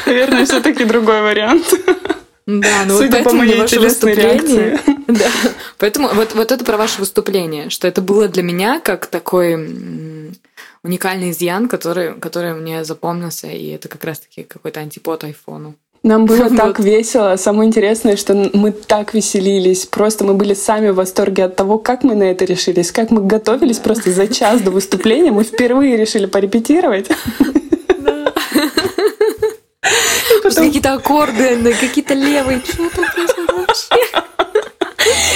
наверное, 0.04 0.44
все-таки 0.44 0.84
другой 0.84 1.22
вариант. 1.22 1.72
Да, 2.46 2.84
ну 2.86 2.94
вот 2.94 3.02
Судя 3.02 3.18
по 3.18 3.24
поэтому 3.24 3.38
моей 3.38 3.66
телесной 3.66 4.14
реакции. 4.14 4.80
Да. 5.18 5.30
Поэтому 5.78 6.08
вот, 6.08 6.34
вот 6.34 6.52
это 6.52 6.64
про 6.64 6.76
ваше 6.76 7.00
выступление, 7.00 7.70
что 7.70 7.86
это 7.86 8.00
было 8.00 8.28
для 8.28 8.42
меня 8.42 8.80
как 8.80 9.06
такой 9.06 9.54
уникальный 10.82 11.30
изъян, 11.30 11.68
который, 11.68 12.14
который 12.14 12.54
мне 12.54 12.84
запомнился, 12.84 13.48
и 13.48 13.68
это 13.68 13.88
как 13.88 14.04
раз-таки 14.04 14.42
какой-то 14.42 14.80
антипод 14.80 15.24
айфону. 15.24 15.74
Нам 16.02 16.24
было 16.26 16.44
Вот. 16.48 16.56
так 16.56 16.78
весело. 16.80 17.36
Самое 17.36 17.68
интересное, 17.68 18.16
что 18.16 18.50
мы 18.52 18.72
так 18.72 19.14
веселились. 19.14 19.86
Просто 19.86 20.24
мы 20.24 20.34
были 20.34 20.54
сами 20.54 20.90
в 20.90 20.94
восторге 20.94 21.44
от 21.44 21.56
того, 21.56 21.78
как 21.78 22.04
мы 22.04 22.14
на 22.14 22.24
это 22.24 22.44
решились, 22.44 22.92
как 22.92 23.10
мы 23.10 23.22
готовились 23.22 23.78
просто 23.78 24.10
за 24.12 24.28
час 24.28 24.60
до 24.60 24.70
выступления. 24.70 25.32
Мы 25.32 25.44
впервые 25.44 25.96
решили 25.96 26.26
порепетировать. 26.26 27.08
Какие-то 30.42 30.94
аккорды, 30.94 31.74
какие-то 31.80 32.14
левые, 32.14 32.60
что 32.64 32.88
там 32.90 33.04
происходит 33.12 33.52
вообще? 33.52 34.35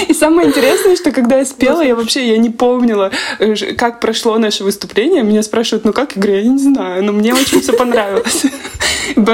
И 0.09 0.13
самое 0.15 0.49
интересное, 0.49 0.97
что 0.97 1.11
когда 1.13 1.39
я 1.39 1.45
спела, 1.45 1.83
я 1.83 1.95
вообще 1.95 2.29
я 2.29 2.39
не 2.39 2.51
помнила, 2.51 3.11
э, 3.39 3.55
как 3.75 4.01
прошло 4.01 4.39
наше 4.39 4.65
выступление. 4.65 5.23
Меня 5.23 5.43
спрашивают, 5.43 5.85
ну 5.85 5.93
как, 5.93 6.13
говорю, 6.17 6.37
я 6.37 6.43
не 6.43 6.59
знаю, 6.59 7.05
но 7.05 7.13
мне 7.13 7.35
очень 7.35 7.61
все 7.61 7.73
понравилось. 7.73 8.45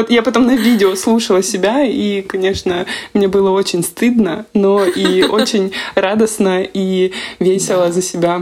Я 0.09 0.23
потом 0.23 0.47
на 0.47 0.57
видео 0.57 0.95
слушала 0.95 1.43
себя, 1.43 1.83
и, 1.85 2.23
конечно, 2.23 2.87
мне 3.13 3.29
было 3.29 3.51
очень 3.51 3.83
стыдно, 3.83 4.47
но 4.55 4.85
и 4.85 5.23
очень 5.23 5.73
радостно 5.95 6.63
и 6.63 7.13
весело 7.39 7.93
за 7.93 8.03
себя. 8.03 8.41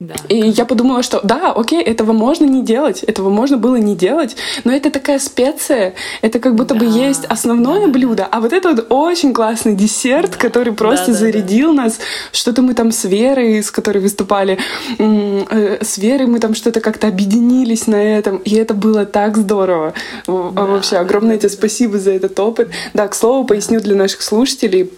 Да. 0.00 0.14
И 0.28 0.36
я 0.36 0.64
подумала, 0.64 1.02
что 1.02 1.20
да, 1.24 1.50
окей, 1.50 1.82
этого 1.82 2.12
можно 2.12 2.44
не 2.44 2.62
делать, 2.62 3.02
этого 3.02 3.30
можно 3.30 3.56
было 3.56 3.74
не 3.74 3.96
делать, 3.96 4.36
но 4.62 4.72
это 4.72 4.92
такая 4.92 5.18
специя, 5.18 5.94
это 6.22 6.38
как 6.38 6.54
будто 6.54 6.76
бы 6.76 6.86
Да, 6.86 6.92
есть 6.92 7.24
основное 7.24 7.88
блюдо, 7.88 8.24
а 8.30 8.40
вот 8.40 8.52
это 8.52 8.70
вот 8.70 8.86
очень 8.90 9.34
классный 9.34 9.74
десерт, 9.74 10.36
который 10.36 10.72
просто 10.72 11.06
Да-да-да. 11.06 11.18
зарядил 11.18 11.72
нас. 11.72 11.98
Что-то 12.30 12.62
мы 12.62 12.74
там 12.74 12.92
с 12.92 13.04
Верой, 13.06 13.60
с 13.60 13.72
которой 13.72 13.98
выступали, 13.98 14.58
э, 14.98 15.78
с 15.82 15.98
Верой 15.98 16.26
мы 16.26 16.38
там 16.38 16.54
что-то 16.54 16.80
как-то 16.80 17.08
объединились 17.08 17.88
на 17.88 17.96
этом, 17.96 18.36
и 18.36 18.54
это 18.54 18.74
было 18.74 19.04
так 19.04 19.36
здорово. 19.36 19.94
Да, 20.28 20.32
Вообще 20.32 20.98
огромное 20.98 21.38
тебе 21.38 21.48
спасибо 21.48 21.98
за 21.98 22.12
этот 22.12 22.38
опыт. 22.38 22.68
Да, 22.94 23.08
к 23.08 23.16
слову, 23.16 23.44
поясню 23.44 23.80
для 23.80 23.96
наших 23.96 24.22
слушателей. 24.22 24.92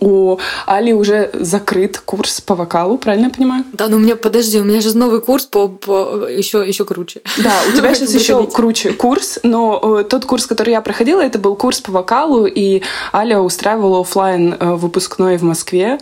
У 0.00 0.38
Али 0.66 0.92
уже 0.92 1.30
закрыт 1.34 1.98
курс 1.98 2.40
по 2.40 2.54
вокалу, 2.54 2.98
правильно 2.98 3.26
я 3.26 3.30
понимаю? 3.30 3.64
Да, 3.72 3.88
ну 3.88 3.96
у 3.96 4.00
меня, 4.00 4.16
подожди, 4.16 4.60
у 4.60 4.64
меня 4.64 4.80
же 4.80 4.96
новый 4.96 5.20
курс 5.20 5.46
по, 5.46 5.68
по 5.68 6.26
еще, 6.28 6.66
еще 6.66 6.84
круче. 6.84 7.22
Да, 7.38 7.52
у 7.68 7.76
тебя 7.76 7.94
сейчас 7.94 8.14
еще 8.14 8.46
круче 8.46 8.92
курс, 8.92 9.38
но 9.42 10.00
э, 10.00 10.04
тот 10.04 10.24
курс, 10.24 10.46
который 10.46 10.70
я 10.70 10.80
проходила, 10.80 11.20
это 11.20 11.38
был 11.38 11.56
курс 11.56 11.80
по 11.80 11.92
вокалу, 11.92 12.46
и 12.46 12.82
Аля 13.12 13.40
устраивала 13.40 14.00
оффлайн 14.00 14.56
э, 14.58 14.74
выпускной 14.74 15.36
в 15.36 15.42
Москве, 15.42 15.98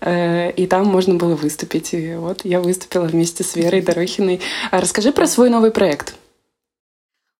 э, 0.00 0.50
и 0.52 0.66
там 0.66 0.86
можно 0.86 1.14
было 1.14 1.34
выступить. 1.34 1.94
И 1.94 2.14
вот 2.14 2.44
я 2.44 2.60
выступила 2.60 3.04
вместе 3.04 3.44
с 3.44 3.56
Верой 3.56 3.82
Дорохиной. 3.82 4.40
А 4.70 4.80
Расскажи 4.80 5.12
про 5.12 5.26
свой 5.26 5.50
новый 5.50 5.70
проект. 5.70 6.14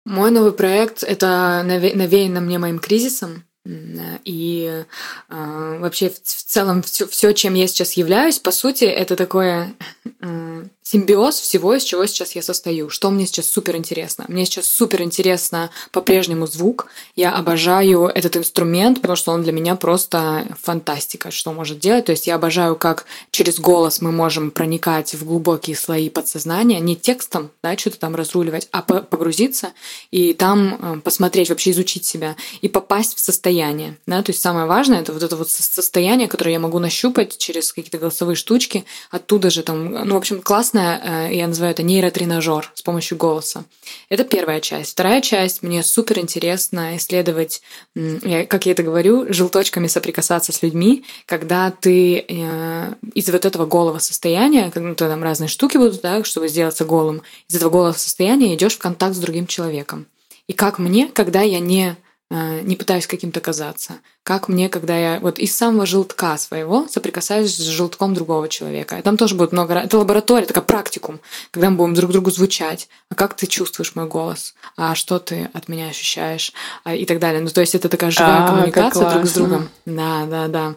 Мой 0.06 0.30
новый 0.30 0.52
проект 0.52 1.02
это 1.02 1.62
наве- 1.64 1.96
навеяно 1.96 2.40
мне 2.40 2.58
моим 2.58 2.78
кризисом. 2.78 3.44
М, 3.66 4.20
И 4.24 4.84
э, 5.30 5.78
вообще 5.80 6.10
в, 6.10 6.14
в 6.14 6.44
целом 6.44 6.82
все, 6.82 7.32
чем 7.32 7.54
я 7.54 7.66
сейчас 7.66 7.94
являюсь, 7.94 8.38
по 8.38 8.50
сути, 8.50 8.84
это 8.84 9.16
такое 9.16 9.74
э, 10.20 10.64
симбиоз 10.84 11.40
всего, 11.40 11.74
из 11.74 11.82
чего 11.82 12.04
сейчас 12.04 12.32
я 12.36 12.42
состою. 12.42 12.90
Что 12.90 13.10
мне 13.10 13.26
сейчас 13.26 13.46
супер 13.46 13.74
интересно? 13.76 14.26
Мне 14.28 14.44
сейчас 14.44 14.66
супер 14.66 15.00
интересно 15.02 15.70
по-прежнему 15.92 16.46
звук. 16.46 16.86
Я 17.16 17.34
обожаю 17.34 18.04
этот 18.04 18.36
инструмент, 18.36 19.00
потому 19.00 19.16
что 19.16 19.32
он 19.32 19.42
для 19.42 19.52
меня 19.52 19.76
просто 19.76 20.46
фантастика, 20.60 21.30
что 21.30 21.52
может 21.52 21.78
делать. 21.78 22.04
То 22.04 22.12
есть 22.12 22.26
я 22.26 22.34
обожаю, 22.34 22.76
как 22.76 23.06
через 23.30 23.58
голос 23.58 24.02
мы 24.02 24.12
можем 24.12 24.50
проникать 24.50 25.14
в 25.14 25.24
глубокие 25.24 25.74
слои 25.74 26.10
подсознания, 26.10 26.80
не 26.80 26.96
текстом, 26.96 27.50
да, 27.62 27.76
что-то 27.78 27.98
там 27.98 28.14
разруливать, 28.14 28.68
а 28.70 28.82
по- 28.82 29.00
погрузиться 29.00 29.72
и 30.10 30.34
там 30.34 30.96
э, 30.98 31.00
посмотреть, 31.00 31.48
вообще 31.48 31.70
изучить 31.70 32.04
себя 32.04 32.36
и 32.60 32.68
попасть 32.68 33.16
в 33.16 33.20
состояние. 33.20 33.96
Да? 34.06 34.22
То 34.22 34.32
есть 34.32 34.42
самое 34.42 34.66
важное 34.66 35.00
это 35.00 35.14
вот 35.14 35.22
это 35.22 35.34
вот 35.36 35.48
со- 35.48 35.62
состояние, 35.62 36.28
которое 36.28 36.52
я 36.52 36.60
могу 36.60 36.78
нащупать 36.78 37.38
через 37.38 37.72
какие-то 37.72 37.96
голосовые 37.96 38.36
штучки. 38.36 38.84
Оттуда 39.10 39.48
же 39.48 39.62
там, 39.62 39.90
ну, 39.90 40.14
в 40.14 40.18
общем, 40.18 40.42
классная 40.84 41.28
э, 41.30 41.34
я 41.34 41.46
называю 41.46 41.72
это 41.72 41.82
нейротренажер 41.82 42.70
с 42.74 42.82
помощью 42.82 43.16
голоса. 43.16 43.64
Это 44.08 44.24
первая 44.24 44.60
часть. 44.60 44.92
Вторая 44.92 45.20
часть, 45.20 45.62
мне 45.62 45.82
супер 45.82 46.18
интересно 46.18 46.96
исследовать, 46.96 47.62
как 47.94 48.66
я 48.66 48.72
это 48.72 48.82
говорю, 48.82 49.32
желточками 49.32 49.86
соприкасаться 49.86 50.52
с 50.52 50.62
людьми, 50.62 51.04
когда 51.26 51.70
ты 51.70 52.18
э, 52.18 52.94
из 53.14 53.28
вот 53.30 53.44
этого 53.44 53.66
голого 53.66 53.98
состояния, 53.98 54.70
когда 54.70 54.88
ну, 54.88 54.94
там 54.94 55.22
разные 55.22 55.48
штуки 55.48 55.76
будут, 55.76 56.00
да, 56.00 56.22
чтобы 56.24 56.48
сделаться 56.48 56.84
голым, 56.84 57.22
из 57.48 57.56
этого 57.56 57.70
голого 57.70 57.92
состояния 57.92 58.54
идешь 58.54 58.74
в 58.74 58.78
контакт 58.78 59.14
с 59.14 59.18
другим 59.18 59.46
человеком. 59.46 60.06
И 60.46 60.52
как 60.52 60.78
мне, 60.78 61.08
когда 61.08 61.40
я 61.40 61.60
не 61.60 61.96
не 62.30 62.76
пытаюсь 62.76 63.06
каким-то 63.06 63.40
казаться. 63.40 63.94
Как 64.22 64.48
мне, 64.48 64.68
когда 64.68 64.96
я 64.96 65.20
вот 65.20 65.38
из 65.38 65.54
самого 65.54 65.86
желтка 65.86 66.36
своего 66.38 66.88
соприкасаюсь 66.88 67.54
с 67.54 67.60
желтком 67.60 68.14
другого 68.14 68.48
человека. 68.48 69.00
Там 69.02 69.16
тоже 69.16 69.34
будет 69.34 69.52
много... 69.52 69.74
Это 69.74 69.98
лаборатория, 69.98 70.46
такая 70.46 70.64
практикум, 70.64 71.20
когда 71.50 71.70
мы 71.70 71.76
будем 71.76 71.94
друг 71.94 72.10
другу 72.10 72.30
звучать. 72.30 72.88
А 73.10 73.14
как 73.14 73.34
ты 73.34 73.46
чувствуешь 73.46 73.94
мой 73.94 74.06
голос? 74.06 74.54
А 74.76 74.94
что 74.94 75.18
ты 75.18 75.50
от 75.52 75.68
меня 75.68 75.88
ощущаешь? 75.88 76.52
А, 76.84 76.94
и 76.94 77.04
так 77.04 77.18
далее. 77.18 77.40
Ну, 77.40 77.50
то 77.50 77.60
есть 77.60 77.74
это 77.74 77.88
такая 77.88 78.10
живая 78.10 78.44
а, 78.44 78.48
коммуникация 78.48 79.10
друг 79.10 79.26
с 79.26 79.32
другом. 79.32 79.68
Да, 79.84 80.26
да, 80.26 80.48
да. 80.48 80.74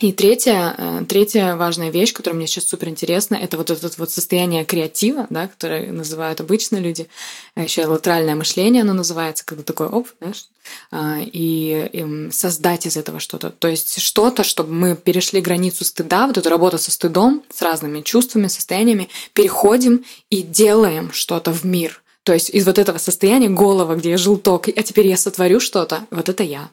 И 0.00 0.12
третья, 0.12 0.76
э, 0.78 1.04
третья 1.08 1.56
важная 1.56 1.90
вещь, 1.90 2.12
которая 2.12 2.36
мне 2.36 2.46
сейчас 2.46 2.66
супер 2.66 2.88
интересна, 2.88 3.34
это 3.34 3.56
вот 3.56 3.70
это 3.70 3.90
вот 3.96 4.10
состояние 4.12 4.64
креатива, 4.64 5.26
да, 5.28 5.48
которое 5.48 5.90
называют 5.90 6.40
обычно 6.40 6.76
люди. 6.76 7.08
А 7.56 7.62
Еще 7.62 7.84
латеральное 7.84 8.36
мышление 8.36 8.82
оно 8.82 8.92
называется, 8.92 9.44
когда 9.44 9.64
такой 9.64 9.88
оп, 9.88 10.06
знаешь, 10.20 10.46
а, 10.92 11.18
и, 11.20 11.90
и 11.92 12.30
создать 12.30 12.86
из 12.86 12.96
этого 12.96 13.18
что-то. 13.18 13.50
То 13.50 13.66
есть 13.66 14.00
что-то, 14.00 14.44
чтобы 14.44 14.72
мы 14.72 14.94
перешли 14.94 15.40
границу 15.40 15.84
стыда, 15.84 16.28
вот 16.28 16.38
эту 16.38 16.48
работу 16.48 16.78
со 16.78 16.92
стыдом, 16.92 17.42
с 17.52 17.60
разными 17.60 18.02
чувствами, 18.02 18.46
состояниями, 18.46 19.08
переходим 19.32 20.04
и 20.30 20.42
делаем 20.42 21.10
что-то 21.10 21.50
в 21.50 21.64
мир. 21.64 22.04
То 22.22 22.34
есть 22.34 22.50
из 22.50 22.64
вот 22.66 22.78
этого 22.78 22.98
состояния 22.98 23.48
голова, 23.48 23.96
где 23.96 24.10
я 24.10 24.16
желток, 24.16 24.68
а 24.68 24.82
теперь 24.84 25.08
я 25.08 25.16
сотворю 25.16 25.58
что-то, 25.58 26.06
вот 26.12 26.28
это 26.28 26.44
я 26.44 26.70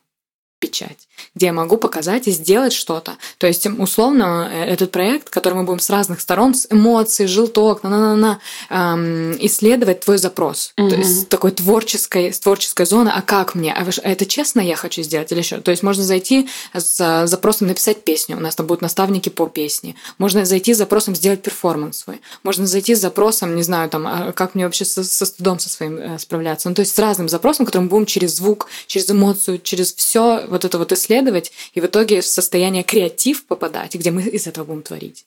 печать, 0.60 1.08
где 1.36 1.48
я 1.48 1.54
могу 1.54 1.78
показать 1.78 2.28
и 2.28 2.32
сделать 2.32 2.74
что-то. 2.74 3.18
То 3.38 3.48
есть, 3.48 3.66
условно, 3.66 4.50
э, 4.52 4.66
этот 4.66 4.92
проект, 4.92 5.30
который 5.30 5.56
мы 5.56 5.64
будем 5.64 5.80
с 5.80 5.90
разных 5.90 6.22
сторон, 6.22 6.56
с 6.56 6.68
эмоций, 6.72 7.28
желток, 7.28 7.84
на 7.84 7.90
на 7.90 8.16
на 8.16 8.16
на 8.16 8.40
эм, 8.70 9.38
исследовать 9.46 10.02
твой 10.02 10.18
запрос. 10.18 10.74
Mm-hmm. 10.78 10.90
То 10.90 10.96
есть, 10.96 11.30
такой 11.30 11.52
творческой, 11.52 12.32
творческой 12.32 12.86
зоны, 12.86 13.12
а 13.14 13.22
как 13.22 13.54
мне? 13.56 13.74
А, 13.74 13.86
это 14.04 14.26
честно 14.26 14.62
я 14.62 14.76
хочу 14.76 15.04
сделать 15.04 15.32
или 15.32 15.42
что? 15.42 15.62
То 15.62 15.72
есть, 15.72 15.84
можно 15.84 16.04
зайти 16.04 16.48
с 16.74 17.28
запросом 17.28 17.68
написать 17.68 18.04
песню, 18.04 18.38
у 18.38 18.40
нас 18.40 18.56
там 18.56 18.66
будут 18.66 18.82
наставники 18.82 19.30
по 19.30 19.48
песне. 19.48 19.96
Можно 20.18 20.46
зайти 20.46 20.74
с 20.74 20.78
запросом 20.78 21.16
сделать 21.16 21.42
перформанс 21.42 21.98
свой. 22.00 22.22
Можно 22.44 22.66
зайти 22.66 22.96
с 22.96 23.02
запросом, 23.02 23.56
не 23.56 23.64
знаю, 23.64 23.90
там, 23.90 24.08
а 24.08 24.32
как 24.32 24.56
мне 24.56 24.66
вообще 24.66 24.86
со, 24.86 25.04
со 25.04 25.26
стыдом 25.26 25.60
со 25.60 25.70
своим 25.70 25.98
э, 25.98 26.20
справляться. 26.20 26.70
Ну, 26.70 26.76
то 26.76 26.82
есть, 26.82 26.96
с 26.96 27.00
разным 27.00 27.30
запросом, 27.30 27.66
который 27.66 27.84
мы 27.84 27.90
будем 27.90 28.06
через 28.06 28.36
звук, 28.36 28.68
через 28.88 29.10
эмоцию, 29.10 29.60
через 29.60 29.94
все 29.94 30.45
вот 30.48 30.66
это 30.66 30.78
вот 30.78 30.92
исследовать 30.92 31.52
и 31.74 31.82
в 31.82 31.86
итоге 31.86 32.22
в 32.22 32.28
состояние 32.28 32.84
креатив 32.84 33.46
попадать, 33.46 33.96
где 33.96 34.12
мы 34.12 34.24
из 34.24 34.48
этого 34.48 34.66
будем 34.66 34.84
творить. 34.84 35.26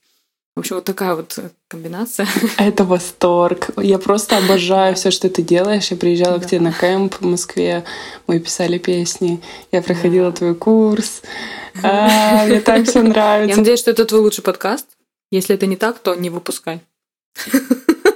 В 0.59 0.61
общем, 0.61 0.75
вот 0.75 0.87
такая 0.87 1.14
вот 1.14 1.39
комбинация. 1.69 2.27
Это 2.59 2.83
восторг. 2.83 3.71
Я 3.77 3.99
просто 4.01 4.39
обожаю 4.39 4.97
все, 4.97 5.12
что 5.12 5.31
ты 5.31 5.41
делаешь. 5.41 5.93
Я 5.93 5.97
приезжала 5.97 6.39
да. 6.39 6.45
к 6.45 6.51
тебе 6.51 6.61
на 6.61 6.73
кемп 6.73 7.14
в 7.14 7.25
Москве, 7.25 7.85
мы 8.27 8.41
писали 8.41 8.79
песни, 8.79 9.41
я 9.71 9.83
проходила 9.83 10.33
да. 10.33 10.37
твой 10.37 10.55
курс. 10.55 11.23
А, 11.81 12.45
мне 12.47 12.61
так 12.61 12.89
все 12.89 13.03
нравится. 13.03 13.51
Я 13.51 13.57
надеюсь, 13.57 13.79
что 13.79 13.93
это 13.93 14.05
твой 14.05 14.21
лучший 14.21 14.43
подкаст. 14.43 14.87
Если 15.31 15.55
это 15.55 15.66
не 15.66 15.77
так, 15.77 16.01
то 16.01 16.16
не 16.16 16.29
выпускай. 16.29 16.81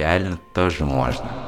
идеально 0.00 0.38
тоже 0.54 0.84
можно. 0.84 1.39